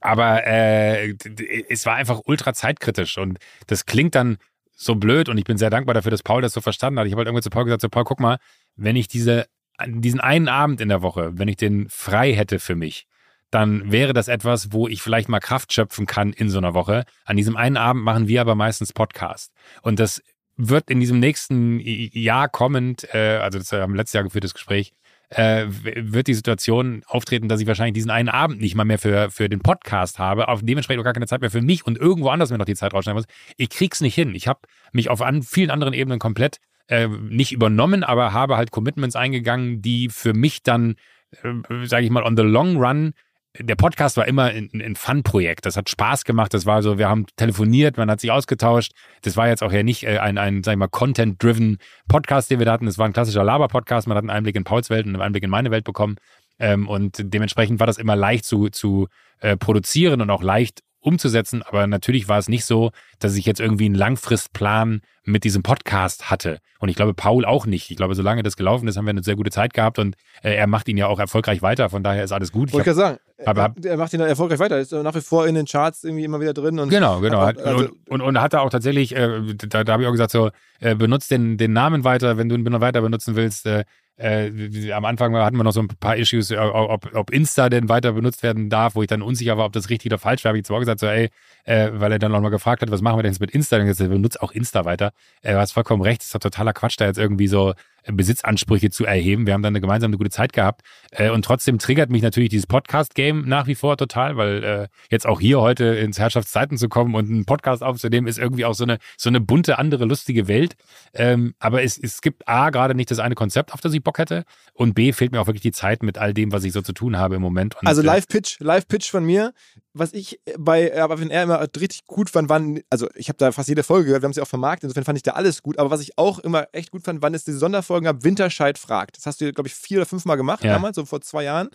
[0.00, 3.38] aber es war einfach ultra zeitkritisch und
[3.68, 4.38] das klingt dann
[4.72, 7.06] so blöd und ich bin sehr dankbar dafür, dass Paul das so verstanden hat.
[7.06, 8.38] Ich habe halt irgendwie zu Paul gesagt, so Paul, guck mal,
[8.74, 9.46] wenn ich diese,
[9.86, 13.06] diesen einen Abend in der Woche, wenn ich den frei hätte für mich,
[13.50, 17.04] dann wäre das etwas, wo ich vielleicht mal Kraft schöpfen kann in so einer Woche.
[17.24, 19.52] An diesem einen Abend machen wir aber meistens Podcast.
[19.82, 20.22] Und das
[20.56, 24.92] wird in diesem nächsten Jahr kommend, äh, also das haben wir letztes Jahr geführtes Gespräch,
[25.28, 29.30] äh, wird die Situation auftreten, dass ich wahrscheinlich diesen einen Abend nicht mal mehr für,
[29.30, 32.28] für den Podcast habe, auf dementsprechend auch gar keine Zeit mehr für mich und irgendwo
[32.28, 33.26] anders mir noch die Zeit rausschneiden muss.
[33.56, 34.34] Ich krieg's nicht hin.
[34.34, 34.60] Ich habe
[34.92, 36.58] mich auf an, vielen anderen Ebenen komplett
[36.88, 40.96] äh, nicht übernommen, aber habe halt Commitments eingegangen, die für mich dann,
[41.42, 43.12] äh, sage ich mal, on the long run
[43.58, 45.66] der Podcast war immer ein, ein Fun-Projekt.
[45.66, 46.54] Das hat Spaß gemacht.
[46.54, 48.92] Das war so, wir haben telefoniert, man hat sich ausgetauscht.
[49.22, 51.78] Das war jetzt auch ja nicht äh, ein, ein sag ich mal, Content-driven
[52.08, 52.86] Podcast, den wir da hatten.
[52.86, 54.08] Das war ein klassischer Laber-Podcast.
[54.08, 56.16] Man hat einen Einblick in Pauls Welt und einen Einblick in meine Welt bekommen.
[56.58, 59.08] Ähm, und dementsprechend war das immer leicht zu, zu
[59.40, 61.62] äh, produzieren und auch leicht umzusetzen.
[61.62, 66.30] Aber natürlich war es nicht so, dass ich jetzt irgendwie einen Langfristplan mit diesem Podcast
[66.30, 66.58] hatte.
[66.78, 67.90] Und ich glaube, Paul auch nicht.
[67.90, 70.54] Ich glaube, solange das gelaufen ist, haben wir eine sehr gute Zeit gehabt und äh,
[70.54, 71.90] er macht ihn ja auch erfolgreich weiter.
[71.90, 72.72] Von daher ist alles gut.
[72.72, 73.18] Wollte ich ja sagen.
[73.44, 74.78] Aber, er macht ihn erfolgreich weiter.
[74.78, 76.78] Ist nach wie vor in den Charts irgendwie immer wieder drin.
[76.78, 77.40] Und genau, genau.
[77.40, 80.32] also, und, und, und hat er auch tatsächlich, äh, da, da habe ich auch gesagt,
[80.32, 80.50] so,
[80.80, 83.66] äh, benutzt den, den Namen weiter, wenn du ihn weiter benutzen willst.
[83.66, 83.84] Äh,
[84.16, 87.88] äh, am Anfang hatten wir noch so ein paar Issues, äh, ob, ob Insta denn
[87.88, 90.50] weiter benutzt werden darf, wo ich dann unsicher war, ob das richtig oder falsch war.
[90.50, 91.30] Habe ich zwar gesagt, so, ey,
[91.64, 93.78] äh, weil er dann nochmal gefragt hat, was machen wir denn jetzt mit Insta?
[93.78, 95.12] Dann gesagt, benutzt auch Insta weiter.
[95.40, 97.74] Äh, du hast vollkommen recht, das ist doch totaler Quatsch, da jetzt irgendwie so
[98.06, 99.46] Besitzansprüche zu erheben.
[99.46, 100.82] Wir haben dann eine gemeinsam eine gute Zeit gehabt.
[101.12, 105.26] Äh, und trotzdem triggert mich natürlich dieses Podcast-Game nach wie vor total, weil äh, jetzt
[105.26, 108.84] auch hier heute ins Herrschaftszeiten zu kommen und einen Podcast aufzunehmen, ist irgendwie auch so
[108.84, 110.74] eine, so eine bunte, andere, lustige Welt.
[111.12, 114.18] Ähm, aber es, es gibt A, gerade nicht das eine Konzept, auf das ich Bock
[114.18, 114.44] hätte.
[114.72, 116.92] Und B, fehlt mir auch wirklich die Zeit mit all dem, was ich so zu
[116.92, 117.76] tun habe im Moment.
[117.76, 119.52] Und, also Live-Pitch, Live-Pitch von mir.
[119.94, 123.52] Was ich bei aber wenn er immer richtig gut fand, waren, also ich habe da
[123.52, 125.78] fast jede Folge gehört, wir haben sie auch vermarktet, insofern fand ich da alles gut.
[125.78, 129.16] Aber was ich auch immer echt gut fand, wann es diese Sonderfolgen gab, Winterscheid fragt.
[129.16, 130.72] Das hast du, glaube ich, vier oder fünf Mal gemacht ja.
[130.72, 131.70] damals, so vor zwei Jahren.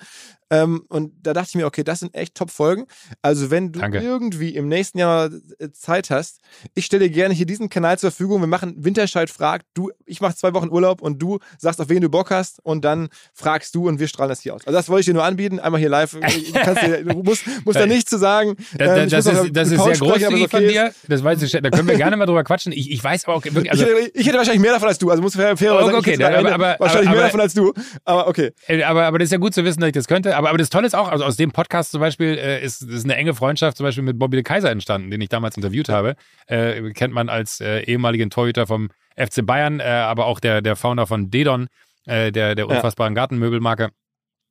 [0.50, 2.86] Ähm, und da dachte ich mir, okay, das sind echt Top-Folgen.
[3.22, 4.00] Also, wenn du Danke.
[4.00, 6.40] irgendwie im nächsten Jahr äh, Zeit hast,
[6.74, 8.42] ich stelle dir gerne hier diesen Kanal zur Verfügung.
[8.42, 9.66] Wir machen Winterscheid fragt.
[9.74, 12.86] Du, ich mache zwei Wochen Urlaub und du sagst, auf wen du Bock hast und
[12.86, 14.66] dann fragst du und wir strahlen das hier aus.
[14.66, 15.60] Also, das wollte ich dir nur anbieten.
[15.60, 16.18] Einmal hier live.
[16.68, 18.56] Du, dir, du musst, musst da nichts zu sagen.
[18.78, 20.94] Das, ähm, das ist, das ist sehr großzügig okay von dir.
[21.08, 22.72] Das weiß ich, da können wir gerne mal drüber quatschen.
[22.72, 23.70] Ich, ich weiß aber auch wirklich.
[23.70, 25.10] Also, ich, hätte, ich, hätte, wahrscheinlich mehr davon als du.
[25.10, 27.74] Also, muss fair, fair okay, sagen, okay, aber, aber, wahrscheinlich aber, mehr davon als du.
[28.06, 28.52] Aber okay.
[28.68, 30.36] Äh, aber, aber das ist ja gut zu wissen, dass ich das könnte.
[30.36, 33.04] Aber, aber das Tolle ist auch, also aus dem Podcast zum Beispiel äh, ist, ist
[33.04, 36.16] eine enge Freundschaft zum Beispiel mit Bobby de Kaiser entstanden, den ich damals interviewt habe.
[36.48, 40.76] Äh, kennt man als äh, ehemaligen Torhüter vom FC Bayern, äh, aber auch der, der
[40.76, 41.68] Founder von Dedon,
[42.06, 43.22] äh, der, der unfassbaren ja.
[43.22, 43.90] Gartenmöbelmarke.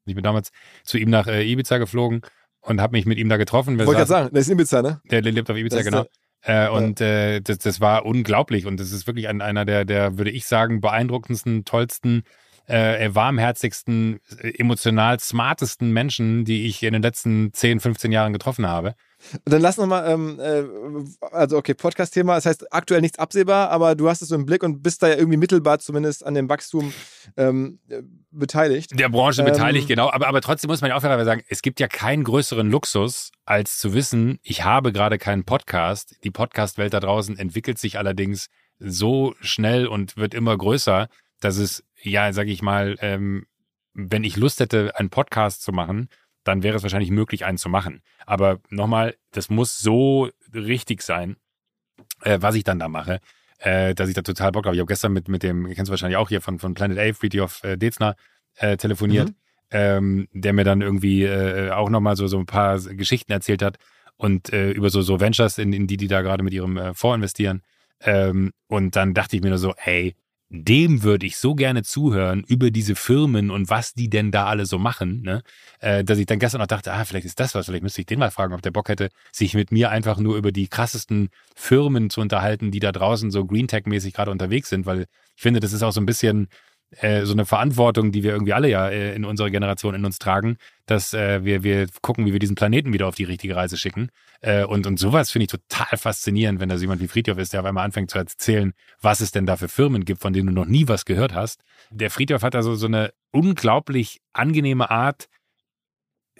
[0.08, 0.50] Ich bin damals
[0.84, 2.22] zu ihm nach Ibiza geflogen
[2.66, 3.78] und habe mich mit ihm da getroffen.
[3.78, 5.00] Wollte gerade sagen, der ist Ibiza, ne?
[5.10, 6.06] Der, lebt auf Ibiza, genau.
[6.42, 10.18] Äh, und äh, das, das war unglaublich und das ist wirklich ein, einer der, der,
[10.18, 12.22] würde ich sagen, beeindruckendsten, tollsten
[12.66, 18.94] äh, warmherzigsten, emotional smartesten Menschen, die ich in den letzten 10, 15 Jahren getroffen habe.
[19.44, 20.64] Dann lass nochmal, ähm, äh,
[21.32, 24.62] also okay, Podcast-Thema, das heißt aktuell nichts absehbar, aber du hast es so im Blick
[24.62, 26.92] und bist da ja irgendwie mittelbar zumindest an dem Wachstum
[27.36, 28.98] ähm, äh, beteiligt.
[28.98, 30.10] Der Branche ähm, beteiligt, genau.
[30.10, 33.30] Aber, aber trotzdem muss man ja auch fairerweise sagen, es gibt ja keinen größeren Luxus,
[33.44, 36.16] als zu wissen, ich habe gerade keinen Podcast.
[36.22, 38.48] Die Podcast-Welt da draußen entwickelt sich allerdings
[38.78, 41.08] so schnell und wird immer größer,
[41.40, 43.46] dass es ja, sag ich mal, ähm,
[43.94, 46.08] wenn ich Lust hätte, einen Podcast zu machen,
[46.44, 48.02] dann wäre es wahrscheinlich möglich, einen zu machen.
[48.24, 51.36] Aber nochmal, das muss so richtig sein,
[52.22, 53.20] äh, was ich dann da mache,
[53.58, 54.76] äh, dass ich da total Bock habe.
[54.76, 57.12] Ich habe gestern mit, mit dem, kennst du wahrscheinlich auch hier von, von Planet A,
[57.14, 58.16] Friedhof äh, Dezner,
[58.56, 59.34] äh, telefoniert, mhm.
[59.70, 63.78] ähm, der mir dann irgendwie äh, auch nochmal so, so ein paar Geschichten erzählt hat
[64.16, 66.94] und äh, über so, so Ventures, in, in die die da gerade mit ihrem äh,
[66.94, 67.62] Fonds investieren.
[68.00, 70.14] Ähm, und dann dachte ich mir nur so, ey,
[70.48, 74.66] dem würde ich so gerne zuhören über diese Firmen und was die denn da alle
[74.66, 75.42] so machen, ne?
[75.80, 78.06] Äh, dass ich dann gestern noch dachte, ah, vielleicht ist das was, vielleicht müsste ich
[78.06, 81.30] den mal fragen, ob der Bock hätte, sich mit mir einfach nur über die krassesten
[81.54, 85.60] Firmen zu unterhalten, die da draußen so Green Tech-mäßig gerade unterwegs sind, weil ich finde,
[85.60, 86.48] das ist auch so ein bisschen
[86.90, 90.18] äh, so eine Verantwortung, die wir irgendwie alle ja äh, in unserer Generation in uns
[90.18, 90.56] tragen,
[90.86, 94.10] dass äh, wir, wir gucken, wie wir diesen Planeten wieder auf die richtige Reise schicken.
[94.40, 97.60] Äh, und, und sowas finde ich total faszinierend, wenn da jemand wie Friedhof ist, der
[97.60, 100.52] auf einmal anfängt zu erzählen, was es denn da für Firmen gibt, von denen du
[100.52, 101.62] noch nie was gehört hast.
[101.90, 105.28] Der Friedhof hat da so, so eine unglaublich angenehme Art,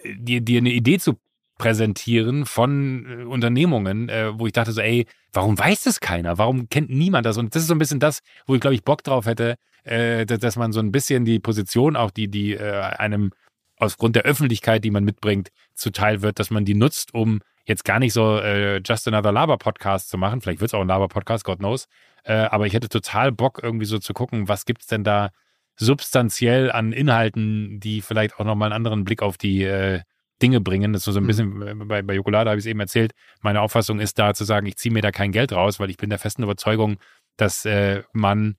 [0.03, 1.17] dir, dir eine Idee zu
[1.57, 6.37] präsentieren von äh, Unternehmungen, äh, wo ich dachte so, ey, warum weiß das keiner?
[6.37, 7.37] Warum kennt niemand das?
[7.37, 10.25] Und das ist so ein bisschen das, wo ich, glaube ich, Bock drauf hätte, äh,
[10.25, 13.31] dass man so ein bisschen die Position, auch die, die äh, einem
[13.77, 17.99] aufgrund der Öffentlichkeit, die man mitbringt, zuteil wird, dass man die nutzt, um jetzt gar
[17.99, 20.41] nicht so äh, Just Another Laber-Podcast zu machen.
[20.41, 21.87] Vielleicht wird es auch ein Laber-Podcast, God knows.
[22.23, 25.29] Äh, aber ich hätte total Bock, irgendwie so zu gucken, was gibt es denn da
[25.75, 30.01] substanziell an Inhalten, die vielleicht auch nochmal einen anderen Blick auf die äh,
[30.41, 30.93] Dinge bringen.
[30.93, 31.27] Das ist so ein mhm.
[31.27, 31.87] bisschen, mhm.
[31.87, 34.77] bei, bei Jokolade habe ich es eben erzählt, meine Auffassung ist da zu sagen, ich
[34.77, 36.97] ziehe mir da kein Geld raus, weil ich bin der festen Überzeugung,
[37.37, 38.57] dass äh, man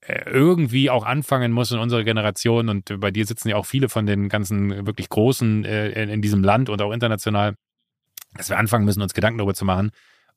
[0.00, 3.88] äh, irgendwie auch anfangen muss in unserer Generation und bei dir sitzen ja auch viele
[3.88, 7.56] von den ganzen wirklich Großen äh, in, in diesem Land und auch international,
[8.34, 9.90] dass wir anfangen müssen, uns Gedanken darüber zu machen,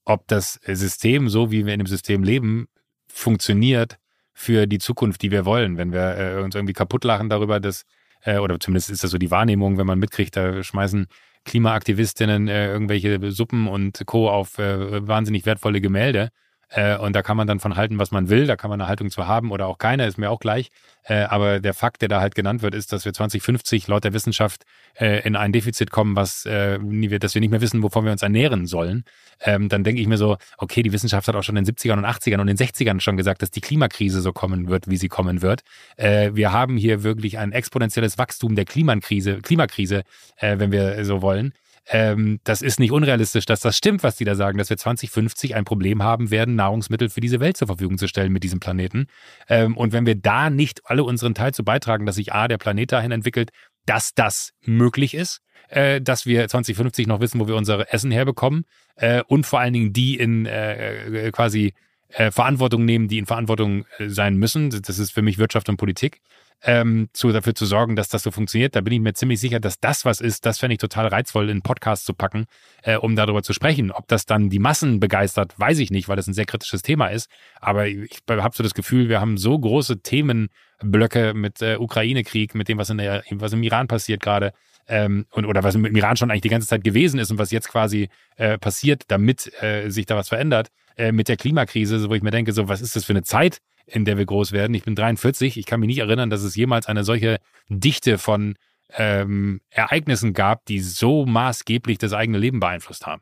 [0.06, 2.68] ob das System, so wie wir in dem System leben,
[3.08, 4.00] funktioniert
[4.34, 5.78] für die Zukunft, die wir wollen.
[5.78, 7.86] Wenn wir äh, uns irgendwie kaputt lachen darüber, dass,
[8.24, 11.08] äh, oder zumindest ist das so die Wahrnehmung, wenn man mitkriegt, da schmeißen
[11.46, 14.30] Klimaaktivistinnen äh, irgendwelche Suppen und Co.
[14.30, 16.30] auf äh, wahnsinnig wertvolle Gemälde
[16.70, 18.46] äh, und da kann man dann von halten, was man will.
[18.46, 20.70] Da kann man eine Haltung zu haben oder auch keine, ist mir auch gleich.
[21.04, 24.14] Äh, aber der Fakt, der da halt genannt wird, ist, dass wir 2050 laut der
[24.14, 24.66] Wissenschaft
[25.00, 26.78] äh, in ein Defizit kommen, was, äh,
[27.20, 29.04] dass wir nicht mehr wissen, wovon wir uns ernähren sollen.
[29.42, 31.98] Ähm, dann denke ich mir so, okay, die Wissenschaft hat auch schon in den 70ern
[31.98, 35.08] und 80ern und den 60ern schon gesagt, dass die Klimakrise so kommen wird, wie sie
[35.08, 35.62] kommen wird.
[35.98, 40.04] Äh, wir haben hier wirklich ein exponentielles Wachstum der Klimakrise, Klimakrise,
[40.38, 41.54] äh, wenn wir so wollen
[41.90, 45.56] ähm, das ist nicht unrealistisch, dass das stimmt, was die da sagen, dass wir 2050
[45.56, 49.08] ein Problem haben werden, Nahrungsmittel für diese Welt zur Verfügung zu stellen mit diesem Planeten.
[49.48, 52.60] Ähm, und wenn wir da nicht alle unseren Teil zu beitragen, dass sich A, der
[52.60, 53.50] Planet dahin entwickelt,
[53.88, 58.66] dass das möglich ist, äh, dass wir 2050 noch wissen, wo wir unser Essen herbekommen
[58.96, 61.74] äh, und vor allen Dingen die in äh, äh quasi
[62.10, 64.70] äh, Verantwortung nehmen, die in Verantwortung äh, sein müssen.
[64.70, 66.22] Das ist für mich Wirtschaft und Politik
[66.62, 68.76] ähm, zu, dafür zu sorgen, dass das so funktioniert.
[68.76, 70.46] Da bin ich mir ziemlich sicher, dass das was ist.
[70.46, 72.46] Das fände ich total reizvoll, in einen Podcast zu packen,
[72.84, 73.92] äh, um darüber zu sprechen.
[73.92, 77.08] Ob das dann die Massen begeistert, weiß ich nicht, weil das ein sehr kritisches Thema
[77.08, 77.30] ist.
[77.62, 80.50] Aber ich habe so das Gefühl, wir haben so große Themen
[80.82, 84.54] Blöcke mit äh, Ukraine-Krieg, mit dem, was, in der, was im Iran passiert gerade.
[84.88, 87.52] Ähm, und, oder was im Iran schon eigentlich die ganze Zeit gewesen ist und was
[87.52, 90.70] jetzt quasi äh, passiert, damit äh, sich da was verändert,
[91.00, 93.60] äh, mit der Klimakrise, wo ich mir denke, so, was ist das für eine Zeit,
[93.86, 94.74] in der wir groß werden?
[94.74, 97.40] Ich bin 43, ich kann mich nicht erinnern, dass es jemals eine solche
[97.70, 98.56] Dichte von
[98.96, 103.22] ähm, Ereignissen gab, die so maßgeblich das eigene Leben beeinflusst haben.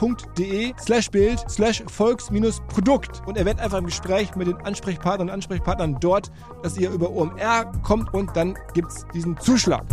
[0.00, 5.98] www.de slash Bild slash Volks-Produkt und erwähnt einfach im Gespräch mit den Ansprechpartnern und Ansprechpartnern
[6.00, 6.30] dort,
[6.62, 9.84] dass ihr über OMR kommt und dann gibt es diesen Zuschlag.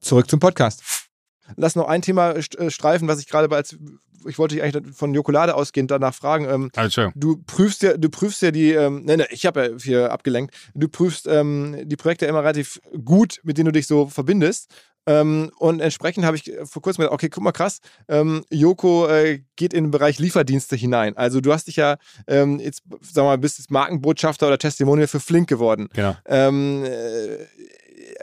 [0.00, 0.95] Zurück zum Podcast.
[1.56, 3.76] Lass noch ein Thema äh, streifen, was ich gerade als
[4.26, 6.46] ich wollte dich eigentlich von Jokolade ausgehend danach fragen.
[6.48, 7.10] Ähm, also.
[7.14, 10.54] Du prüfst ja, du prüfst ja die, ähm, ne, ne, ich habe ja hier abgelenkt.
[10.74, 14.74] Du prüfst ähm, die Projekte immer relativ gut, mit denen du dich so verbindest.
[15.08, 17.78] Ähm, und entsprechend habe ich vor kurzem gedacht, okay, guck mal krass,
[18.08, 21.16] ähm, Joko äh, geht in den Bereich Lieferdienste hinein.
[21.16, 21.96] Also du hast dich ja
[22.26, 25.88] ähm, jetzt, sag mal, bist jetzt Markenbotschafter oder Testimonial für Flink geworden.
[25.94, 26.16] Genau.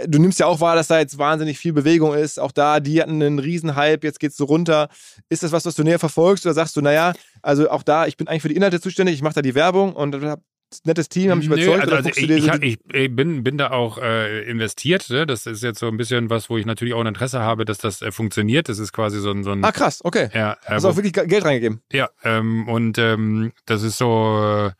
[0.07, 2.39] Du nimmst ja auch wahr, dass da jetzt wahnsinnig viel Bewegung ist.
[2.39, 4.89] Auch da, die hatten einen Riesenhype, jetzt geht's so runter.
[5.29, 8.17] Ist das was, was du näher verfolgst oder sagst du, naja, also auch da, ich
[8.17, 10.41] bin eigentlich für die Inhalte zuständig, ich mache da die Werbung und habe
[10.83, 11.83] nettes Team, haben mich Nö, überzeugt.
[11.83, 15.09] Also, also ich, ich, ich, bin, bin da auch äh, investiert.
[15.09, 15.25] Ne?
[15.25, 17.77] Das ist jetzt so ein bisschen was, wo ich natürlich auch ein Interesse habe, dass
[17.77, 18.69] das äh, funktioniert.
[18.69, 20.29] Das ist quasi so ein, so ein Ah, krass, okay.
[20.33, 21.81] Ja, äh, Hast du auch wirklich Geld reingegeben?
[21.91, 24.71] Ja, ähm, und ähm, das ist so, äh,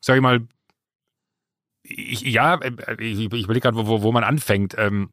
[0.00, 0.40] sag ich mal,
[1.84, 4.74] ich, ja, äh, ich, ich überlege gerade, wo, wo, man anfängt.
[4.78, 5.10] Ähm,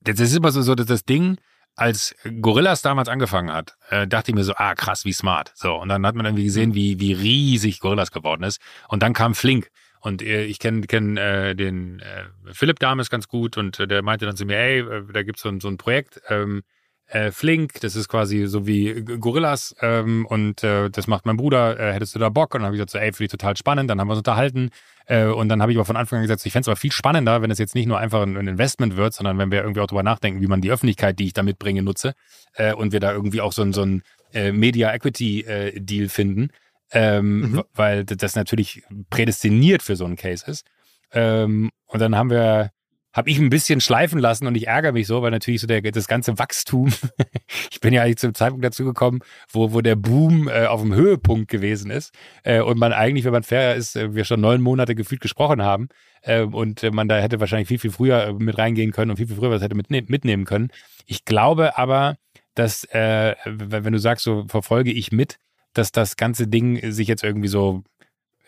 [0.00, 1.38] das ist immer so, so das Ding,
[1.74, 5.52] als Gorillas damals angefangen hat, äh, dachte ich mir so, ah krass, wie smart.
[5.54, 8.60] So und dann hat man irgendwie gesehen, wie wie riesig Gorillas geworden ist.
[8.88, 9.68] Und dann kam Flink
[10.00, 14.02] und äh, ich kenne kenn, äh, den äh, Philipp Dames ganz gut und äh, der
[14.02, 16.20] meinte dann zu mir, ey, da gibt's so, so ein Projekt.
[16.28, 16.62] Ähm,
[17.08, 21.78] äh, Flink, das ist quasi so wie Gorillas ähm, und äh, das macht mein Bruder,
[21.78, 22.54] äh, hättest du da Bock?
[22.54, 24.18] Und dann habe ich gesagt, so, ey, finde ich total spannend, dann haben wir uns
[24.18, 24.70] unterhalten
[25.06, 26.92] äh, und dann habe ich aber von Anfang an gesagt, ich fände es aber viel
[26.92, 29.86] spannender, wenn es jetzt nicht nur einfach ein, Investment wird, sondern wenn wir irgendwie auch
[29.86, 32.12] drüber nachdenken, wie man die Öffentlichkeit, die ich da mitbringe, nutze
[32.54, 34.02] äh, und wir da irgendwie auch so, ein so ein
[34.34, 36.50] äh, Media Equity äh, Deal finden,
[36.92, 37.62] ähm, mhm.
[37.74, 40.66] weil das natürlich prädestiniert für so einen Case ist.
[41.12, 42.70] Ähm, und dann haben wir
[43.18, 45.82] habe ich ein bisschen schleifen lassen und ich ärgere mich so, weil natürlich so der,
[45.82, 46.92] das ganze Wachstum,
[47.72, 49.18] ich bin ja eigentlich zum Zeitpunkt dazu gekommen,
[49.50, 52.14] wo, wo der Boom äh, auf dem Höhepunkt gewesen ist
[52.44, 55.62] äh, und man eigentlich, wenn man fair ist, äh, wir schon neun Monate gefühlt gesprochen
[55.62, 55.88] haben
[56.22, 59.26] äh, und man da hätte wahrscheinlich viel, viel früher äh, mit reingehen können und viel,
[59.26, 60.68] viel früher was hätte mitne mitnehmen können.
[61.04, 62.18] Ich glaube aber,
[62.54, 65.38] dass, äh, wenn du sagst, so verfolge ich mit,
[65.72, 67.82] dass das ganze Ding sich jetzt irgendwie so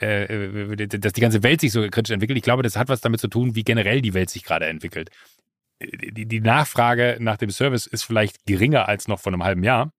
[0.00, 2.38] äh, äh, dass die ganze Welt sich so kritisch entwickelt.
[2.38, 5.10] Ich glaube, das hat was damit zu tun, wie generell die Welt sich gerade entwickelt.
[5.80, 9.92] Die, die Nachfrage nach dem Service ist vielleicht geringer als noch vor einem halben Jahr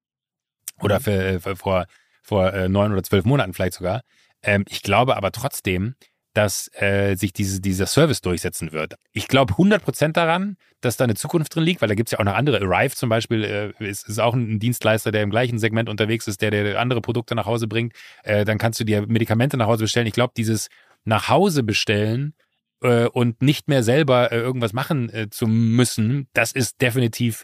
[0.79, 1.03] oder mhm.
[1.03, 1.85] für, für, vor,
[2.21, 4.01] vor äh, neun oder zwölf Monaten vielleicht sogar.
[4.43, 5.95] Ähm, ich glaube aber trotzdem,
[6.33, 8.95] dass äh, sich diese, dieser Service durchsetzen wird.
[9.11, 12.19] Ich glaube 100% daran, dass da eine Zukunft drin liegt, weil da gibt es ja
[12.19, 12.61] auch noch andere.
[12.61, 16.41] Arrive zum Beispiel äh, ist, ist auch ein Dienstleister, der im gleichen Segment unterwegs ist,
[16.41, 17.93] der, der andere Produkte nach Hause bringt.
[18.23, 20.07] Äh, dann kannst du dir Medikamente nach Hause bestellen.
[20.07, 20.69] Ich glaube, dieses
[21.03, 22.33] nach Hause bestellen
[22.81, 27.43] äh, und nicht mehr selber äh, irgendwas machen äh, zu müssen, das ist definitiv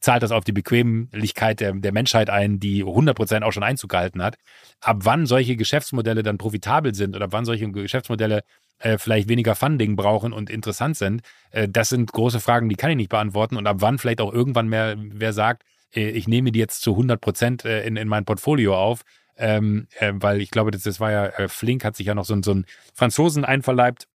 [0.00, 4.22] zahlt das auf die Bequemlichkeit der, der Menschheit ein, die 100% auch schon Einzug gehalten
[4.22, 4.36] hat.
[4.80, 8.42] Ab wann solche Geschäftsmodelle dann profitabel sind oder ab wann solche Geschäftsmodelle
[8.78, 12.90] äh, vielleicht weniger Funding brauchen und interessant sind, äh, das sind große Fragen, die kann
[12.90, 13.56] ich nicht beantworten.
[13.56, 15.64] Und ab wann vielleicht auch irgendwann mehr wer sagt,
[15.94, 19.02] äh, ich nehme die jetzt zu 100% äh, in, in mein Portfolio auf,
[19.36, 22.24] ähm, äh, weil ich glaube, das, das war ja, äh, Flink hat sich ja noch
[22.24, 24.06] so, so einen Franzosen einverleibt,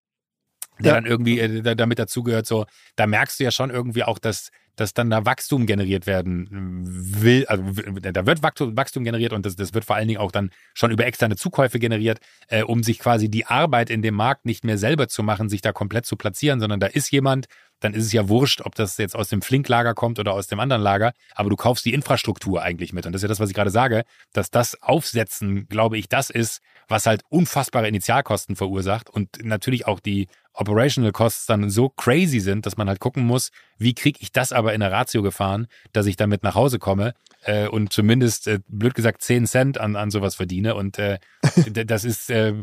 [0.79, 0.93] der ja.
[0.95, 2.45] dann irgendwie äh, damit dazugehört.
[2.45, 2.65] So,
[2.95, 7.45] da merkst du ja schon irgendwie auch, dass dass dann da Wachstum generiert werden will,
[7.47, 10.91] also da wird Wachstum generiert und das, das wird vor allen Dingen auch dann schon
[10.91, 14.77] über externe Zukäufe generiert, äh, um sich quasi die Arbeit in dem Markt nicht mehr
[14.77, 17.47] selber zu machen, sich da komplett zu platzieren, sondern da ist jemand,
[17.83, 20.59] dann ist es ja wurscht, ob das jetzt aus dem Flink-Lager kommt oder aus dem
[20.59, 23.05] anderen Lager, aber du kaufst die Infrastruktur eigentlich mit.
[23.05, 26.29] Und das ist ja das, was ich gerade sage, dass das Aufsetzen, glaube ich, das
[26.29, 32.39] ist, was halt unfassbare Initialkosten verursacht und natürlich auch die Operational Costs dann so crazy
[32.39, 35.67] sind, dass man halt gucken muss, wie kriege ich das aber in der Ratio gefahren,
[35.91, 37.13] dass ich damit nach Hause komme
[37.43, 40.75] äh, und zumindest, äh, blöd gesagt, 10 Cent an, an sowas verdiene.
[40.75, 41.19] Und äh,
[41.85, 42.53] das ist äh,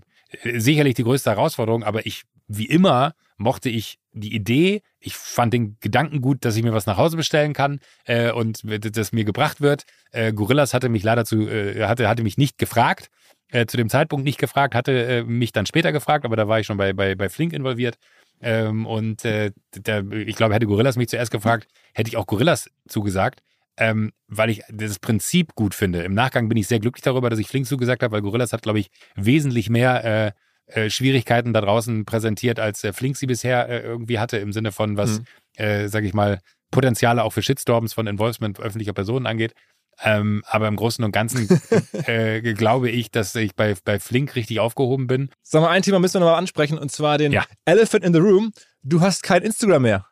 [0.44, 5.76] sicherlich die größte Herausforderung, aber ich, wie immer, mochte ich die Idee, ich fand den
[5.80, 9.60] Gedanken gut, dass ich mir was nach Hause bestellen kann äh, und das mir gebracht
[9.60, 9.84] wird.
[10.12, 13.10] Äh, Gorillas hatte mich leider zu, äh, hatte, hatte mich nicht gefragt,
[13.52, 16.60] äh, zu dem Zeitpunkt nicht gefragt, hatte äh, mich dann später gefragt, aber da war
[16.60, 17.96] ich schon bei, bei, bei Flink involviert.
[18.40, 22.70] Ähm, und äh, der, ich glaube, hätte Gorillas mich zuerst gefragt, hätte ich auch Gorillas
[22.88, 23.40] zugesagt.
[23.76, 26.02] Ähm, weil ich das Prinzip gut finde.
[26.02, 28.60] Im Nachgang bin ich sehr glücklich darüber, dass ich Flink zugesagt habe, weil Gorillas hat,
[28.60, 30.32] glaube ich, wesentlich mehr äh,
[30.66, 34.72] äh, Schwierigkeiten da draußen präsentiert, als äh, Flink sie bisher äh, irgendwie hatte, im Sinne
[34.72, 35.24] von, was, mhm.
[35.56, 36.40] äh, sag ich mal,
[36.70, 39.54] Potenziale auch für Shitstorms von Involvement öffentlicher Personen angeht.
[40.02, 41.48] Ähm, aber im Großen und Ganzen
[42.06, 45.30] äh, glaube ich, dass ich bei, bei Flink richtig aufgehoben bin.
[45.42, 47.44] Sag mal, ein Thema müssen wir nochmal ansprechen, und zwar den ja.
[47.64, 48.52] Elephant in the Room.
[48.82, 50.06] Du hast kein Instagram mehr.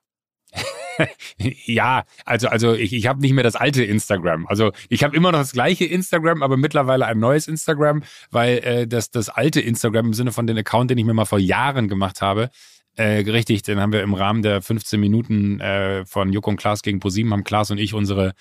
[1.38, 4.46] ja, also, also ich, ich habe nicht mehr das alte Instagram.
[4.46, 8.86] Also ich habe immer noch das gleiche Instagram, aber mittlerweile ein neues Instagram, weil äh,
[8.86, 11.88] das, das alte Instagram im Sinne von dem Account, den ich mir mal vor Jahren
[11.88, 12.50] gemacht habe,
[12.98, 16.82] äh, richtig, den haben wir im Rahmen der 15 Minuten äh, von Joko und Klaas
[16.82, 18.32] gegen ProSieben, haben Klaas und ich unsere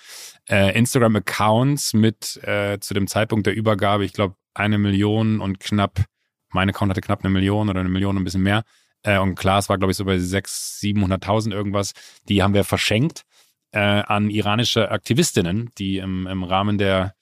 [0.48, 6.04] äh, Instagram-Accounts mit äh, zu dem Zeitpunkt der Übergabe, ich glaube, eine Million und knapp,
[6.50, 8.64] mein Account hatte knapp eine Million oder eine Million und ein bisschen mehr,
[9.04, 11.92] äh, und Klaas war, glaube ich, so bei 600.000, 700.000 irgendwas.
[12.28, 13.22] Die haben wir verschenkt
[13.70, 17.14] äh, an iranische Aktivistinnen, die im, im Rahmen der,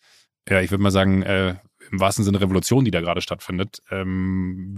[0.48, 1.56] ja, ich würde mal sagen, äh,
[1.90, 4.74] im wahrsten Sinne Revolution, die da gerade stattfindet, ähm,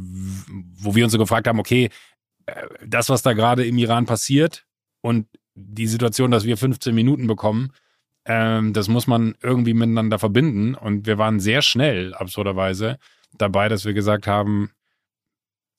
[0.77, 1.89] wo wir uns so gefragt haben, okay,
[2.85, 4.67] das, was da gerade im Iran passiert
[5.01, 7.73] und die Situation, dass wir 15 Minuten bekommen,
[8.25, 10.75] ähm, das muss man irgendwie miteinander verbinden.
[10.75, 12.99] Und wir waren sehr schnell, absurderweise,
[13.37, 14.71] dabei, dass wir gesagt haben,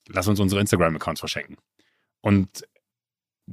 [0.07, 1.57] lass uns unsere Instagram-Accounts verschenken.
[2.21, 2.65] Und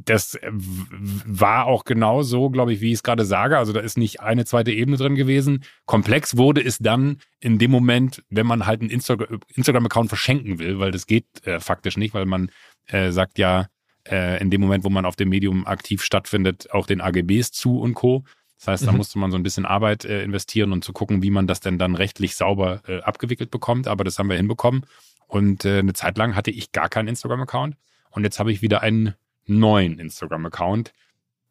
[0.05, 3.56] das war auch genau so, glaube ich, wie ich es gerade sage.
[3.56, 5.64] Also da ist nicht eine zweite Ebene drin gewesen.
[5.86, 10.90] Komplex wurde es dann in dem Moment, wenn man halt einen Instagram-Account verschenken will, weil
[10.90, 12.51] das geht äh, faktisch nicht, weil man
[12.86, 13.66] äh, sagt ja
[14.08, 17.80] äh, in dem Moment, wo man auf dem Medium aktiv stattfindet, auch den AGBs zu
[17.80, 18.24] und Co.
[18.58, 18.98] Das heißt, da mhm.
[18.98, 21.78] musste man so ein bisschen Arbeit äh, investieren und zu gucken, wie man das denn
[21.78, 23.86] dann rechtlich sauber äh, abgewickelt bekommt.
[23.86, 24.86] Aber das haben wir hinbekommen.
[25.26, 27.76] Und äh, eine Zeit lang hatte ich gar keinen Instagram-Account.
[28.10, 29.14] Und jetzt habe ich wieder einen
[29.44, 30.92] neuen Instagram-Account,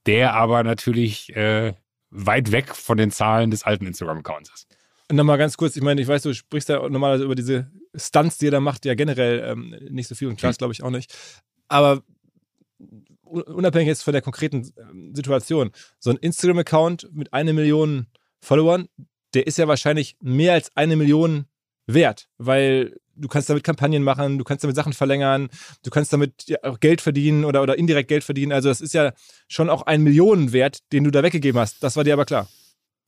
[0.07, 1.73] der aber natürlich äh,
[2.09, 4.67] weit weg von den Zahlen des alten Instagram-Accounts ist.
[5.09, 8.37] Und nochmal ganz kurz, ich meine, ich weiß, du sprichst ja normalerweise über diese Stunts,
[8.37, 10.89] die ihr da macht, ja generell ähm, nicht so viel und Klaas, glaube ich, auch
[10.89, 11.15] nicht.
[11.67, 12.03] Aber
[13.23, 18.07] unabhängig jetzt von der konkreten ähm, Situation, so ein Instagram-Account mit einer Million
[18.39, 18.87] Followern,
[19.33, 21.45] der ist ja wahrscheinlich mehr als eine Million
[21.87, 25.49] wert, weil du kannst damit Kampagnen machen, du kannst damit Sachen verlängern,
[25.83, 28.51] du kannst damit ja auch Geld verdienen oder, oder indirekt Geld verdienen.
[28.51, 29.13] Also das ist ja
[29.47, 31.83] schon auch ein Millionenwert, den du da weggegeben hast.
[31.83, 32.47] Das war dir aber klar.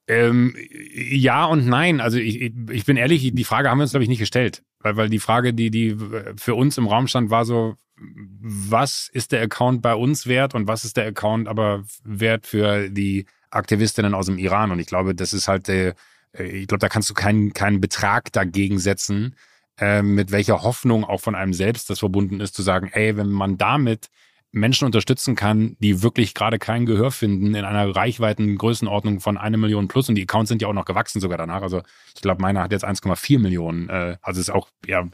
[0.07, 0.55] Ähm,
[0.93, 1.99] ja und nein.
[1.99, 4.63] Also ich, ich bin ehrlich, die Frage haben wir uns, glaube ich, nicht gestellt.
[4.79, 5.97] Weil, weil die Frage, die, die
[6.37, 10.67] für uns im Raum stand, war so, was ist der Account bei uns wert und
[10.67, 14.71] was ist der Account aber wert für die Aktivistinnen aus dem Iran?
[14.71, 15.95] Und ich glaube, das ist halt der,
[16.33, 19.35] ich glaube, da kannst du keinen, keinen Betrag dagegen setzen,
[19.79, 23.29] äh, mit welcher Hoffnung auch von einem selbst das verbunden ist, zu sagen, ey, wenn
[23.29, 24.09] man damit
[24.51, 29.57] Menschen unterstützen kann, die wirklich gerade kein Gehör finden in einer reichweiten Größenordnung von eine
[29.57, 31.61] Million plus und die Accounts sind ja auch noch gewachsen sogar danach.
[31.61, 31.81] Also
[32.15, 35.07] ich glaube, meiner hat jetzt 1,4 Millionen, äh, also ist auch ja,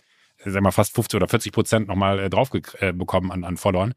[0.46, 3.94] sag mal fast 50 oder 40 Prozent nochmal äh, drauf äh, bekommen an, an Followern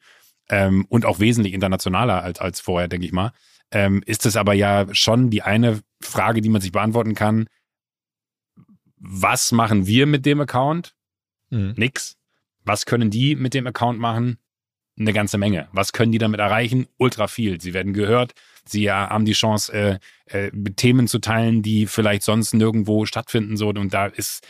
[0.48, 3.32] ähm, und auch wesentlich internationaler als als vorher, denke ich mal.
[3.70, 7.46] Ähm, ist es aber ja schon die eine Frage, die man sich beantworten kann
[8.98, 10.94] was machen wir mit dem Account?
[11.50, 11.74] Mhm.
[11.76, 12.16] Nix.
[12.64, 14.38] Was können die mit dem Account machen?
[14.98, 15.68] Eine ganze Menge.
[15.72, 16.86] Was können die damit erreichen?
[16.96, 17.60] Ultra viel.
[17.60, 18.32] Sie werden gehört.
[18.64, 23.56] Sie ja, haben die Chance, äh, äh, Themen zu teilen, die vielleicht sonst nirgendwo stattfinden.
[23.56, 23.68] So.
[23.68, 24.46] Und da ist,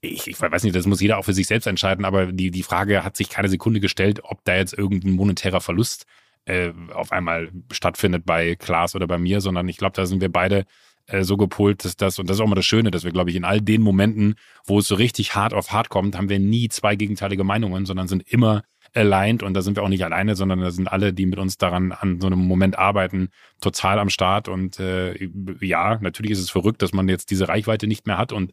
[0.00, 2.62] ich, ich weiß nicht, das muss jeder auch für sich selbst entscheiden, aber die, die
[2.62, 6.06] Frage hat sich keine Sekunde gestellt, ob da jetzt irgendein monetärer Verlust
[6.44, 10.30] äh, auf einmal stattfindet bei Klaas oder bei mir, sondern ich glaube, da sind wir
[10.30, 10.64] beide
[11.06, 13.30] äh, so gepolt, dass das, und das ist auch mal das Schöne, dass wir, glaube
[13.30, 14.34] ich, in all den Momenten,
[14.64, 18.08] wo es so richtig hart auf hart kommt, haben wir nie zwei gegenteilige Meinungen, sondern
[18.08, 18.64] sind immer
[18.94, 21.58] aligned und da sind wir auch nicht alleine, sondern da sind alle, die mit uns
[21.58, 23.28] daran an so einem Moment arbeiten,
[23.60, 24.48] total am Start.
[24.48, 25.28] Und äh,
[25.60, 28.52] ja, natürlich ist es verrückt, dass man jetzt diese Reichweite nicht mehr hat und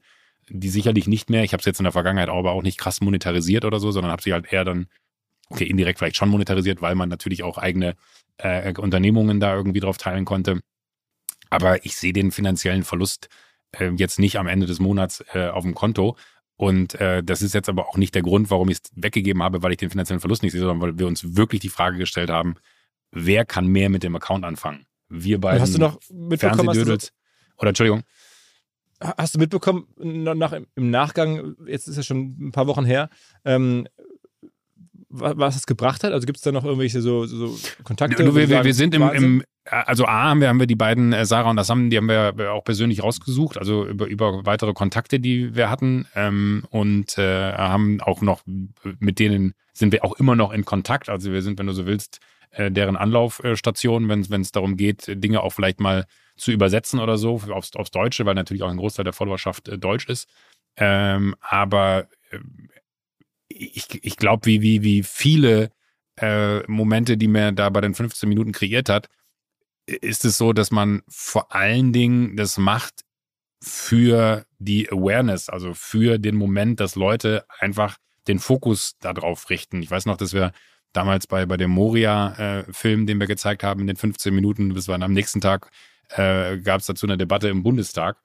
[0.50, 1.44] die sicherlich nicht mehr.
[1.44, 4.12] Ich habe es jetzt in der Vergangenheit aber auch nicht krass monetarisiert oder so, sondern
[4.12, 4.88] habe sie halt eher dann,
[5.50, 7.96] okay, indirekt vielleicht schon monetarisiert, weil man natürlich auch eigene
[8.38, 10.60] äh, Unternehmungen da irgendwie drauf teilen konnte.
[11.54, 13.30] Aber ich sehe den finanziellen Verlust
[13.72, 16.18] äh, jetzt nicht am Ende des Monats äh, auf dem Konto.
[16.56, 19.64] Und äh, das ist jetzt aber auch nicht der Grund, warum ich es weggegeben habe,
[19.64, 22.30] weil ich den finanziellen Verlust nicht sehe, sondern weil wir uns wirklich die Frage gestellt
[22.30, 22.56] haben,
[23.12, 24.86] wer kann mehr mit dem Account anfangen?
[25.10, 26.98] Wir beiden hast du noch mitbekommen, hast du
[27.58, 28.04] oder Entschuldigung.
[29.00, 33.10] Hast du mitbekommen, nach, im Nachgang, jetzt ist ja schon ein paar Wochen her,
[33.44, 33.88] ähm,
[35.10, 36.14] was es gebracht hat?
[36.14, 38.24] Also gibt es da noch irgendwelche so, so Kontakte?
[38.24, 41.14] Ja, wir, wir, wir, sind im, im, also A haben wir, haben wir die beiden,
[41.14, 45.20] äh, Sarah und Assam, die haben wir auch persönlich rausgesucht, also über, über weitere Kontakte,
[45.20, 48.42] die wir hatten ähm, und äh, haben auch noch,
[49.00, 51.10] mit denen sind wir auch immer noch in Kontakt.
[51.10, 52.20] Also wir sind, wenn du so willst,
[52.52, 57.42] äh, deren Anlaufstation, wenn es darum geht, Dinge auch vielleicht mal zu übersetzen oder so
[57.50, 60.30] aufs, aufs Deutsche, weil natürlich auch ein Großteil der Followerschaft äh, Deutsch ist.
[60.78, 62.40] Ähm, aber äh,
[63.48, 65.72] ich, ich glaube, wie, wie, wie viele
[66.20, 69.10] äh, Momente, die mir da bei den 15 Minuten kreiert hat,
[69.86, 73.02] ist es so, dass man vor allen Dingen das macht
[73.62, 77.98] für die Awareness, also für den Moment, dass Leute einfach
[78.28, 79.82] den Fokus darauf richten.
[79.82, 80.52] Ich weiß noch, dass wir
[80.92, 84.88] damals bei, bei dem Moria-Film, äh, den wir gezeigt haben, in den 15 Minuten, das
[84.88, 85.70] war am nächsten Tag,
[86.10, 88.18] äh, gab es dazu eine Debatte im Bundestag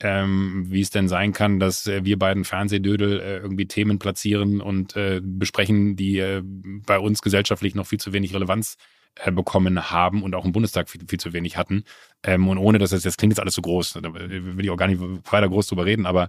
[0.00, 4.60] ähm, wie es denn sein kann, dass äh, wir beiden Fernsehdödel äh, irgendwie Themen platzieren
[4.60, 8.76] und äh, besprechen, die äh, bei uns gesellschaftlich noch viel zu wenig Relevanz
[9.16, 11.84] äh, bekommen haben und auch im Bundestag viel, viel zu wenig hatten.
[12.22, 14.76] Ähm, und ohne dass das jetzt klingt jetzt alles so groß, da will ich auch
[14.76, 16.28] gar nicht weiter groß drüber reden, aber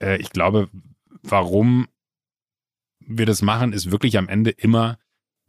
[0.00, 0.68] äh, ich glaube,
[1.22, 1.86] warum
[3.00, 4.98] wir das machen, ist wirklich am Ende immer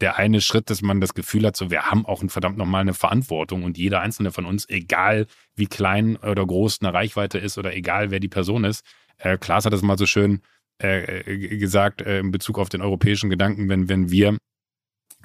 [0.02, 2.94] der eine Schritt, dass man das Gefühl hat, so wir haben auch verdammt nochmal eine
[2.94, 5.26] Verantwortung und jeder einzelne von uns, egal
[5.56, 8.86] wie klein oder groß eine Reichweite ist oder egal wer die Person ist,
[9.18, 10.42] äh, Klaas hat das mal so schön
[10.82, 14.38] äh, äh, gesagt äh, in Bezug auf den europäischen Gedanken, wenn, wenn wir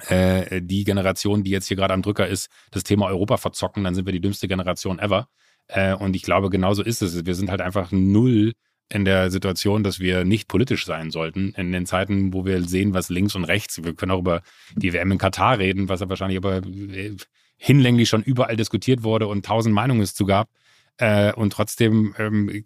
[0.09, 3.95] äh, die Generation, die jetzt hier gerade am Drücker ist, das Thema Europa verzocken, dann
[3.95, 5.27] sind wir die dümmste Generation ever.
[5.67, 7.25] Äh, und ich glaube, genauso ist es.
[7.25, 8.53] Wir sind halt einfach null
[8.89, 11.53] in der Situation, dass wir nicht politisch sein sollten.
[11.55, 14.41] In den Zeiten, wo wir sehen, was links und rechts, wir können auch über
[14.75, 17.15] die WM in Katar reden, was ja wahrscheinlich aber äh,
[17.57, 20.49] hinlänglich schon überall diskutiert wurde und tausend Meinungen es zu gab.
[20.97, 22.63] Äh, und trotzdem ähm,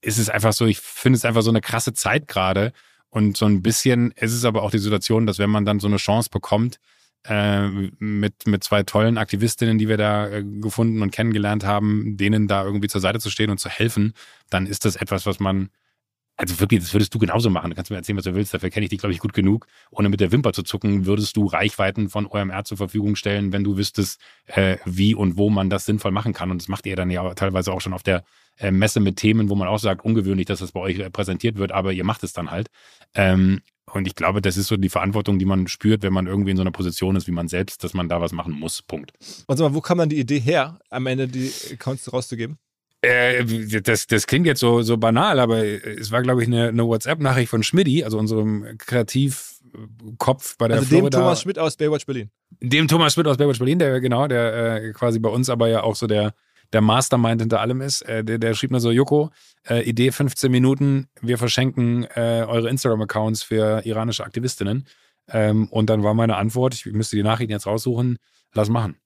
[0.00, 2.72] ist es einfach so, ich finde es einfach so eine krasse Zeit gerade.
[3.10, 5.86] Und so ein bisschen ist es aber auch die Situation, dass wenn man dann so
[5.86, 6.78] eine Chance bekommt,
[7.26, 7.68] äh,
[7.98, 12.64] mit, mit zwei tollen Aktivistinnen, die wir da äh, gefunden und kennengelernt haben, denen da
[12.64, 14.14] irgendwie zur Seite zu stehen und zu helfen,
[14.50, 15.70] dann ist das etwas, was man,
[16.38, 17.70] also wirklich, das würdest du genauso machen.
[17.70, 19.66] Du kannst mir erzählen, was du willst, dafür kenne ich dich, glaube ich, gut genug.
[19.90, 23.64] Ohne mit der Wimper zu zucken, würdest du Reichweiten von OMR zur Verfügung stellen, wenn
[23.64, 26.52] du wüsstest, äh, wie und wo man das sinnvoll machen kann.
[26.52, 28.22] Und das macht ihr dann ja teilweise auch schon auf der
[28.56, 31.58] äh, Messe mit Themen, wo man auch sagt, ungewöhnlich, dass das bei euch äh, präsentiert
[31.58, 32.68] wird, aber ihr macht es dann halt.
[33.14, 36.52] Ähm, und ich glaube, das ist so die Verantwortung, die man spürt, wenn man irgendwie
[36.52, 38.82] in so einer Position ist wie man selbst, dass man da was machen muss.
[38.82, 39.12] Punkt.
[39.46, 42.58] Und sag mal, wo kam dann die Idee her, am Ende die Accounts rauszugeben?
[43.00, 43.44] Äh,
[43.82, 47.48] das, das klingt jetzt so, so banal, aber es war, glaube ich, eine, eine WhatsApp-Nachricht
[47.48, 52.30] von Schmidti, also unserem Kreativkopf bei der Also dem Florida, Thomas Schmidt aus Baywatch Berlin.
[52.60, 55.82] Dem Thomas Schmidt aus Baywatch Berlin, der genau, der äh, quasi bei uns aber ja
[55.82, 56.34] auch so der
[56.72, 58.02] der Mastermind hinter allem ist.
[58.02, 59.30] Äh, der, der schrieb mir so, Joko,
[59.68, 64.86] äh, Idee 15 Minuten, wir verschenken äh, eure Instagram-Accounts für iranische Aktivistinnen.
[65.28, 68.18] Ähm, und dann war meine Antwort, ich müsste die Nachrichten jetzt raussuchen,
[68.54, 68.96] lass machen.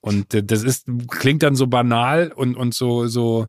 [0.00, 3.46] Und äh, das ist, klingt dann so banal und, und so, so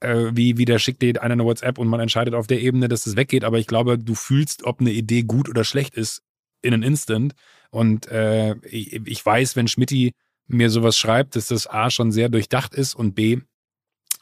[0.00, 2.88] äh, wie, wie der schickt dir einer eine WhatsApp und man entscheidet auf der Ebene,
[2.88, 3.44] dass es das weggeht.
[3.44, 6.22] Aber ich glaube, du fühlst, ob eine Idee gut oder schlecht ist,
[6.62, 7.34] in einem Instant.
[7.70, 10.12] Und äh, ich, ich weiß, wenn Schmidti
[10.46, 13.38] mir sowas schreibt, dass das A schon sehr durchdacht ist und B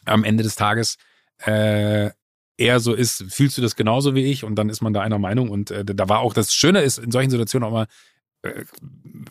[0.04, 0.96] am Ende des Tages
[1.44, 2.10] äh,
[2.56, 5.18] eher so ist, fühlst du das genauso wie ich und dann ist man da einer
[5.18, 7.86] Meinung und äh, da war auch das Schöne ist in solchen Situationen auch mal,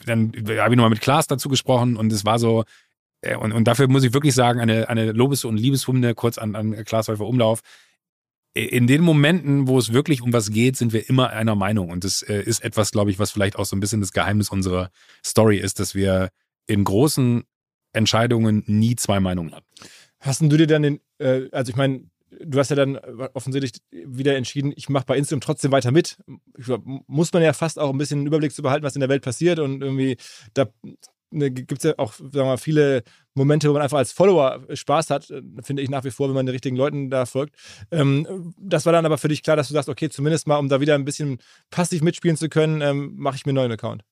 [0.05, 2.65] dann habe ich nochmal mit Klaas dazu gesprochen und es war so,
[3.21, 6.55] äh, und, und dafür muss ich wirklich sagen, eine, eine Lobes- und Liebeshymne kurz an,
[6.55, 7.61] an Klaas Häufer Umlauf.
[8.53, 11.91] In den Momenten, wo es wirklich um was geht, sind wir immer einer Meinung.
[11.91, 14.49] Und das äh, ist etwas, glaube ich, was vielleicht auch so ein bisschen das Geheimnis
[14.49, 14.89] unserer
[15.23, 16.29] Story ist, dass wir
[16.65, 17.43] in großen
[17.93, 19.63] Entscheidungen nie zwei Meinungen hat.
[20.19, 22.97] Hast du dir dann den, äh, also ich meine, du hast ja dann
[23.33, 26.17] offensichtlich wieder entschieden, ich mache bei Instagram trotzdem weiter mit.
[26.53, 29.09] Glaub, muss man ja fast auch ein bisschen einen Überblick zu behalten, was in der
[29.09, 30.17] Welt passiert und irgendwie
[30.53, 30.67] da
[31.31, 34.63] ne, gibt es ja auch sagen wir mal, viele Momente, wo man einfach als Follower
[34.73, 37.55] Spaß hat, äh, finde ich nach wie vor, wenn man den richtigen Leuten da folgt.
[37.91, 40.69] Ähm, das war dann aber für dich klar, dass du sagst, okay, zumindest mal, um
[40.69, 41.39] da wieder ein bisschen
[41.69, 44.03] passiv mitspielen zu können, ähm, mache ich mir einen neuen Account.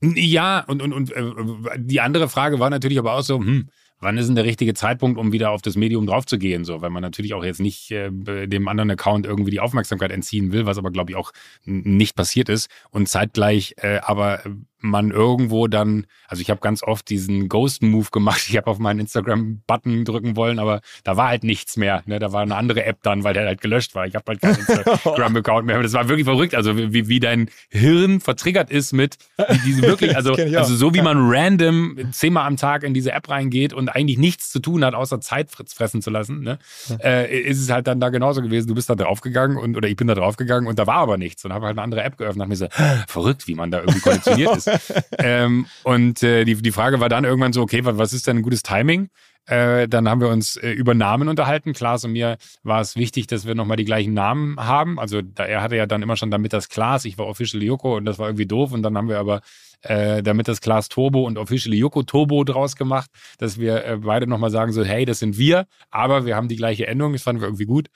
[0.00, 3.68] Ja, und, und, und äh, die andere Frage war natürlich aber auch so, hm,
[4.00, 6.64] wann ist denn der richtige Zeitpunkt, um wieder auf das Medium draufzugehen?
[6.64, 8.10] So, weil man natürlich auch jetzt nicht äh,
[8.46, 11.32] dem anderen Account irgendwie die Aufmerksamkeit entziehen will, was aber, glaube ich, auch
[11.64, 12.70] nicht passiert ist.
[12.90, 14.40] Und zeitgleich äh, aber
[14.80, 18.38] man irgendwo dann, also ich habe ganz oft diesen Ghost-Move gemacht.
[18.48, 22.02] Ich habe auf meinen Instagram-Button drücken wollen, aber da war halt nichts mehr.
[22.06, 22.18] Ne?
[22.18, 24.06] Da war eine andere App dann, weil der halt gelöscht war.
[24.06, 25.82] Ich habe halt keinen Instagram-Account mehr.
[25.82, 26.54] Das war wirklich verrückt.
[26.54, 31.02] Also wie, wie dein Hirn vertriggert ist mit wie diese wirklich, also, also so wie
[31.02, 34.94] man random zehnmal am Tag in diese App reingeht und eigentlich nichts zu tun hat,
[34.94, 36.58] außer Zeit fressen zu lassen, ne?
[37.02, 38.68] Äh, ist es halt dann da genauso gewesen.
[38.68, 41.44] Du bist da draufgegangen und oder ich bin da draufgegangen und da war aber nichts
[41.44, 42.68] und habe halt eine andere App geöffnet und mir so,
[43.08, 44.67] verrückt, wie man da irgendwie konditioniert ist.
[45.18, 48.42] ähm, und äh, die, die Frage war dann irgendwann so, okay, was ist denn ein
[48.42, 49.08] gutes Timing?
[49.48, 51.72] Äh, dann haben wir uns äh, über Namen unterhalten.
[51.72, 55.00] Klaas und mir war es wichtig, dass wir nochmal die gleichen Namen haben.
[55.00, 57.96] Also da, er hatte ja dann immer schon damit das Klaas, ich war Official Yoko
[57.96, 58.72] und das war irgendwie doof.
[58.72, 59.40] Und dann haben wir aber
[59.82, 64.26] äh, damit das Klaas Turbo und Official Yoko Turbo draus gemacht, dass wir äh, beide
[64.26, 67.14] nochmal sagen so, hey, das sind wir, aber wir haben die gleiche Endung.
[67.14, 67.88] Das fanden wir irgendwie gut.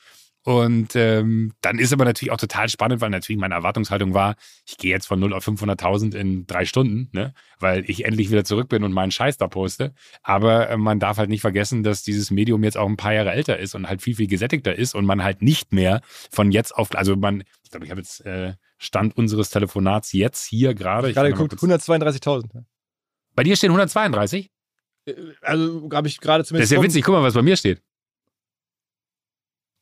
[0.44, 4.34] Und ähm, dann ist aber natürlich auch total spannend, weil natürlich meine Erwartungshaltung war,
[4.66, 7.32] ich gehe jetzt von 0 auf 500.000 in drei Stunden, ne?
[7.60, 9.94] weil ich endlich wieder zurück bin und meinen Scheiß da poste.
[10.22, 13.30] Aber äh, man darf halt nicht vergessen, dass dieses Medium jetzt auch ein paar Jahre
[13.30, 16.00] älter ist und halt viel, viel gesättigter ist und man halt nicht mehr
[16.32, 20.44] von jetzt auf, also man, ich glaube, ich habe jetzt äh, Stand unseres Telefonats jetzt
[20.44, 21.08] hier gerade.
[21.08, 22.64] Ich gerade geguckt, 132.000.
[23.36, 24.50] Bei dir stehen 132?
[25.04, 26.72] Äh, also habe ich gerade zumindest.
[26.72, 27.80] Das ist ja witzig, guck mal, was bei mir steht.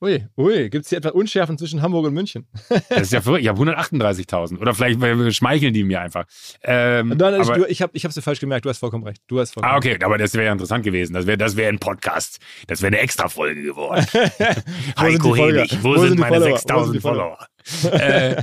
[0.02, 2.46] Ui, ui, gibt es hier etwa Unschärfen zwischen Hamburg und München?
[2.88, 3.42] das ist ja verrückt.
[3.42, 4.58] Ich habe 138.000.
[4.58, 6.24] Oder vielleicht schmeicheln die mir einfach.
[6.62, 8.64] Ähm, Nein, aber, du, ich habe ich dir falsch gemerkt.
[8.64, 9.22] Du hast vollkommen recht.
[9.26, 9.98] Du hast vollkommen ah, okay.
[10.02, 11.12] Aber das wäre ja interessant gewesen.
[11.12, 12.38] Das wäre das wär ein Podcast.
[12.66, 14.06] Das wäre eine Extra-Folge geworden.
[14.98, 17.38] Heiko Hedig, wo, wo, sind, meine 6.000 Follower?
[17.92, 18.42] äh,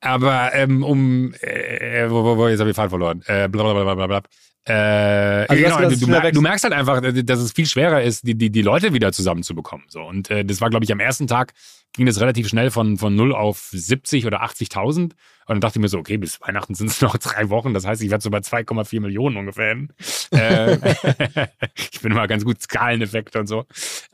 [0.00, 3.22] aber ähm, um, äh, wo, wo, wo, jetzt habe ich Fall verloren.
[3.26, 4.22] Äh, blablabla.
[4.64, 8.34] Äh, also genau, du, du, du, merkst halt einfach, dass es viel schwerer ist, die,
[8.34, 9.86] die, die Leute wieder zusammenzubekommen.
[9.88, 10.02] So.
[10.02, 11.54] Und äh, das war, glaube ich, am ersten Tag
[11.94, 15.12] ging das relativ schnell von, von 0 auf 70 oder 80.000.
[15.48, 17.72] Und dann dachte ich mir so, okay, bis Weihnachten sind es noch drei Wochen.
[17.72, 19.88] Das heißt, ich werde so bei 2,4 Millionen ungefähr hin.
[20.30, 20.76] äh,
[21.74, 23.64] ich bin immer ganz gut Skaleneffekte und so.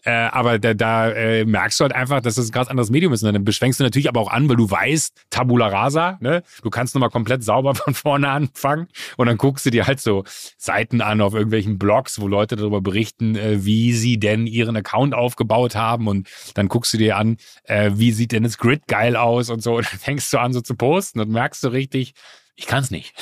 [0.05, 3.13] Äh, aber da, da äh, merkst du halt einfach, dass das ein ganz anderes Medium
[3.13, 3.25] ist.
[3.25, 6.45] Und dann beschwenkst du natürlich aber auch an, weil du weißt, Tabula Rasa, ne?
[6.63, 8.87] Du kannst nochmal komplett sauber von vorne anfangen.
[9.17, 10.23] Und dann guckst du dir halt so
[10.57, 15.15] Seiten an auf irgendwelchen Blogs, wo Leute darüber berichten, äh, wie sie denn ihren Account
[15.15, 16.07] aufgebaut haben.
[16.07, 19.63] Und dann guckst du dir an, äh, wie sieht denn das Grid geil aus und
[19.63, 19.77] so.
[19.77, 22.15] Und dann fängst du an so zu posten und merkst du richtig,
[22.55, 23.15] ich kann es nicht.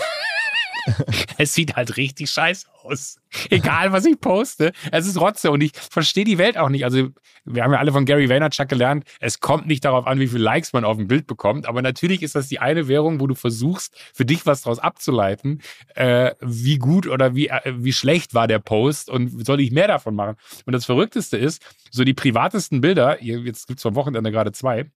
[1.38, 3.16] es sieht halt richtig scheiße aus.
[3.50, 4.72] Egal, was ich poste.
[4.90, 6.84] Es ist Rotze und ich verstehe die Welt auch nicht.
[6.84, 7.10] Also,
[7.44, 10.42] wir haben ja alle von Gary Vaynerchuk gelernt, es kommt nicht darauf an, wie viele
[10.44, 11.66] Likes man auf dem Bild bekommt.
[11.66, 15.60] Aber natürlich ist das die eine Währung, wo du versuchst, für dich was daraus abzuleiten,
[15.94, 19.88] äh, wie gut oder wie, äh, wie schlecht war der Post und soll ich mehr
[19.88, 20.36] davon machen.
[20.66, 24.90] Und das Verrückteste ist, so die privatesten Bilder, jetzt gibt es am Wochenende gerade zwei,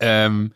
[0.00, 0.52] ähm,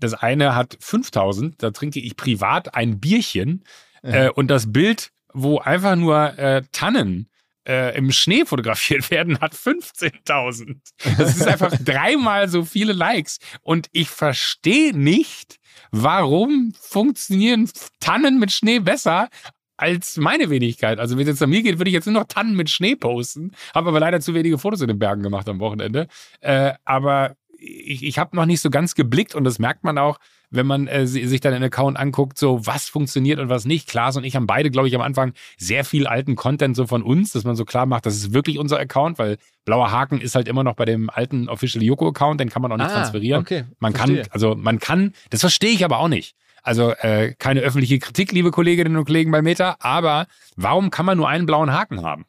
[0.00, 3.64] das eine hat 5000, da trinke ich privat ein Bierchen.
[4.02, 4.26] Ja.
[4.26, 7.30] Äh, und das Bild, wo einfach nur äh, Tannen
[7.68, 10.76] äh, im Schnee fotografiert werden, hat 15.000.
[11.18, 13.38] Das ist einfach dreimal so viele Likes.
[13.62, 15.58] Und ich verstehe nicht,
[15.90, 17.70] warum funktionieren
[18.00, 19.28] Tannen mit Schnee besser
[19.76, 20.98] als meine Wenigkeit.
[20.98, 22.96] Also wenn es jetzt an mir geht, würde ich jetzt nur noch Tannen mit Schnee
[22.96, 23.52] posten.
[23.74, 26.06] Habe aber leider zu wenige Fotos in den Bergen gemacht am Wochenende.
[26.40, 30.18] Äh, aber ich, ich habe noch nicht so ganz geblickt und das merkt man auch,
[30.50, 33.88] wenn man äh, sich dann den Account anguckt, so was funktioniert und was nicht.
[33.88, 37.02] Klaas und ich haben beide, glaube ich, am Anfang sehr viel alten Content so von
[37.02, 40.34] uns, dass man so klar macht, das ist wirklich unser Account, weil blauer Haken ist
[40.34, 42.94] halt immer noch bei dem alten Official Yoko Account, den kann man auch nicht ah,
[42.94, 43.42] transferieren.
[43.42, 44.22] Okay, man verstehe.
[44.22, 46.34] kann, also man kann, das verstehe ich aber auch nicht.
[46.62, 50.26] Also äh, keine öffentliche Kritik, liebe Kolleginnen und Kollegen bei Meta, aber
[50.56, 52.26] warum kann man nur einen blauen Haken haben?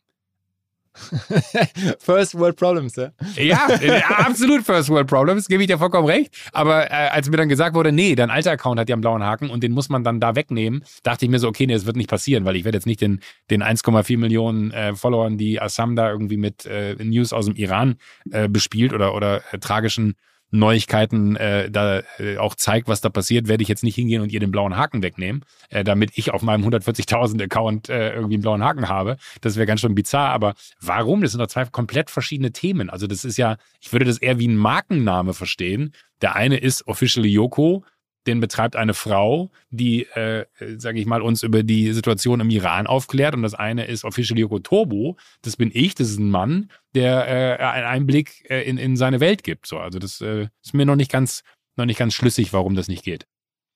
[1.99, 3.11] First World Problems, ja?
[3.35, 6.35] Ja, äh, absolut First World Problems, gebe ich dir vollkommen recht.
[6.51, 9.23] Aber äh, als mir dann gesagt wurde, nee, dein alter Account hat ja einen blauen
[9.23, 11.85] Haken und den muss man dann da wegnehmen, dachte ich mir so, okay, nee, das
[11.85, 15.61] wird nicht passieren, weil ich werde jetzt nicht den, den 1,4 Millionen äh, Followern, die
[15.61, 17.95] Assam da irgendwie mit äh, News aus dem Iran
[18.31, 20.15] äh, bespielt oder, oder äh, tragischen
[20.52, 24.32] Neuigkeiten äh, da äh, auch zeigt, was da passiert, werde ich jetzt nicht hingehen und
[24.32, 28.44] ihr den blauen Haken wegnehmen, äh, damit ich auf meinem 140.000 Account äh, irgendwie einen
[28.44, 29.18] blauen Haken habe.
[29.40, 30.30] Das wäre ganz schön bizarr.
[30.30, 31.22] Aber warum?
[31.22, 32.90] Das sind doch zwei komplett verschiedene Themen.
[32.90, 35.94] Also das ist ja, ich würde das eher wie ein Markenname verstehen.
[36.22, 37.84] Der eine ist Officially Yoko
[38.27, 40.45] den betreibt eine Frau, die, äh,
[40.77, 43.34] sage ich mal, uns über die Situation im Iran aufklärt.
[43.34, 45.18] Und das eine ist Official Yoko Tobo.
[45.41, 49.19] Das bin ich, das ist ein Mann, der äh, einen Einblick äh, in, in seine
[49.19, 49.65] Welt gibt.
[49.65, 51.43] So, also das äh, ist mir noch nicht ganz,
[51.76, 53.26] noch nicht ganz schlüssig, warum das nicht geht.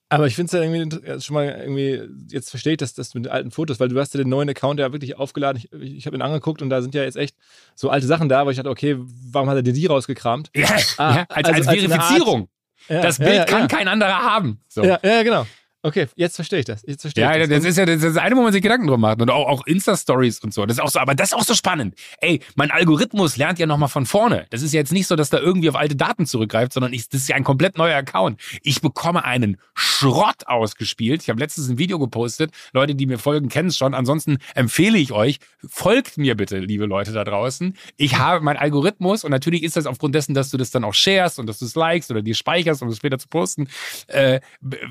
[0.10, 3.26] Aber ich finde es ja irgendwie schon mal irgendwie, jetzt verstehe ich das, das mit
[3.26, 5.60] den alten Fotos, weil du hast ja den neuen Account ja wirklich aufgeladen.
[5.60, 7.36] Ich, ich habe ihn angeguckt und da sind ja jetzt echt
[7.74, 10.52] so alte Sachen da, aber ich dachte, okay, warum hat er dir die rausgekramt?
[10.56, 12.50] Ja, ah, ja als, also als, Verifizierung.
[12.90, 14.62] Als das Bild ja, kann kein anderer haben.
[14.68, 14.84] So.
[14.84, 15.46] Ja, ja, genau.
[15.86, 16.84] Okay, jetzt verstehe ich das.
[16.88, 17.50] Jetzt verstehe ja, ich das.
[17.50, 19.22] das ist ja das, ist das eine, wo man sich Gedanken drum macht.
[19.22, 20.66] Und auch, auch Insta-Stories und so.
[20.66, 21.94] Das ist auch so, aber das ist auch so spannend.
[22.22, 24.48] Ey, mein Algorithmus lernt ja nochmal von vorne.
[24.50, 27.08] Das ist ja jetzt nicht so, dass da irgendwie auf alte Daten zurückgreift, sondern ich,
[27.08, 28.42] das ist ja ein komplett neuer Account.
[28.64, 31.22] Ich bekomme einen Schrott ausgespielt.
[31.22, 32.50] Ich habe letztens ein Video gepostet.
[32.74, 33.94] Leute, die mir folgen, kennen es schon.
[33.94, 35.38] Ansonsten empfehle ich euch,
[35.68, 37.78] folgt mir bitte, liebe Leute da draußen.
[37.96, 40.96] Ich habe meinen Algorithmus und natürlich ist das aufgrund dessen, dass du das dann auch
[40.96, 43.68] sharest und dass du es likest oder dir speicherst, um es später zu posten,
[44.08, 44.40] äh,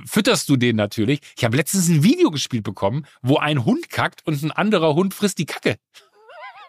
[0.07, 1.21] fütterst du den natürlich.
[1.37, 5.15] Ich habe letztens ein Video gespielt bekommen, wo ein Hund kackt und ein anderer Hund
[5.15, 5.77] frisst die Kacke.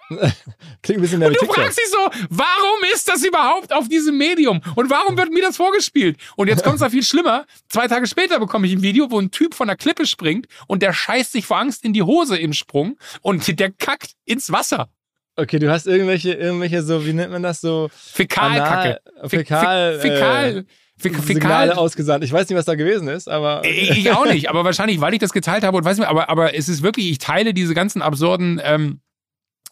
[0.10, 1.98] Klingt ein bisschen mehr Und du fragst dich so,
[2.30, 4.62] warum ist das überhaupt auf diesem Medium?
[4.76, 6.18] Und warum wird mir das vorgespielt?
[6.36, 7.46] Und jetzt kommt es da viel schlimmer.
[7.70, 10.84] Zwei Tage später bekomme ich ein Video, wo ein Typ von der Klippe springt und
[10.84, 14.90] der scheißt sich vor Angst in die Hose im Sprung und der kackt ins Wasser.
[15.38, 17.90] Okay, du hast irgendwelche, irgendwelche so, wie nennt man das so?
[17.92, 19.02] Fäkalkacke.
[19.28, 20.00] Fäkal.
[20.00, 20.58] Fäkal.
[20.60, 20.64] Äh,
[20.98, 22.24] Signale ausgesandt.
[22.24, 23.64] Ich weiß nicht, was da gewesen ist, aber.
[23.66, 26.56] Ich auch nicht, aber wahrscheinlich, weil ich das geteilt habe und weiß nicht, aber, aber
[26.56, 29.02] es ist wirklich, ich teile diese ganzen absurden ähm,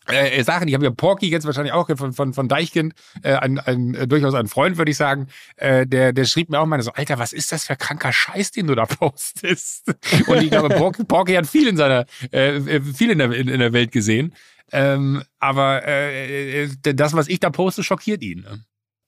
[0.08, 0.68] äh, Sachen.
[0.68, 4.08] Ich habe ja Porky jetzt wahrscheinlich auch von, von, von Deichkind, äh, ein, ein, äh,
[4.08, 7.20] durchaus ein Freund, würde ich sagen, äh, der, der schrieb mir auch mal so, Alter,
[7.20, 9.94] was ist das für kranker Scheiß, den du da postest?
[10.28, 13.48] Und ich glaube, Porky, Porky hat viel in seiner, äh, äh, viel in der, in,
[13.48, 14.36] in der Welt gesehen.
[14.72, 18.42] Ähm, aber äh, äh das, was ich da poste, schockiert ihn.
[18.42, 18.64] Ne?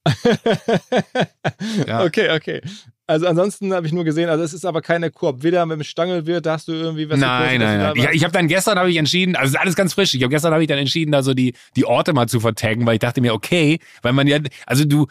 [1.87, 2.03] ja.
[2.03, 2.61] Okay, okay.
[3.07, 5.43] Also ansonsten habe ich nur gesehen, also es ist aber keine Koop.
[5.43, 7.93] Weder mit dem Stangelwirt, da hast du irgendwie was Nein, nein, nein.
[7.95, 10.15] Ich, ich habe dann gestern habe ich entschieden, also ist alles ganz frisch.
[10.15, 12.85] Ich habe gestern habe ich dann entschieden, da so die die Orte mal zu vertaggen,
[12.85, 15.07] weil ich dachte mir, okay, weil man ja, also du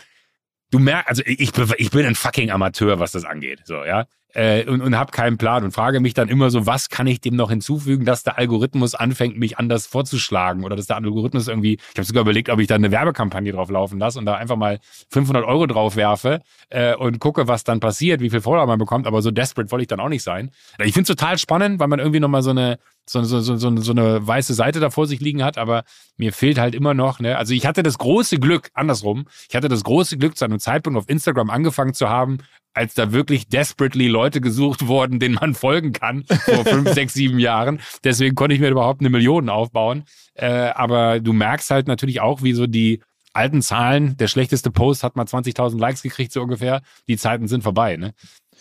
[0.72, 4.68] du merkst, also ich, ich bin ein fucking Amateur, was das angeht, so ja äh,
[4.68, 7.36] und, und habe keinen Plan und frage mich dann immer so, was kann ich dem
[7.36, 11.96] noch hinzufügen, dass der Algorithmus anfängt, mich anders vorzuschlagen oder dass der Algorithmus irgendwie, ich
[11.96, 14.80] habe sogar überlegt, ob ich da eine Werbekampagne drauf laufen lasse und da einfach mal
[15.10, 16.40] 500 Euro drauf werfe
[16.70, 19.82] äh, und gucke, was dann passiert, wie viel Follower man bekommt, aber so desperate wollte
[19.82, 20.50] ich dann auch nicht sein.
[20.78, 23.92] Ich finde es total spannend, weil man irgendwie nochmal so eine so, so, so, so,
[23.92, 25.84] eine weiße Seite da vor sich liegen hat, aber
[26.16, 27.36] mir fehlt halt immer noch, ne?
[27.36, 30.98] Also ich hatte das große Glück, andersrum, ich hatte das große Glück, zu einem Zeitpunkt
[30.98, 32.38] auf Instagram angefangen zu haben,
[32.74, 37.38] als da wirklich desperately Leute gesucht wurden, denen man folgen kann, vor fünf, sechs, sieben
[37.38, 37.80] Jahren.
[38.02, 40.04] Deswegen konnte ich mir überhaupt eine Million aufbauen.
[40.34, 43.00] Äh, aber du merkst halt natürlich auch, wie so die
[43.32, 46.82] alten Zahlen, der schlechteste Post hat mal 20.000 Likes gekriegt, so ungefähr.
[47.08, 48.12] Die Zeiten sind vorbei, ne?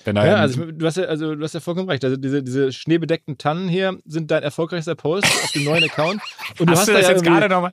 [0.06, 2.04] ja, also du hast ja, also du hast ja vollkommen recht.
[2.04, 6.22] Also diese, diese schneebedeckten Tannen hier sind dein erfolgreichster Post auf dem neuen Account.
[6.60, 7.72] Und du hast, hast du das ja jetzt gerade nochmal?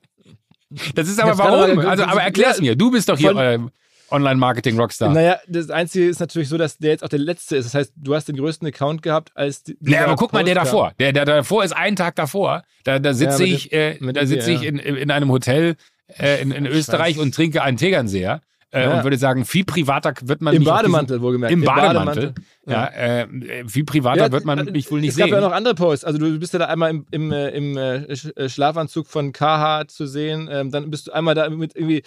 [0.95, 1.79] Das ist aber warum?
[1.81, 2.77] Also, aber erklär's mir.
[2.77, 3.59] Du bist doch hier äh,
[4.11, 5.13] Online-Marketing-Rockstar.
[5.13, 7.67] Naja, das Einzige ist natürlich so, dass der jetzt auch der letzte ist.
[7.67, 9.63] Das heißt, du hast den größten Account gehabt als.
[9.63, 10.93] Die, ja, aber guck mal, der davor.
[10.99, 12.63] Der, der davor ist einen Tag davor.
[12.85, 15.77] Da, da sitze ja, ich, äh, da sitze ich in, in einem Hotel
[16.19, 18.41] äh, in, in Österreich und trinke einen Tegernseher.
[18.73, 18.99] Äh, ja.
[18.99, 21.53] Und würde sagen, viel privater wird man Im Bademantel, diesen, wohlgemerkt.
[21.53, 22.35] Im Bademantel.
[22.67, 23.29] Ja, ja äh,
[23.67, 25.25] viel privater ja, wird man mich wohl nicht es sehen.
[25.25, 26.05] Es gab ja noch andere Posts.
[26.05, 30.07] Also du bist ja da einmal im, im, äh, im äh, Schlafanzug von KH zu
[30.07, 30.49] sehen.
[30.51, 32.03] Ähm, dann bist du einmal da mit irgendwie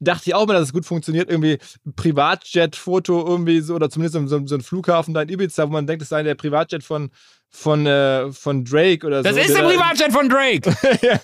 [0.00, 1.30] dachte ich auch mal, dass es gut funktioniert.
[1.30, 1.58] Irgendwie
[1.96, 6.02] Privatjet-Foto irgendwie so, oder zumindest so, so, ein Flughafen da in Ibiza, wo man denkt,
[6.02, 7.10] es sei der Privatjet von,
[7.50, 9.40] von, äh, von Drake oder das so.
[9.40, 10.70] Das ist der Privatjet von Drake.
[11.02, 11.20] ja,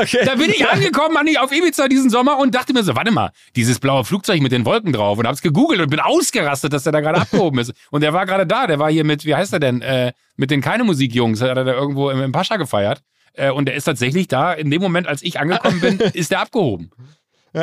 [0.00, 0.24] okay.
[0.24, 3.78] Da bin ich angekommen auf Ibiza diesen Sommer und dachte mir so, warte mal, dieses
[3.78, 7.00] blaue Flugzeug mit den Wolken drauf und hab's gegoogelt und bin ausgerastet, dass der da
[7.00, 7.72] gerade abgehoben ist.
[7.90, 10.50] Und der war gerade da, der war hier mit, wie heißt er denn, äh, mit
[10.50, 13.02] den keine Musikjungs, hat er da irgendwo im, im Pascha gefeiert.
[13.38, 16.40] Äh, und der ist tatsächlich da, in dem Moment, als ich angekommen bin, ist der
[16.40, 16.90] abgehoben.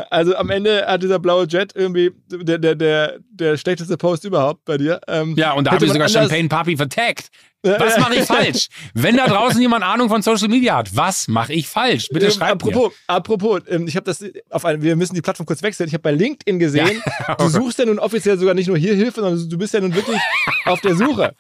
[0.10, 4.66] Also am Ende hat dieser blaue Jet irgendwie der, der, der, der schlechteste Post überhaupt
[4.66, 5.00] bei dir.
[5.08, 7.30] Ähm, ja, und da habe ich sogar Champagne Papi vertaggt.
[7.66, 8.68] Was mache ich falsch?
[8.94, 12.08] Wenn da draußen jemand Ahnung von Social Media hat, was mache ich falsch?
[12.12, 12.96] Bitte ähm, schreibt apropos, mir.
[13.08, 15.88] Apropos, ähm, ich habe das auf ein, wir müssen die Plattform kurz wechseln.
[15.88, 17.36] Ich habe bei LinkedIn gesehen, ja.
[17.40, 19.94] du suchst ja nun offiziell sogar nicht nur hier Hilfe, sondern du bist ja nun
[19.96, 20.20] wirklich
[20.66, 21.36] auf der Suche.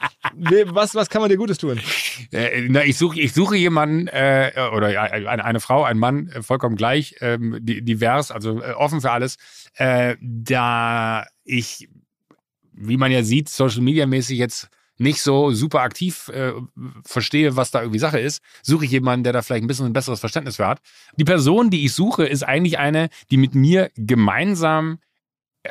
[0.65, 1.79] Was, was kann man dir Gutes tun?
[2.31, 6.41] Äh, na, ich suche ich suche jemanden äh, oder eine, eine Frau, ein Mann, äh,
[6.41, 9.37] vollkommen gleich, ähm, divers, also äh, offen für alles.
[9.75, 11.87] Äh, da ich,
[12.73, 16.53] wie man ja sieht, Social Media mäßig jetzt nicht so super aktiv äh,
[17.03, 19.93] verstehe, was da irgendwie Sache ist, suche ich jemanden, der da vielleicht ein bisschen ein
[19.93, 20.81] besseres Verständnis für hat.
[21.17, 24.99] Die Person, die ich suche, ist eigentlich eine, die mit mir gemeinsam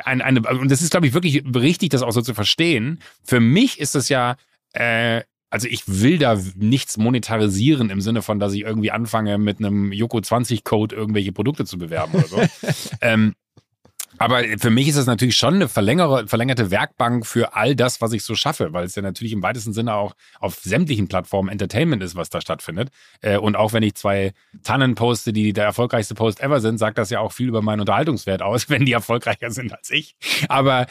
[0.03, 2.99] eine, eine, und das ist, glaube ich, wirklich richtig, das auch so zu verstehen.
[3.23, 4.35] Für mich ist es ja,
[4.73, 9.59] äh, also ich will da nichts monetarisieren im Sinne von, dass ich irgendwie anfange, mit
[9.59, 12.41] einem Yoko 20 Code irgendwelche Produkte zu bewerben oder so.
[13.01, 13.35] ähm,
[14.17, 18.23] aber für mich ist es natürlich schon eine verlängerte Werkbank für all das, was ich
[18.23, 22.15] so schaffe, weil es ja natürlich im weitesten Sinne auch auf sämtlichen Plattformen Entertainment ist,
[22.15, 22.89] was da stattfindet.
[23.21, 24.33] Äh, und auch wenn ich zwei
[24.63, 27.81] Tannen poste, die der erfolgreichste Post ever sind, sagt das ja auch viel über meinen
[27.81, 30.15] Unterhaltungswert aus, wenn die erfolgreicher sind als ich.
[30.47, 30.87] Aber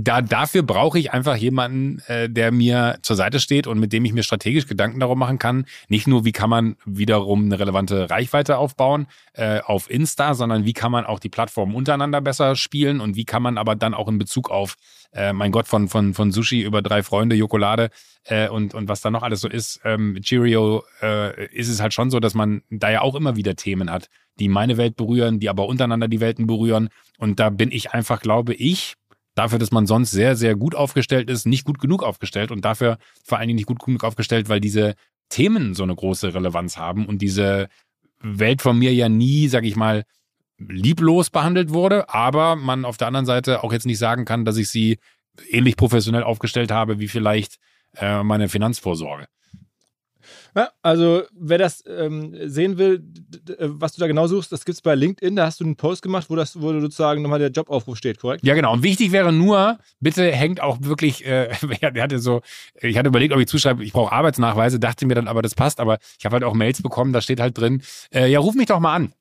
[0.00, 4.04] da, dafür brauche ich einfach jemanden, äh, der mir zur Seite steht und mit dem
[4.04, 5.66] ich mir strategisch Gedanken darum machen kann.
[5.88, 10.72] Nicht nur, wie kann man wiederum eine relevante Reichweite aufbauen äh, auf Insta, sondern wie
[10.72, 14.08] kann man auch die Plattformen untereinander besser spielen und wie kann man aber dann auch
[14.08, 14.76] in Bezug auf,
[15.12, 17.90] äh, mein Gott, von, von, von Sushi über drei Freunde, Jokolade
[18.24, 21.94] äh, und, und was da noch alles so ist, ähm, Cheerio, äh, ist es halt
[21.94, 24.08] schon so, dass man da ja auch immer wieder Themen hat,
[24.38, 26.88] die meine Welt berühren, die aber untereinander die Welten berühren.
[27.18, 28.94] Und da bin ich einfach, glaube ich,
[29.34, 32.98] dafür, dass man sonst sehr, sehr gut aufgestellt ist, nicht gut genug aufgestellt und dafür
[33.24, 34.94] vor allen Dingen nicht gut genug aufgestellt, weil diese
[35.28, 37.68] Themen so eine große Relevanz haben und diese
[38.20, 40.04] Welt von mir ja nie, sag ich mal,
[40.58, 44.56] lieblos behandelt wurde, aber man auf der anderen Seite auch jetzt nicht sagen kann, dass
[44.56, 44.98] ich sie
[45.50, 47.56] ähnlich professionell aufgestellt habe wie vielleicht
[47.96, 49.26] äh, meine Finanzvorsorge.
[50.56, 53.04] Ja, also wer das ähm, sehen will,
[53.58, 55.36] was du da genau suchst, das gibt es bei LinkedIn.
[55.36, 58.42] Da hast du einen Post gemacht, wo das, wo sozusagen nochmal der Jobaufruf steht, korrekt?
[58.42, 58.72] Ja, genau.
[58.72, 61.52] Und wichtig wäre nur, bitte hängt auch wirklich, äh,
[62.00, 62.40] hatte so,
[62.80, 65.78] ich hatte überlegt, ob ich zuschreibe, ich brauche Arbeitsnachweise, dachte mir dann aber, das passt,
[65.78, 67.82] aber ich habe halt auch Mails bekommen, da steht halt drin,
[68.14, 69.12] äh, ja, ruf mich doch mal an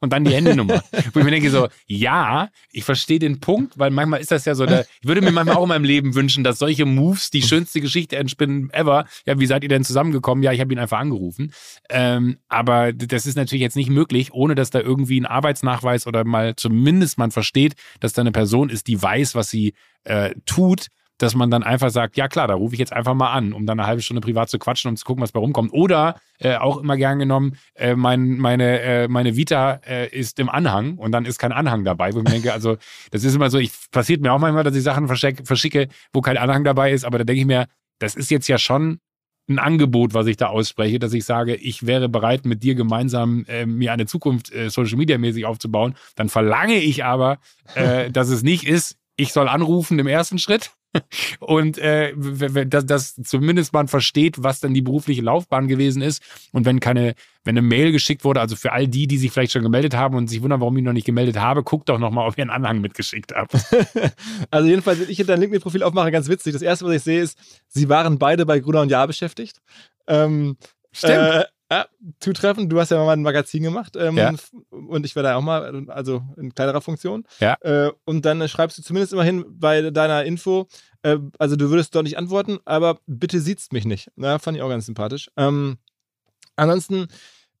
[0.00, 0.82] und dann die Handynummer.
[1.12, 4.54] Wo ich mir denke so, ja, ich verstehe den Punkt, weil manchmal ist das ja
[4.54, 7.42] so, der, ich würde mir manchmal auch in meinem Leben wünschen, dass solche Moves die
[7.42, 9.06] schönste Geschichte entspinnen ever.
[9.24, 10.42] Ja, wie seid ihr denn zusammengekommen?
[10.42, 11.52] Ja, ich habe ihn einfach angerufen.
[11.90, 16.24] Ähm, aber das ist natürlich jetzt nicht möglich, ohne dass da irgendwie ein Arbeitsnachweis oder
[16.24, 19.74] mal zumindest man versteht, dass da eine Person ist, die weiß, was sie
[20.04, 23.32] äh, tut dass man dann einfach sagt, ja klar, da rufe ich jetzt einfach mal
[23.32, 25.72] an, um dann eine halbe Stunde privat zu quatschen, um zu gucken, was bei rumkommt.
[25.72, 30.48] Oder äh, auch immer gern genommen, äh, mein, meine, äh, meine Vita äh, ist im
[30.48, 32.76] Anhang und dann ist kein Anhang dabei, wo ich mir denke, also
[33.10, 36.36] das ist immer so, ich passiert mir auch manchmal, dass ich Sachen verschicke, wo kein
[36.36, 37.66] Anhang dabei ist, aber da denke ich mir,
[37.98, 39.00] das ist jetzt ja schon
[39.48, 43.44] ein Angebot, was ich da ausspreche, dass ich sage, ich wäre bereit, mit dir gemeinsam
[43.48, 45.94] äh, mir eine Zukunft äh, Social Media mäßig aufzubauen.
[46.16, 47.38] Dann verlange ich aber,
[47.74, 50.72] äh, dass es nicht ist, ich soll anrufen im ersten Schritt
[51.40, 52.12] und äh,
[52.66, 56.22] dass, dass zumindest man versteht, was dann die berufliche Laufbahn gewesen ist.
[56.52, 57.14] Und wenn keine,
[57.44, 60.16] wenn eine Mail geschickt wurde, also für all die, die sich vielleicht schon gemeldet haben
[60.16, 62.50] und sich wundern, warum ich noch nicht gemeldet habe, guckt doch nochmal, ob ihr einen
[62.50, 63.54] Anhang mitgeschickt habt.
[64.50, 66.52] also jedenfalls, wenn ich dein LinkedIn-Profil aufmache, ganz witzig.
[66.52, 69.60] Das erste, was ich sehe, ist, sie waren beide bei Gruner und Jahr beschäftigt.
[70.06, 70.56] Ähm,
[70.92, 71.12] Stimmt.
[71.12, 71.86] Äh, ja,
[72.20, 72.70] zutreffend.
[72.70, 74.32] Du hast ja mal ein Magazin gemacht ähm, ja.
[74.70, 77.24] und ich war da auch mal, also in kleinerer Funktion.
[77.40, 77.56] Ja.
[77.60, 80.68] Äh, und dann schreibst du zumindest immerhin bei deiner Info,
[81.02, 84.10] äh, also du würdest doch nicht antworten, aber bitte sieht's mich nicht.
[84.16, 85.30] Na, fand ich auch ganz sympathisch.
[85.36, 85.78] Ähm,
[86.54, 87.08] ansonsten,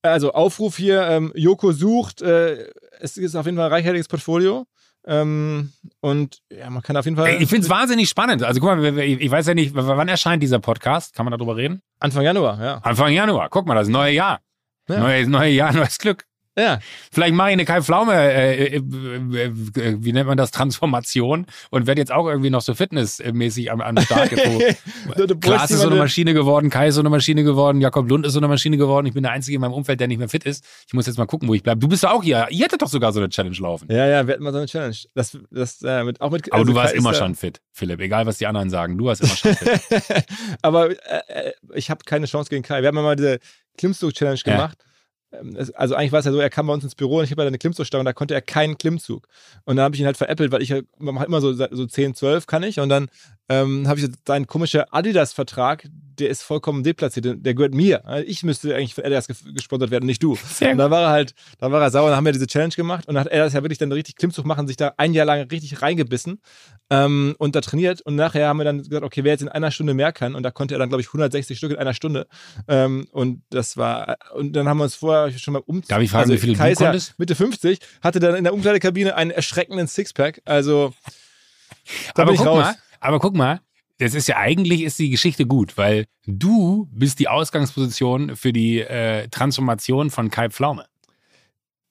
[0.02, 2.70] also Aufruf hier, ähm, Joko sucht, äh,
[3.00, 4.66] es ist auf jeden Fall ein reichhaltiges Portfolio.
[5.08, 7.40] Ähm, und ja, man kann auf jeden Fall.
[7.40, 8.42] Ich finde es wahnsinnig spannend.
[8.42, 11.14] Also guck mal, ich weiß ja nicht, wann erscheint dieser Podcast?
[11.14, 11.80] Kann man darüber reden?
[12.00, 12.78] Anfang Januar, ja.
[12.78, 13.48] Anfang Januar.
[13.48, 14.40] Guck mal, das neue Jahr.
[14.88, 14.98] Ja.
[15.00, 16.24] Neues, neue Jahr, neues Glück.
[16.58, 16.78] Ja.
[17.12, 21.86] Vielleicht mache ich eine Kai Pflaume, äh, äh, äh, wie nennt man das, Transformation und
[21.86, 24.30] werde jetzt auch irgendwie noch so fitnessmäßig am, am Start.
[25.16, 28.26] So, Klaas ist so eine Maschine geworden, Kai ist so eine Maschine geworden, Jakob Lund
[28.26, 29.06] ist so eine Maschine geworden.
[29.06, 30.64] Ich bin der Einzige in meinem Umfeld, der nicht mehr fit ist.
[30.86, 31.80] Ich muss jetzt mal gucken, wo ich bleibe.
[31.80, 32.46] Du bist ja auch hier.
[32.50, 33.90] Ihr hättet doch sogar so eine Challenge laufen.
[33.90, 34.96] Ja, ja, wir hätten mal so eine Challenge.
[35.14, 38.00] Das, das, äh, mit, auch mit, Aber also du warst Kai immer schon fit, Philipp.
[38.00, 38.98] Egal, was die anderen sagen.
[38.98, 39.80] Du warst immer schon fit.
[40.62, 40.94] Aber äh,
[41.28, 42.82] äh ich habe keine Chance gegen Kai.
[42.82, 43.38] Wir haben mal diese
[43.78, 44.78] Klimmzug-Challenge gemacht.
[44.80, 44.86] Ja
[45.74, 47.42] also eigentlich war es ja so, er kam bei uns ins Büro und ich habe
[47.42, 49.28] ja eine Klimmzugstange und da konnte er keinen Klimmzug.
[49.64, 52.46] Und dann habe ich ihn halt veräppelt, weil ich ja immer so, so 10, 12
[52.46, 53.08] kann ich und dann
[53.48, 58.02] ähm, habe ich seinen komischen Adidas-Vertrag, der ist vollkommen deplatziert, der gehört mir.
[58.26, 60.36] Ich müsste eigentlich von Adidas gesponsert werden, nicht du.
[60.46, 62.74] Sehr und da war er halt, da war er sauer, dann haben wir diese Challenge
[62.74, 65.12] gemacht und dann hat er das ja wirklich dann richtig Klimmzug machen, sich da ein
[65.12, 66.40] Jahr lang richtig reingebissen
[66.90, 69.70] ähm, und da trainiert und nachher haben wir dann gesagt, okay, wer jetzt in einer
[69.70, 72.26] Stunde mehr kann und da konnte er dann, glaube ich, 160 Stück in einer Stunde
[72.68, 75.82] ähm, und das war, und dann haben wir uns vorher schon mal um...
[75.86, 77.18] Darf ich fragen, also, wie viele Kaiser, du konntest?
[77.18, 80.92] Mitte 50, hatte dann in der Umkleidekabine einen erschreckenden Sixpack, also
[82.14, 82.64] da Aber bin ich raus.
[82.64, 83.60] Mal, aber guck mal,
[83.98, 88.80] das ist ja eigentlich ist die Geschichte gut, weil du bist die Ausgangsposition für die
[88.80, 90.86] äh, Transformation von Kai Pflaume.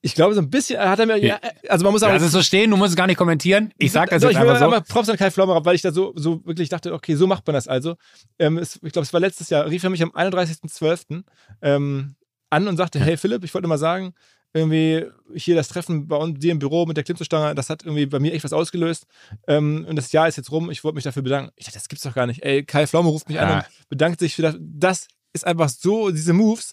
[0.02, 1.16] Ich glaube, so ein bisschen hat er mir.
[1.16, 2.12] Ja, also man muss aber.
[2.12, 3.72] Lass es so stehen, du musst es gar nicht kommentieren.
[3.76, 4.66] Ich sag das so, jetzt ich einfach so.
[4.66, 7.44] Aber Props an Kai Pflaume, weil ich da so, so wirklich dachte, okay, so macht
[7.44, 7.96] man das also.
[8.38, 11.24] Ähm, es, ich glaube, es war letztes Jahr, rief er mich am 31.12.
[11.60, 12.14] Ähm,
[12.50, 14.14] an und sagte, hey Philipp, ich wollte mal sagen,
[14.56, 18.06] irgendwie hier das Treffen bei uns, dir im Büro mit der Klimmzugstange, das hat irgendwie
[18.06, 19.06] bei mir echt was ausgelöst.
[19.46, 20.70] Ähm, und das Jahr ist jetzt rum.
[20.70, 21.52] Ich wollte mich dafür bedanken.
[21.56, 22.42] Ich dachte, das gibt's doch gar nicht.
[22.42, 23.42] Ey, Kai Pflaume ruft mich ja.
[23.42, 24.56] an und bedankt sich für das.
[24.60, 26.72] Das ist einfach so, diese Moves,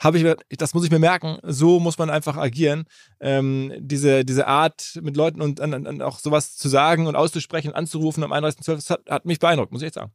[0.00, 2.84] habe ich, das muss ich mir merken, so muss man einfach agieren.
[3.18, 7.72] Ähm, diese, diese Art mit Leuten und, und, und, auch sowas zu sagen und auszusprechen,
[7.72, 10.12] anzurufen am 31.12., das hat, hat mich beeindruckt, muss ich echt sagen.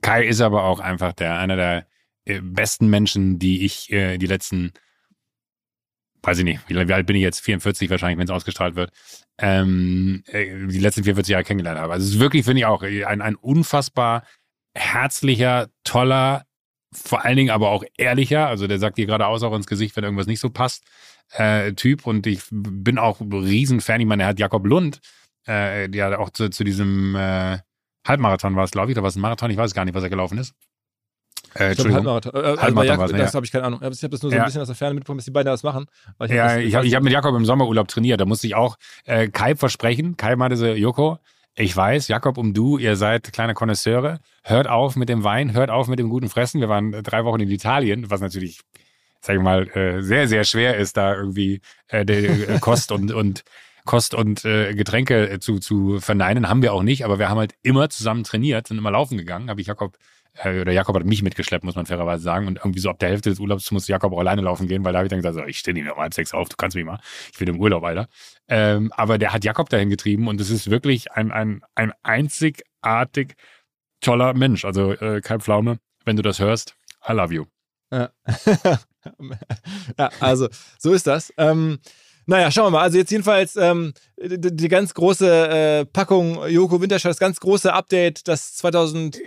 [0.00, 1.86] Kai ist aber auch einfach der, einer der
[2.24, 4.72] äh, besten Menschen, die ich äh, die letzten,
[6.22, 7.40] weiß ich nicht, wie, alt bin ich jetzt?
[7.40, 8.92] 44 wahrscheinlich, wenn es ausgestrahlt wird,
[9.38, 11.92] ähm, äh, die letzten 44 Jahre kennengelernt habe.
[11.92, 14.24] Also es ist wirklich, finde ich auch, ein, ein unfassbar
[14.74, 16.44] herzlicher, toller,
[16.92, 20.04] vor allen Dingen aber auch ehrlicher, also der sagt dir geradeaus auch ins Gesicht, wenn
[20.04, 20.84] irgendwas nicht so passt,
[21.32, 22.06] äh, Typ.
[22.06, 24.00] Und ich bin auch Riesenfan.
[24.00, 25.00] Ich meine, er hat Jakob Lund,
[25.46, 27.58] äh, der auch zu, zu diesem äh,
[28.06, 29.50] Halbmarathon war es, glaube ich, oder war es ein Marathon?
[29.50, 30.54] Ich weiß gar nicht, was er gelaufen ist.
[31.54, 31.96] Äh, Entschuldigung.
[31.96, 32.34] Halbmarathon.
[32.34, 33.36] Äh, also Halbmarathon ja, das ja.
[33.36, 33.80] habe ich keine Ahnung.
[33.80, 35.62] Ich habe das nur so ein bisschen aus der Ferne mitbekommen, dass die beiden das
[35.62, 35.86] machen.
[36.22, 38.20] Ich ja, das, ich habe hab mit Jakob im Sommerurlaub trainiert.
[38.20, 40.16] Da musste ich auch äh, Kai versprechen.
[40.16, 41.18] Kai meinte so, Joko,
[41.56, 44.20] ich weiß, Jakob und du, ihr seid kleine Konnoisseure.
[44.44, 46.60] Hört auf mit dem Wein, hört auf mit dem guten Fressen.
[46.60, 48.60] Wir waren drei Wochen in Italien, was natürlich,
[49.20, 53.44] sag ich mal, äh, sehr, sehr schwer ist, da irgendwie äh, äh, Kost und, und
[53.84, 56.48] Kost und äh, Getränke zu, zu verneinen.
[56.48, 59.50] Haben wir auch nicht, aber wir haben halt immer zusammen trainiert, sind immer laufen gegangen.
[59.50, 59.98] Habe ich Jakob
[60.34, 62.46] äh, oder Jakob hat mich mitgeschleppt, muss man fairerweise sagen.
[62.46, 64.92] Und irgendwie so ab der Hälfte des Urlaubs musste Jakob auch alleine laufen gehen, weil
[64.92, 66.56] da habe ich dann gesagt, so, ich stehe nicht mehr um halb sechs auf, du
[66.56, 67.00] kannst mich mal.
[67.32, 68.08] Ich bin im Urlaub, Alter.
[68.48, 73.34] Ähm, aber der hat Jakob dahin getrieben und es ist wirklich ein, ein, ein einzigartig
[74.00, 74.64] toller Mensch.
[74.64, 76.74] Also äh, Kai Pflaume, wenn du das hörst,
[77.08, 77.46] I love you.
[77.92, 78.10] Ja,
[79.98, 80.48] ja also
[80.78, 81.32] so ist das.
[81.36, 81.78] Ähm,
[82.26, 82.82] naja, schauen wir mal.
[82.82, 87.72] Also jetzt jedenfalls ähm, die, die, ganz große äh, Packung Joko Winterscheid, das ganz große
[87.72, 89.18] Update, das 2000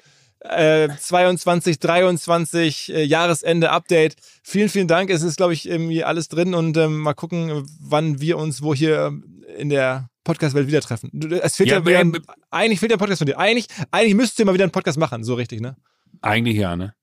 [0.43, 4.15] äh, 22, 23 äh, Jahresende Update.
[4.43, 5.09] Vielen, vielen Dank.
[5.09, 8.73] Es ist, glaube ich, irgendwie alles drin und ähm, mal gucken, wann wir uns wo
[8.73, 9.13] hier
[9.57, 11.11] in der Podcast-Welt wieder treffen.
[11.41, 12.17] Es fehlt ja, ja wieder, ein,
[12.49, 13.37] eigentlich fehlt der Podcast von dir.
[13.37, 15.75] Eigentlich, eigentlich müsstest du mal wieder einen Podcast machen, so richtig, ne?
[16.21, 16.95] Eigentlich ja, ne?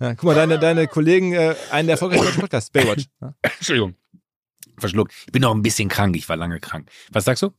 [0.00, 3.04] Ja, guck mal, deine, deine Kollegen, äh, einen der erfolgreichsten Podcasts, Baywatch.
[3.20, 3.34] Ja?
[3.42, 3.94] Entschuldigung.
[4.78, 5.12] Verschluckt.
[5.26, 6.90] Ich bin noch ein bisschen krank, ich war lange krank.
[7.10, 7.52] Was sagst du?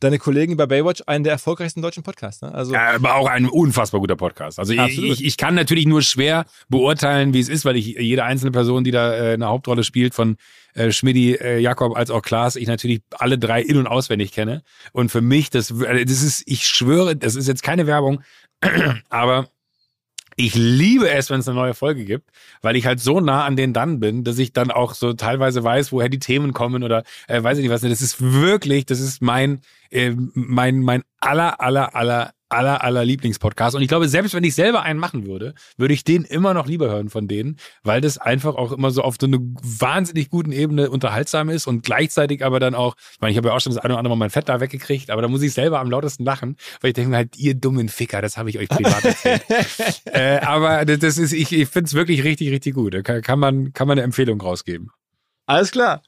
[0.00, 2.42] Deine Kollegen bei Baywatch einen der erfolgreichsten deutschen Podcasts.
[2.42, 2.52] Ne?
[2.52, 4.58] Also ja, aber auch ein unfassbar guter Podcast.
[4.58, 8.24] Also ich, ich, ich, kann natürlich nur schwer beurteilen, wie es ist, weil ich jede
[8.24, 10.36] einzelne Person, die da äh, eine Hauptrolle spielt, von
[10.74, 14.62] äh, Schmidti, äh, Jakob als auch Klaas, ich natürlich alle drei in- und auswendig kenne.
[14.92, 18.22] Und für mich, das, äh, das ist, ich schwöre, das ist jetzt keine Werbung,
[19.08, 19.48] aber
[20.40, 22.30] ich liebe es, wenn es eine neue Folge gibt,
[22.62, 25.62] weil ich halt so nah an den dann bin, dass ich dann auch so teilweise
[25.62, 27.82] weiß, woher die Themen kommen oder äh, weiß ich nicht was.
[27.82, 29.60] Das ist wirklich, das ist mein,
[29.90, 33.76] äh, mein, mein aller, aller, aller aller, aller Lieblingspodcast.
[33.76, 36.66] Und ich glaube, selbst wenn ich selber einen machen würde, würde ich den immer noch
[36.66, 40.52] lieber hören von denen, weil das einfach auch immer so auf so eine wahnsinnig guten
[40.52, 43.72] Ebene unterhaltsam ist und gleichzeitig aber dann auch, ich meine, ich habe ja auch schon
[43.72, 45.90] das eine oder andere Mal mein Fett da weggekriegt, aber da muss ich selber am
[45.90, 49.42] lautesten lachen, weil ich denke halt, ihr dummen Ficker, das habe ich euch privat erzählt.
[50.06, 52.94] äh, aber das ist, ich, ich finde es wirklich richtig, richtig gut.
[52.94, 54.90] Da kann, kann, man, kann man eine Empfehlung rausgeben.
[55.46, 56.02] Alles klar.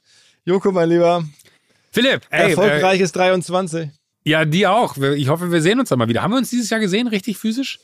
[0.45, 1.23] Joko, mein Lieber.
[1.91, 3.89] Philipp, ey, erfolgreiches äh, 23.
[4.25, 4.97] Ja, die auch.
[4.97, 6.21] Ich hoffe, wir sehen uns dann mal wieder.
[6.21, 7.79] Haben wir uns dieses Jahr gesehen, richtig physisch?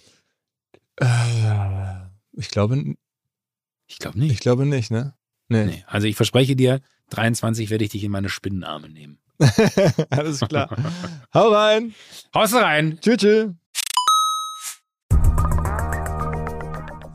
[0.97, 1.05] Äh,
[2.33, 2.95] ich glaube,
[3.87, 4.31] ich glaube nicht.
[4.31, 5.15] Ich glaube nicht, ne?
[5.47, 5.65] Nee.
[5.65, 5.83] nee.
[5.87, 6.79] Also ich verspreche dir,
[7.09, 9.19] 23 werde ich dich in meine Spinnenarme nehmen.
[10.09, 10.69] Alles klar.
[11.33, 11.93] Hau rein.
[12.33, 12.99] Haust rein.
[13.01, 13.17] Tschüss.
[13.17, 13.47] tschüss.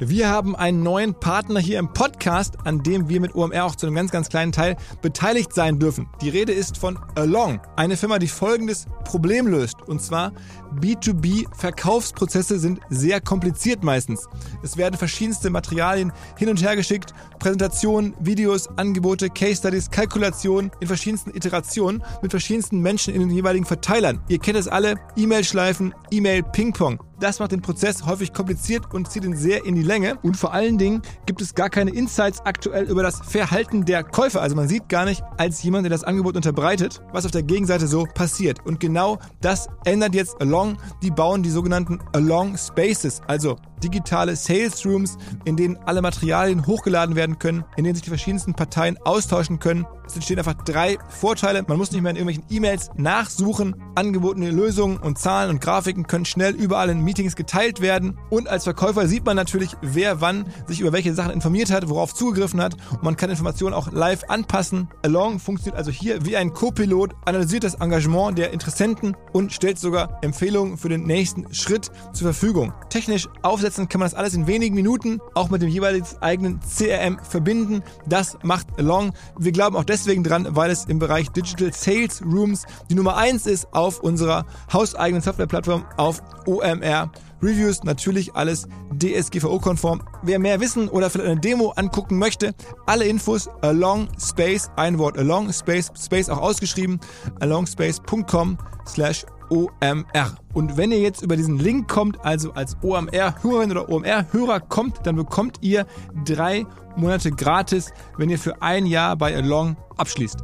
[0.00, 3.86] Wir haben einen neuen Partner hier im Podcast, an dem wir mit OMR auch zu
[3.86, 6.08] einem ganz, ganz kleinen Teil beteiligt sein dürfen.
[6.20, 9.76] Die Rede ist von Along, eine Firma, die folgendes Problem löst.
[9.86, 10.32] Und zwar
[10.80, 14.28] B2B-Verkaufsprozesse sind sehr kompliziert meistens.
[14.62, 20.86] Es werden verschiedenste Materialien hin und her geschickt, Präsentationen, Videos, Angebote, Case Studies, Kalkulationen in
[20.86, 24.20] verschiedensten Iterationen mit verschiedensten Menschen in den jeweiligen Verteilern.
[24.28, 27.01] Ihr kennt es alle, E-Mail-Schleifen, E-Mail-Ping-Pong.
[27.20, 30.18] Das macht den Prozess häufig kompliziert und zieht ihn sehr in die Länge.
[30.22, 34.42] Und vor allen Dingen gibt es gar keine Insights aktuell über das Verhalten der Käufer.
[34.42, 37.86] Also man sieht gar nicht als jemand, der das Angebot unterbreitet, was auf der Gegenseite
[37.86, 38.66] so passiert.
[38.66, 40.64] Und genau das ändert jetzt Along.
[41.03, 47.15] Die bauen die sogenannten Along Spaces, also digitale Sales Rooms, in denen alle Materialien hochgeladen
[47.15, 49.86] werden können, in denen sich die verschiedensten Parteien austauschen können.
[50.06, 51.65] Es entstehen einfach drei Vorteile.
[51.66, 53.74] Man muss nicht mehr in irgendwelchen E-Mails nachsuchen.
[53.94, 58.19] Angebotene Lösungen und Zahlen und Grafiken können schnell überall in Meetings geteilt werden.
[58.28, 62.15] Und als Verkäufer sieht man natürlich, wer wann sich über welche Sachen informiert hat, worauf
[62.15, 62.74] zugegriffen hat.
[62.90, 64.89] Und man kann Informationen auch live anpassen.
[65.02, 70.19] Along funktioniert also hier wie ein Co-Pilot, analysiert das Engagement der Interessenten und stellt sogar
[70.23, 72.74] Empfehlungen für den nächsten Schritt zur Verfügung.
[72.90, 76.60] Technisch aufsetzen aufsetzen, kann man das alles in wenigen Minuten auch mit dem jeweiligen eigenen
[76.60, 77.82] CRM verbinden.
[78.06, 79.12] Das macht Along.
[79.38, 83.46] Wir glauben auch deswegen dran, weil es im Bereich Digital Sales Rooms die Nummer eins
[83.46, 87.10] ist auf unserer hauseigenen Softwareplattform auf OMR.
[87.42, 88.66] Reviews natürlich alles
[88.98, 90.02] DSGVO-konform.
[90.22, 92.55] Wer mehr wissen oder vielleicht eine Demo angucken möchte,
[92.86, 97.01] alle Infos along space, ein Wort along space, space auch ausgeschrieben,
[97.40, 98.56] alongspace.com
[98.86, 100.36] slash OMR.
[100.52, 105.16] Und wenn ihr jetzt über diesen Link kommt, also als OMR-Hörerin oder OMR-Hörer kommt, dann
[105.16, 105.86] bekommt ihr
[106.24, 106.66] drei
[106.96, 110.38] Monate gratis, wenn ihr für ein Jahr bei Along abschließt.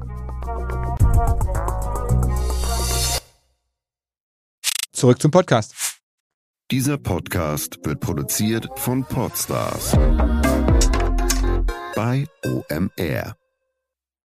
[4.92, 5.74] Zurück zum Podcast.
[6.70, 9.96] Dieser Podcast wird produziert von Podstars
[11.96, 13.39] bei OMR.